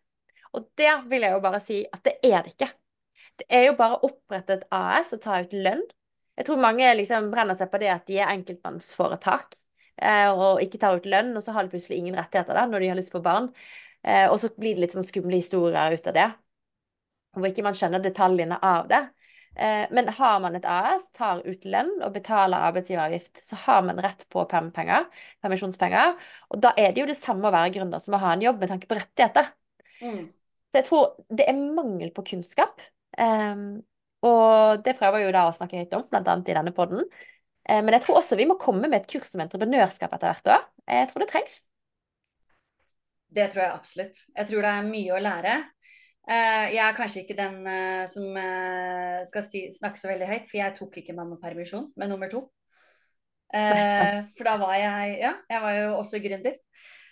Og 0.56 0.68
der 0.78 1.02
vil 1.10 1.26
jeg 1.26 1.34
jo 1.34 1.44
bare 1.44 1.60
si 1.62 1.80
at 1.92 2.04
det 2.06 2.18
er 2.24 2.44
det 2.44 2.54
ikke. 2.54 2.70
Det 3.38 3.46
er 3.54 3.68
jo 3.68 3.78
bare 3.78 3.98
å 3.98 4.08
opprette 4.08 4.58
et 4.58 4.68
AS 4.74 5.12
og 5.14 5.22
ta 5.22 5.40
ut 5.42 5.54
lønn. 5.54 5.82
Jeg 6.38 6.46
tror 6.46 6.62
mange 6.62 6.86
liksom 6.94 7.32
brenner 7.32 7.58
seg 7.58 7.70
på 7.70 7.80
det 7.82 7.90
at 7.92 8.06
de 8.06 8.20
er 8.20 8.30
enkeltmannsforetak 8.30 9.58
eh, 9.98 10.30
og 10.30 10.62
ikke 10.62 10.78
tar 10.78 10.98
ut 10.98 11.06
lønn, 11.10 11.32
og 11.36 11.42
så 11.42 11.54
har 11.54 11.66
de 11.66 11.72
plutselig 11.72 11.98
ingen 11.98 12.18
rettigheter 12.18 12.54
da, 12.54 12.64
når 12.70 12.84
de 12.84 12.90
har 12.92 12.98
lyst 12.98 13.14
på 13.14 13.22
barn. 13.24 13.50
Eh, 14.06 14.26
og 14.30 14.38
så 14.40 14.50
blir 14.54 14.76
det 14.76 14.86
litt 14.86 14.96
sånn 14.96 15.06
skumle 15.06 15.40
historier 15.40 15.94
ut 15.94 16.10
av 16.10 16.16
det, 16.16 16.26
hvor 17.36 17.50
ikke 17.50 17.64
man 17.66 17.76
skjønner 17.76 18.02
detaljene 18.02 18.58
av 18.64 18.88
det. 18.90 19.02
Eh, 19.58 19.86
Men 19.90 20.08
har 20.08 20.40
man 20.40 20.56
et 20.56 20.66
AS, 20.68 21.08
tar 21.16 21.42
ut 21.46 21.64
lønn 21.64 21.96
og 21.98 22.12
betaler 22.14 22.68
arbeidsgiveravgift, 22.68 23.42
så 23.44 23.58
har 23.66 23.82
man 23.82 23.98
rett 24.02 24.24
på 24.30 24.44
permisjonspenger. 24.46 26.18
Og 26.54 26.62
da 26.62 26.72
er 26.78 26.92
det 26.92 27.02
jo 27.02 27.08
det 27.10 27.18
samme 27.18 27.48
å 27.48 27.54
være 27.54 27.74
gründer 27.74 28.02
som 28.02 28.14
å 28.14 28.22
ha 28.22 28.34
en 28.34 28.44
jobb 28.44 28.60
med 28.62 28.70
tanke 28.70 28.90
på 28.90 28.98
rettigheter. 29.00 29.50
Mm. 29.98 30.28
Så 30.68 30.82
jeg 30.82 30.86
tror 30.86 31.16
det 31.32 31.48
er 31.48 31.58
mangel 31.58 32.12
på 32.14 32.24
kunnskap. 32.28 32.82
Um, 33.18 33.80
og 34.22 34.84
det 34.84 34.94
prøver 34.98 35.18
vi 35.18 35.26
jo 35.26 35.34
da 35.34 35.48
å 35.48 35.54
snakke 35.56 35.80
høyt 35.80 35.96
om, 35.96 36.04
annet 36.12 36.50
i 36.52 36.56
denne 36.58 36.74
podden. 36.76 37.06
Um, 37.68 37.82
men 37.82 37.96
jeg 37.96 38.04
tror 38.04 38.20
også 38.20 38.38
vi 38.38 38.46
må 38.46 38.58
komme 38.60 38.86
med 38.86 39.00
et 39.00 39.10
kurs 39.10 39.34
om 39.34 39.42
entreprenørskap 39.42 40.14
etter 40.14 40.30
hvert 40.30 40.52
òg. 40.54 40.68
Jeg 40.86 41.10
tror 41.10 41.24
det 41.24 41.30
trengs. 41.32 41.58
Det 43.28 43.50
tror 43.52 43.62
jeg 43.62 43.74
absolutt. 43.74 44.22
Jeg 44.36 44.48
tror 44.48 44.64
det 44.64 44.70
er 44.72 44.88
mye 44.88 45.16
å 45.16 45.20
lære. 45.20 45.56
Eh, 46.28 46.74
jeg 46.74 46.82
er 46.84 46.96
kanskje 46.96 47.22
ikke 47.22 47.38
den 47.38 47.62
eh, 47.64 48.04
som 48.10 48.36
eh, 48.36 49.24
skal 49.30 49.44
si, 49.46 49.62
snakke 49.72 50.00
så 50.00 50.10
veldig 50.10 50.26
høyt, 50.28 50.46
for 50.50 50.60
jeg 50.60 50.74
tok 50.76 50.98
ikke 51.00 51.16
mammapermisjon 51.16 51.86
med 51.96 52.12
nummer 52.12 52.28
to. 52.32 52.42
For 53.48 54.44
da 54.44 54.58
var 54.60 54.74
jeg 54.76 55.14
Ja, 55.22 55.30
jeg 55.48 55.60
var 55.64 55.76
jo 55.78 55.92
også 55.96 56.18
gründer. 56.20 56.58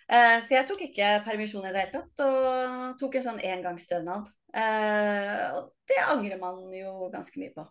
Så 0.06 0.52
jeg 0.52 0.66
tok 0.68 0.82
ikke 0.84 1.14
permisjon 1.24 1.64
i 1.64 1.70
det 1.72 1.80
hele 1.80 1.94
tatt, 1.94 2.20
og 2.26 2.98
tok 3.00 3.16
en 3.16 3.24
sånn 3.24 3.40
engangsstønad. 3.40 4.28
Og 5.56 5.70
det 5.88 6.02
angrer 6.12 6.36
man 6.38 6.60
jo 6.76 7.08
ganske 7.14 7.40
mye 7.40 7.54
på. 7.56 7.64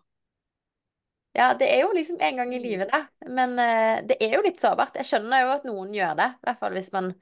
Ja, 1.38 1.52
det 1.54 1.70
er 1.70 1.84
jo 1.84 1.94
liksom 1.94 2.18
en 2.18 2.42
gang 2.42 2.52
i 2.58 2.60
livet, 2.60 2.90
det. 2.90 3.30
Men 3.38 3.54
det 4.10 4.18
er 4.18 4.34
jo 4.34 4.42
litt 4.42 4.58
sårbart. 4.60 4.98
Jeg 4.98 5.12
skjønner 5.12 5.46
jo 5.46 5.54
at 5.54 5.70
noen 5.70 5.94
gjør 5.94 6.18
det. 6.18 6.28
I 6.34 6.50
hvert 6.50 6.62
fall 6.66 6.76
hvis 6.80 6.90
man 6.98 7.14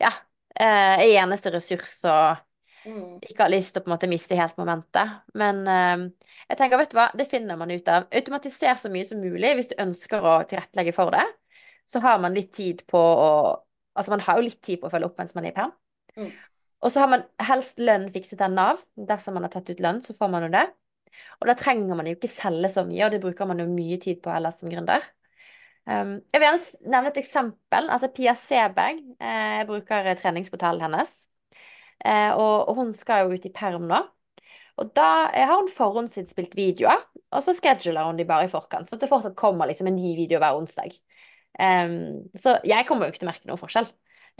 ja, 0.00 0.14
er 0.54 1.02
eneste 1.06 1.52
ressurs 1.54 1.98
og 2.08 2.46
Mm. 2.80 3.18
ikke 3.20 3.44
har 3.44 3.52
lyst 3.52 3.74
til 3.74 3.82
å 3.82 3.84
på 3.84 3.90
en 3.90 3.92
måte 3.92 4.08
miste 4.08 4.36
helt 4.38 4.56
momentet. 4.56 5.16
Men 5.36 5.58
eh, 5.68 6.04
jeg 6.48 6.60
tenker, 6.60 6.80
vet 6.80 6.92
du 6.92 6.96
hva, 6.96 7.10
det 7.16 7.26
finner 7.28 7.58
man 7.60 7.72
ut 7.72 7.88
av. 7.92 8.06
Automatiser 8.08 8.78
så 8.80 8.90
mye 8.92 9.04
som 9.04 9.20
mulig 9.20 9.50
hvis 9.58 9.72
du 9.72 9.74
ønsker 9.82 10.24
å 10.24 10.38
tilrettelegge 10.48 10.94
for 10.96 11.12
det. 11.12 11.26
Så 11.90 12.00
har 12.00 12.20
man 12.22 12.36
litt 12.36 12.54
tid 12.56 12.86
på 12.90 13.00
å 13.00 13.32
Altså 13.98 14.12
man 14.12 14.20
har 14.22 14.38
jo 14.38 14.44
litt 14.46 14.60
tid 14.62 14.78
på 14.78 14.86
å 14.86 14.90
følge 14.92 15.08
opp 15.08 15.16
mens 15.18 15.32
man 15.34 15.44
er 15.44 15.50
i 15.50 15.54
perm. 15.56 15.72
Mm. 16.14 16.28
Og 16.86 16.92
så 16.94 17.02
har 17.02 17.08
man 17.10 17.24
helst 17.42 17.80
lønn 17.82 18.04
fikset 18.14 18.40
av 18.46 18.52
Nav. 18.54 18.84
Dersom 18.94 19.34
man 19.36 19.44
har 19.44 19.50
tatt 19.52 19.68
ut 19.68 19.82
lønn, 19.82 19.98
så 20.00 20.14
får 20.16 20.30
man 20.30 20.46
jo 20.46 20.50
det. 20.54 20.62
Og 21.42 21.50
da 21.50 21.56
trenger 21.58 21.98
man 21.98 22.06
jo 22.08 22.14
ikke 22.14 22.30
selge 22.30 22.70
så 22.72 22.84
mye, 22.86 23.02
og 23.04 23.12
det 23.12 23.20
bruker 23.20 23.50
man 23.50 23.60
jo 23.60 23.66
mye 23.68 23.98
tid 24.00 24.22
på 24.22 24.30
ellers 24.32 24.62
som 24.62 24.70
gründer. 24.72 25.04
Um, 25.88 26.18
jeg 26.30 26.38
vil 26.38 26.46
gjerne 26.46 26.92
nevne 26.92 27.10
et 27.10 27.20
eksempel. 27.22 27.90
Altså 27.90 28.10
Pia 28.14 28.34
Seberg. 28.38 29.00
Eh, 29.18 29.52
jeg 29.60 29.68
bruker 29.70 30.10
treningsportalen 30.18 30.84
hennes. 30.84 31.14
Eh, 32.04 32.32
og, 32.32 32.72
hun 32.76 32.92
skal 32.96 33.24
jo 33.24 33.36
ut 33.36 33.46
i 33.46 33.52
perm 33.54 33.88
nå. 33.90 34.00
Og 34.80 34.92
da 34.96 35.28
har 35.34 35.58
hun 35.58 35.68
forhåndsinnspilt 35.74 36.54
videoer, 36.56 37.02
og 37.36 37.42
så 37.44 37.52
scheduler 37.52 38.06
hun 38.06 38.16
de 38.16 38.24
bare 38.24 38.46
i 38.46 38.52
forkant. 38.52 38.88
Så 38.88 38.96
det 38.96 39.10
fortsatt 39.10 39.36
kommer 39.36 39.68
liksom 39.68 39.90
en 39.90 39.98
ny 39.98 40.14
video 40.16 40.40
hver 40.40 40.56
onsdag. 40.56 40.94
Um, 41.60 42.30
så 42.38 42.54
jeg 42.64 42.86
kommer 42.88 43.04
jo 43.04 43.12
ikke 43.12 43.20
til 43.20 43.28
å 43.28 43.32
merke 43.32 43.50
noen 43.50 43.60
forskjell. 43.60 43.90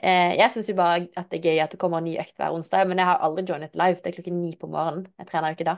Jeg 0.00 0.48
syns 0.54 0.70
jo 0.70 0.76
bare 0.78 1.10
at 1.18 1.26
det 1.28 1.40
er 1.40 1.50
gøy 1.50 1.58
at 1.60 1.74
det 1.74 1.80
kommer 1.82 2.00
en 2.00 2.06
ny 2.08 2.14
økt 2.22 2.38
hver 2.40 2.54
onsdag, 2.56 2.86
men 2.88 3.02
jeg 3.02 3.10
har 3.10 3.20
aldri 3.26 3.44
joinet 3.50 3.76
live. 3.76 3.98
Det 4.00 4.08
er 4.08 4.16
klokken 4.16 4.38
ni 4.40 4.54
på 4.56 4.70
morgenen. 4.70 5.10
Jeg 5.20 5.28
trener 5.28 5.52
jo 5.52 5.58
ikke 5.58 5.68
da. 5.68 5.74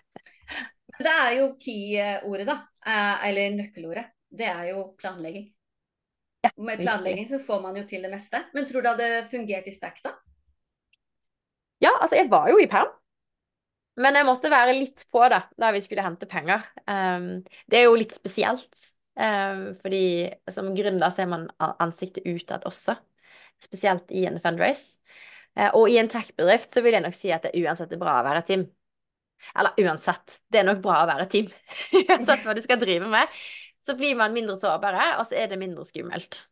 det 1.04 1.12
er 1.12 1.36
jo 1.36 1.50
key-ordet, 1.60 2.48
da. 2.48 2.56
Eh, 2.82 3.28
eller 3.28 3.54
nøkkelordet. 3.60 4.08
Det 4.30 4.46
er 4.46 4.70
jo 4.70 4.84
planlegging. 4.98 5.48
Ja, 6.40 6.50
med 6.56 6.80
planlegging 6.80 7.26
så 7.28 7.40
får 7.42 7.60
man 7.62 7.76
jo 7.76 7.84
til 7.88 8.06
det 8.06 8.10
meste. 8.12 8.44
Men 8.54 8.66
tror 8.68 8.80
du 8.80 8.88
det 8.88 8.94
hadde 8.94 9.28
fungert 9.30 9.68
i 9.68 9.74
stack, 9.74 10.00
da? 10.04 10.14
Ja, 11.80 11.92
altså 11.98 12.16
jeg 12.20 12.30
var 12.30 12.48
jo 12.52 12.60
i 12.60 12.68
perm. 12.70 12.92
Men 14.00 14.16
jeg 14.16 14.28
måtte 14.28 14.52
være 14.52 14.76
litt 14.76 15.04
på 15.12 15.22
det 15.32 15.42
da 15.60 15.70
vi 15.74 15.82
skulle 15.84 16.04
hente 16.04 16.28
penger. 16.30 16.64
Um, 16.86 17.42
det 17.68 17.80
er 17.80 17.88
jo 17.88 17.98
litt 17.98 18.14
spesielt. 18.16 18.70
Um, 19.20 19.74
fordi 19.82 20.30
som 20.48 20.70
gründer 20.76 21.12
ser 21.12 21.28
man 21.28 21.48
ansiktet 21.58 22.28
utad 22.28 22.64
også. 22.68 22.96
Spesielt 23.60 24.12
i 24.14 24.24
en 24.30 24.40
fundraise. 24.40 25.00
Uh, 25.58 25.68
og 25.74 25.90
i 25.90 25.98
en 26.00 26.08
tech-bedrift 26.08 26.72
så 26.72 26.84
vil 26.84 26.96
jeg 26.96 27.04
nok 27.04 27.16
si 27.18 27.32
at 27.34 27.48
det 27.48 27.56
uansett 27.58 27.92
er 27.92 28.00
bra 28.00 28.20
å 28.20 28.28
være 28.28 28.44
team. 28.48 28.68
Eller 29.56 29.76
uansett, 29.82 30.38
det 30.52 30.60
er 30.60 30.68
nok 30.68 30.80
bra 30.84 31.02
å 31.02 31.10
være 31.10 31.28
team. 31.32 31.50
uansett 32.06 32.46
hva 32.46 32.56
du 32.56 32.62
skal 32.64 32.80
drive 32.80 33.08
med. 33.10 33.40
Så 33.90 33.96
blir 33.98 34.14
man 34.18 34.36
mindre 34.36 34.54
sårbare, 34.60 35.16
og 35.18 35.26
så 35.26 35.36
er 35.42 35.50
det 35.50 35.58
mindre 35.60 35.84
skummelt. 35.88 36.44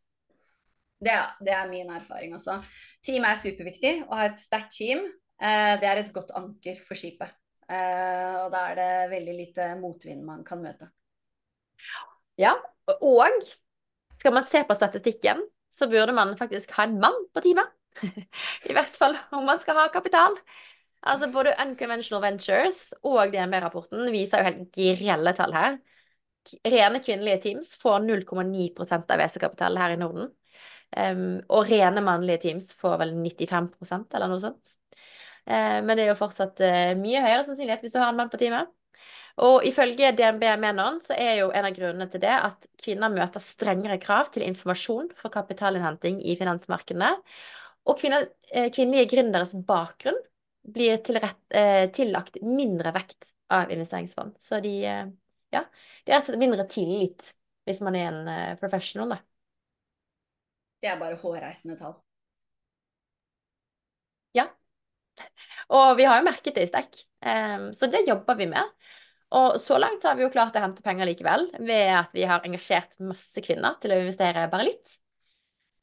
Det, 0.99 1.15
det 1.47 1.55
er 1.55 1.71
min 1.71 1.91
erfaring 1.95 2.35
også. 2.35 2.59
Team 3.07 3.27
er 3.29 3.39
superviktig. 3.39 3.95
Å 4.11 4.19
ha 4.19 4.27
et 4.33 4.43
sterkt 4.43 4.75
team 4.75 5.07
Eh, 5.39 5.75
det 5.79 5.87
er 5.87 6.01
et 6.01 6.15
godt 6.15 6.33
anker 6.39 6.79
for 6.83 6.99
skipet. 6.99 7.31
Eh, 7.69 8.35
og 8.43 8.51
da 8.55 8.65
er 8.71 8.79
det 8.79 8.93
veldig 9.13 9.35
lite 9.37 9.69
motvind 9.79 10.25
man 10.27 10.43
kan 10.47 10.63
møte. 10.65 10.89
Ja, 12.39 12.55
og 12.99 13.45
skal 14.19 14.35
man 14.35 14.47
se 14.47 14.65
på 14.67 14.77
statistikken, 14.79 15.45
så 15.71 15.87
burde 15.91 16.15
man 16.17 16.35
faktisk 16.39 16.73
ha 16.79 16.89
en 16.89 16.99
mann 17.03 17.19
på 17.35 17.43
teamet. 17.45 17.71
I 18.71 18.75
hvert 18.75 18.99
fall 18.99 19.15
om 19.35 19.47
man 19.47 19.63
skal 19.63 19.79
ha 19.79 19.89
kapital. 19.95 20.35
Altså 21.07 21.29
Både 21.31 21.55
Unconventional 21.63 22.23
Ventures 22.25 22.89
og 23.07 23.31
DNB-rapporten 23.31 24.11
viser 24.11 24.43
jo 24.43 24.49
helt 24.49 24.75
grelle 24.75 25.35
tall 25.39 25.55
her. 25.55 25.79
Rene 26.65 27.01
kvinnelige 27.05 27.43
teams 27.45 27.75
får 27.81 28.01
0,9 28.07 28.69
av 28.85 29.07
WC-kapitalen 29.09 29.83
her 29.83 29.95
i 29.95 30.01
Norden. 30.01 30.31
Um, 30.97 31.43
og 31.53 31.69
rene 31.69 32.01
mannlige 32.01 32.47
teams 32.47 32.71
får 32.77 32.97
vel 33.03 33.13
95% 33.21 34.15
eller 34.17 34.31
noe 34.31 34.41
sånt. 34.41 34.75
Uh, 35.49 35.85
men 35.85 35.95
det 35.95 36.07
er 36.07 36.13
jo 36.15 36.21
fortsatt 36.21 36.63
uh, 36.65 36.95
mye 36.97 37.21
høyere 37.25 37.45
sannsynlighet 37.45 37.85
hvis 37.85 37.97
du 37.97 38.01
har 38.01 38.13
en 38.13 38.21
mann 38.21 38.33
på 38.33 38.41
teamet. 38.41 38.71
Og 39.45 39.63
ifølge 39.69 40.11
DNB 40.17 40.43
Menon 40.59 40.97
så 41.03 41.15
er 41.15 41.43
jo 41.43 41.53
en 41.55 41.69
av 41.69 41.77
grunnene 41.77 42.09
til 42.11 42.25
det 42.25 42.33
at 42.33 42.65
kvinner 42.81 43.13
møter 43.13 43.43
strengere 43.43 44.01
krav 44.03 44.33
til 44.35 44.47
informasjon 44.49 45.13
for 45.19 45.31
kapitalinnhenting 45.35 46.19
i 46.27 46.35
finansmarkedene. 46.41 47.13
Og 47.89 48.01
kvinner, 48.01 48.27
uh, 48.57 48.67
kvinnelige 48.75 49.13
gründeres 49.13 49.55
bakgrunn 49.69 50.19
blir 50.69 50.99
tilrett, 51.01 51.39
tillagt 51.97 52.35
mindre 52.45 52.91
vekt 52.93 53.31
av 53.57 53.71
investeringsfond. 53.73 54.35
Så 54.43 54.59
de, 54.61 54.75
ja, 55.55 55.65
Det 56.05 56.13
er 56.13 56.19
rett 56.19 56.27
og 56.27 56.33
slett 56.33 56.43
mindre 56.43 56.69
tillit 56.71 57.33
hvis 57.69 57.83
man 57.85 57.97
er 57.99 58.11
en 58.11 58.61
professional. 58.61 59.13
Da. 59.13 59.19
Det 60.81 60.89
er 60.93 61.01
bare 61.01 61.19
hårreisende 61.21 61.77
tall. 61.77 61.99
Ja, 64.37 64.47
og 65.75 65.99
vi 65.99 66.07
har 66.09 66.21
jo 66.21 66.27
merket 66.29 66.57
det 66.57 66.65
i 66.67 66.71
Stekk, 66.71 66.97
um, 67.25 67.69
så 67.77 67.91
det 67.93 68.07
jobber 68.09 68.39
vi 68.39 68.49
med. 68.51 68.71
Og 69.37 69.59
så 69.61 69.77
langt 69.77 70.01
så 70.01 70.11
har 70.11 70.17
vi 70.17 70.25
jo 70.25 70.33
klart 70.33 70.57
å 70.57 70.63
hente 70.63 70.85
penger 70.85 71.09
likevel, 71.11 71.51
ved 71.61 71.91
at 71.99 72.15
vi 72.17 72.25
har 72.29 72.47
engasjert 72.47 72.97
masse 73.05 73.43
kvinner 73.45 73.77
til 73.83 73.93
å 73.93 74.01
investere 74.01 74.47
bare 74.53 74.71
litt. 74.71 74.95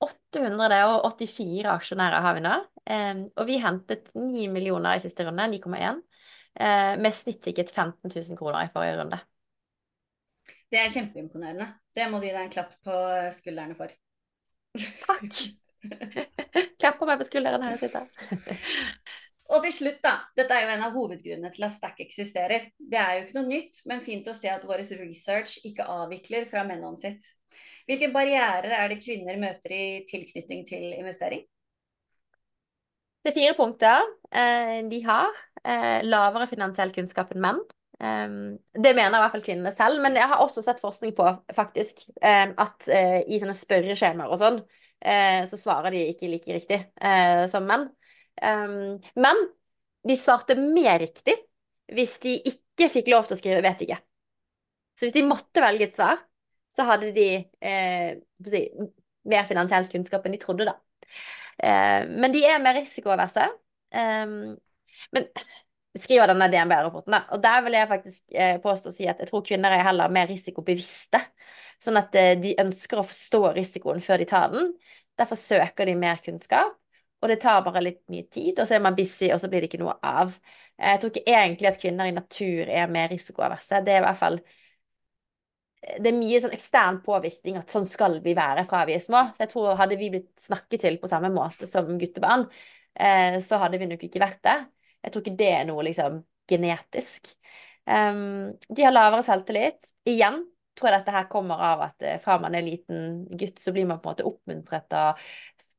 884 0.01 1.69
aksjonærer 1.71 2.25
har 2.25 2.35
vi 2.37 2.43
nå, 2.45 2.55
um, 2.89 3.21
og 3.37 3.47
vi 3.47 3.61
hentet 3.61 4.09
9 4.17 4.49
millioner 4.53 4.97
i 4.97 5.05
siste 5.05 5.27
runde, 5.27 5.45
9,1, 5.53 6.01
uh, 6.01 6.93
med 7.01 7.13
snitticket 7.15 7.71
15 7.71 8.09
000 8.09 8.41
kroner 8.41 8.65
i 8.65 8.73
forrige 8.73 8.97
runde. 9.03 9.21
Det 10.71 10.81
er 10.81 10.91
kjempeimponerende. 10.91 11.67
Det 11.95 12.07
må 12.11 12.19
du 12.19 12.27
gi 12.27 12.33
deg 12.33 12.47
en 12.47 12.55
klapp 12.55 12.73
på 12.85 12.95
skuldrene 13.35 13.77
for. 13.77 13.93
Takk. 15.05 15.43
på 16.99 17.07
meg 17.07 17.21
på 17.21 17.27
skulderen 17.27 17.63
her 17.65 17.75
jeg 17.75 17.85
sitter. 17.85 18.09
Og 19.53 19.61
til 19.61 19.73
slutt, 19.75 19.99
da. 20.01 20.15
Dette 20.37 20.55
er 20.55 20.63
jo 20.65 20.73
en 20.73 20.83
av 20.87 20.95
hovedgrunnene 20.95 21.51
til 21.53 21.67
at 21.67 21.73
Stack 21.75 21.99
eksisterer. 22.01 22.71
Det 22.81 22.97
er 22.97 23.11
jo 23.13 23.25
ikke 23.25 23.37
noe 23.37 23.49
nytt, 23.51 23.81
men 23.85 24.01
fint 24.01 24.25
å 24.31 24.33
se 24.33 24.49
at 24.49 24.63
vår 24.65 24.81
research 25.03 25.59
ikke 25.69 25.85
avvikler 25.85 26.47
fra 26.49 26.63
mennene 26.65 26.97
sitt. 26.97 27.27
Hvilke 27.85 28.09
barrierer 28.13 28.73
er 28.73 28.89
det 28.89 29.03
kvinner 29.03 29.37
møter 29.37 29.75
i 29.75 29.85
tilknytning 30.09 30.65
til 30.65 30.87
investering? 30.95 31.45
Det 33.21 33.31
er 33.31 33.37
fire 33.37 33.53
punkter. 33.57 34.09
Eh, 34.33 34.79
de 34.89 35.01
har 35.05 35.29
eh, 35.61 36.01
lavere 36.05 36.49
finansiell 36.49 36.93
kunnskap 36.93 37.33
enn 37.33 37.45
menn. 37.45 37.61
Eh, 37.99 38.27
det 38.83 38.93
mener 38.97 39.17
i 39.17 39.23
hvert 39.23 39.35
fall 39.35 39.45
kvinnene 39.45 39.73
selv, 39.75 40.01
men 40.03 40.17
jeg 40.19 40.29
har 40.31 40.43
også 40.43 40.63
sett 40.65 40.81
forskning 40.83 41.13
på 41.17 41.27
faktisk 41.55 42.03
at 42.21 42.89
i 42.89 43.39
sånne 43.41 43.55
spørreskjemaer 43.55 44.31
og 44.31 44.41
sånn, 44.41 44.59
så 45.45 45.57
svarer 45.59 45.93
de 45.93 46.01
ikke 46.09 46.29
like 46.31 46.55
riktig 46.55 46.79
som 47.51 47.67
menn. 47.69 47.83
Um, 48.41 48.97
men 49.21 49.41
de 50.07 50.15
svarte 50.17 50.57
mer 50.57 50.97
riktig 51.03 51.35
hvis 51.93 52.15
de 52.23 52.33
ikke 52.49 52.89
fikk 52.91 53.11
lov 53.13 53.27
til 53.27 53.35
å 53.35 53.39
skrive 53.39 53.61
'vet 53.61 53.83
ikke'. 53.85 53.99
Så 54.97 55.05
hvis 55.05 55.15
de 55.15 55.23
måtte 55.27 55.61
velge 55.61 55.87
et 55.87 55.95
svar, 55.95 56.23
så 56.73 56.87
hadde 56.89 57.13
de 57.15 57.27
si, 58.49 58.63
mer 59.29 59.47
finansiell 59.47 59.87
kunnskap 59.91 60.25
enn 60.25 60.35
de 60.35 60.41
trodde, 60.41 60.67
da. 60.67 60.75
Men 62.09 62.33
de 62.33 62.43
er 62.45 62.63
mer 62.63 62.79
risikoaverse. 62.79 63.45
Um, 63.95 64.55
men 65.15 65.27
skriver 66.01 66.31
denne 66.31 66.47
DNB-rapporten. 66.51 67.17
Og 67.35 67.43
der 67.43 67.61
vil 67.65 67.77
jeg 67.77 67.89
faktisk 67.91 68.33
eh, 68.35 68.57
påstå 68.63 68.91
å 68.91 68.95
si 68.95 69.07
at 69.09 69.21
jeg 69.21 69.29
tror 69.29 69.45
kvinner 69.45 69.75
er 69.75 69.85
heller 69.87 70.11
mer 70.11 70.27
risikobevisste. 70.31 71.21
Sånn 71.83 71.99
at 71.99 72.15
eh, 72.19 72.33
de 72.41 72.55
ønsker 72.63 72.99
å 72.99 73.07
forstå 73.07 73.41
risikoen 73.55 74.03
før 74.03 74.21
de 74.23 74.27
tar 74.29 74.51
den. 74.53 74.73
Derfor 75.15 75.39
søker 75.39 75.87
de 75.87 75.95
mer 75.99 76.19
kunnskap. 76.23 76.75
Og 77.23 77.31
det 77.31 77.39
tar 77.41 77.63
bare 77.65 77.81
litt 77.81 78.03
mye 78.11 78.27
tid, 78.27 78.59
og 78.59 78.67
så 78.67 78.75
er 78.75 78.83
man 78.83 78.95
busy, 78.97 79.31
og 79.33 79.39
så 79.41 79.47
blir 79.49 79.63
det 79.63 79.69
ikke 79.71 79.81
noe 79.81 79.95
av. 80.05 80.35
Jeg 80.75 80.99
tror 81.01 81.13
ikke 81.13 81.31
egentlig 81.31 81.69
at 81.71 81.79
kvinner 81.81 82.09
i 82.11 82.13
natur 82.13 82.67
er 82.67 82.91
mer 82.91 83.07
risikoaverse. 83.09 83.79
Det 83.85 83.93
er 83.95 84.03
i 84.03 84.05
hvert 84.05 84.19
fall 84.19 84.37
det 86.01 86.09
er 86.09 86.17
mye 86.17 86.39
sånn 86.41 86.53
ekstern 86.55 86.99
påvirkning 87.05 87.59
at 87.59 87.73
sånn 87.73 87.85
skal 87.87 88.17
vi 88.25 88.33
være 88.37 88.65
fra 88.69 88.83
vi 88.89 88.95
er 88.97 89.03
små. 89.03 89.21
Så 89.35 89.45
jeg 89.45 89.51
tror 89.51 89.77
hadde 89.79 89.97
vi 89.99 90.09
blitt 90.13 90.31
snakket 90.41 90.85
til 90.85 90.97
på 91.01 91.09
samme 91.09 91.29
måte 91.33 91.69
som 91.69 91.91
guttebarn, 92.01 92.47
eh, 92.93 93.37
så 93.43 93.59
hadde 93.61 93.79
vi 93.81 93.89
nok 93.91 94.05
ikke 94.07 94.23
vært 94.23 94.41
det. 94.45 94.57
Jeg 95.05 95.13
tror 95.13 95.23
ikke 95.23 95.39
det 95.39 95.51
er 95.53 95.65
noe 95.69 95.85
liksom 95.85 96.19
genetisk. 96.49 97.31
Um, 97.85 98.53
de 98.69 98.85
har 98.85 98.93
lavere 98.93 99.25
selvtillit. 99.25 99.93
Igjen 100.09 100.41
tror 100.75 100.89
jeg 100.89 100.99
dette 100.99 101.15
her 101.15 101.27
kommer 101.31 101.61
av 101.63 101.83
at 101.87 102.03
eh, 102.03 102.17
fra 102.23 102.37
man 102.41 102.55
er 102.57 102.65
liten 102.65 103.25
gutt, 103.39 103.59
så 103.61 103.71
blir 103.71 103.87
man 103.87 104.01
på 104.01 104.09
en 104.09 104.15
måte 104.15 104.27
oppmuntret 104.27 104.97
av 104.97 105.21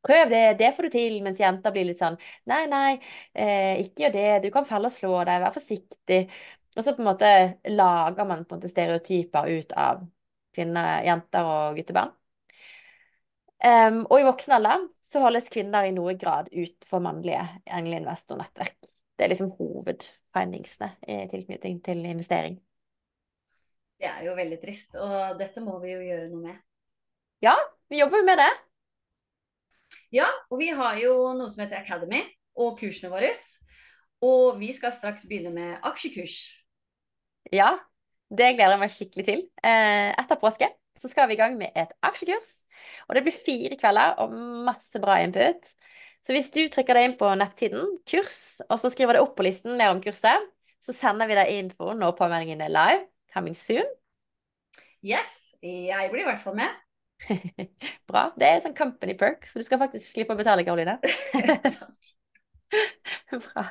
Prøv 0.07 0.29
det, 0.31 0.43
det 0.61 0.68
får 0.77 0.87
du 0.87 0.91
til. 0.95 1.14
Mens 1.24 1.41
jenter 1.43 1.72
blir 1.74 1.89
litt 1.89 1.99
sånn 1.99 2.14
Nei, 2.47 2.61
nei, 2.70 2.93
eh, 3.35 3.81
ikke 3.83 4.05
gjør 4.05 4.12
det. 4.14 4.27
Du 4.45 4.53
kan 4.55 4.68
falle 4.68 4.87
og 4.87 4.95
slå 4.95 5.16
deg. 5.27 5.41
Vær 5.43 5.55
forsiktig. 5.57 6.20
Og 6.77 6.85
så 6.85 6.95
på 6.95 7.03
en 7.03 7.09
måte 7.09 7.31
lager 7.72 8.29
man 8.29 8.45
på 8.45 8.55
en 8.55 8.61
måte 8.61 8.70
stereotyper 8.70 9.51
ut 9.51 9.74
av 9.74 10.05
kvinner, 10.55 11.03
jenter 11.09 11.51
og 11.51 11.81
guttebarn. 11.81 12.14
Um, 13.66 14.03
og 14.05 14.20
i 14.20 14.27
voksen 14.27 14.53
alder 14.59 14.85
så 15.05 15.22
holdes 15.24 15.49
kvinner 15.51 15.89
i 15.89 15.95
noe 15.97 16.12
grad 16.20 16.53
utenfor 16.53 17.01
mannlige 17.03 17.43
engleinvestornettverk. 17.66 18.96
Det 19.17 19.25
er 19.25 19.33
liksom 19.33 19.55
hovedfindingsene 19.57 20.91
i 21.09 21.19
tilknytning 21.33 21.81
til 21.85 22.05
investering. 22.05 22.59
Det 23.97 24.09
er 24.11 24.27
jo 24.27 24.35
veldig 24.37 24.59
trist, 24.61 24.97
og 25.01 25.39
dette 25.41 25.62
må 25.64 25.79
vi 25.81 25.95
jo 25.95 26.03
gjøre 26.05 26.29
noe 26.29 26.43
med. 26.51 26.59
Ja, 27.45 27.55
vi 27.89 28.03
jobber 28.03 28.25
med 28.27 28.37
det. 28.43 28.51
Ja, 30.12 30.27
og 30.51 30.61
vi 30.61 30.69
har 30.77 30.99
jo 31.01 31.14
noe 31.37 31.49
som 31.53 31.64
heter 31.64 31.81
Academy 31.81 32.21
og 32.61 32.77
kursene 32.81 33.12
våre. 33.12 33.33
Og 34.25 34.61
vi 34.61 34.71
skal 34.77 34.95
straks 34.95 35.27
begynne 35.29 35.53
med 35.55 35.85
aksjekurs. 35.87 36.39
Ja, 37.53 37.75
det 38.29 38.55
gleder 38.57 38.77
jeg 38.77 38.83
meg 38.83 38.93
skikkelig 38.93 39.27
til. 39.29 39.43
Eh, 39.64 40.12
etter 40.12 40.41
påske 40.41 40.71
så 40.97 41.11
skal 41.12 41.29
vi 41.29 41.37
i 41.37 41.41
gang 41.41 41.57
med 41.61 41.77
et 41.77 41.93
aksjekurs. 42.05 42.62
Og 43.09 43.17
det 43.17 43.25
blir 43.27 43.37
fire 43.37 43.77
kvelder 43.81 44.17
og 44.23 44.33
masse 44.67 45.01
bra 45.03 45.19
input. 45.25 45.73
Så 46.27 46.35
hvis 46.35 46.49
du 46.51 46.64
trykker 46.66 46.99
deg 46.99 47.05
inn 47.07 47.18
på 47.20 47.29
nettsiden 47.39 47.93
kurs, 48.11 48.59
og 48.66 48.81
så 48.83 48.91
skriver 48.91 49.14
deg 49.14 49.22
opp 49.22 49.37
på 49.39 49.45
listen 49.47 49.77
mer 49.79 49.93
om 49.95 50.01
kurset, 50.03 50.49
så 50.83 50.95
sender 50.95 51.31
vi 51.31 51.37
deg 51.39 51.53
info 51.61 51.93
når 51.95 52.16
påmeldingen 52.18 52.64
er 52.66 52.72
live. 52.74 53.05
Coming 53.31 53.55
soon. 53.55 53.87
Yes, 55.07 55.55
jeg 55.62 56.11
blir 56.11 56.24
i 56.24 56.27
hvert 56.27 56.43
fall 56.43 56.57
med. 56.59 56.74
Bra. 58.11 58.31
Det 58.35 58.49
er 58.49 58.62
sånn 58.64 58.74
company 58.74 59.14
perk, 59.18 59.47
så 59.47 59.62
du 59.62 59.66
skal 59.68 59.79
faktisk 59.85 60.09
slippe 60.09 60.35
å 60.35 60.41
betale, 60.41 60.66
Karoline. 60.66 60.99
Bra. 63.31 63.68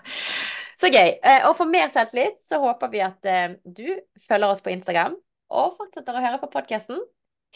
Så 0.79 0.91
gøy. 0.91 1.15
Eh, 1.19 1.43
og 1.49 1.57
for 1.59 1.67
mer 1.67 1.91
selvtillit 1.91 2.39
så 2.45 2.61
håper 2.63 2.91
vi 2.93 3.03
at 3.03 3.31
eh, 3.31 3.57
du 3.63 3.87
følger 4.29 4.47
oss 4.47 4.63
på 4.63 4.71
Instagram 4.71 5.15
og 5.55 5.75
fortsetter 5.75 6.15
å 6.15 6.23
høre 6.23 6.39
på 6.39 6.51
podkasten. 6.55 7.03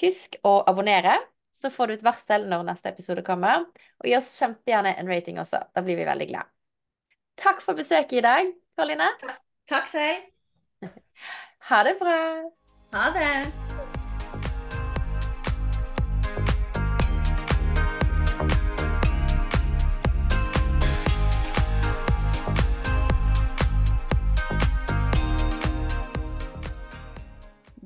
Husk 0.03 0.35
å 0.47 0.59
abonnere, 0.67 1.17
så 1.55 1.71
får 1.73 1.87
du 1.87 1.93
et 1.97 2.05
varsel 2.05 2.45
når 2.49 2.65
neste 2.67 2.91
episode 2.91 3.23
kommer. 3.27 3.65
Og 3.99 4.09
gi 4.09 4.15
oss 4.17 4.31
kjempegjerne 4.39 4.95
en 4.99 5.11
rating 5.11 5.41
også. 5.41 5.63
Da 5.75 5.83
blir 5.85 5.99
vi 5.99 6.07
veldig 6.07 6.29
glad. 6.31 6.51
Takk 7.39 7.63
for 7.63 7.77
besøket 7.79 8.19
i 8.19 8.25
dag, 8.25 8.53
Karoline. 8.75 9.11
Takk 9.69 9.91
selv. 9.91 10.27
Ha 11.69 11.83
det 11.83 11.97
bra. 11.99 12.19
Ha 12.95 13.09
det. 13.13 13.68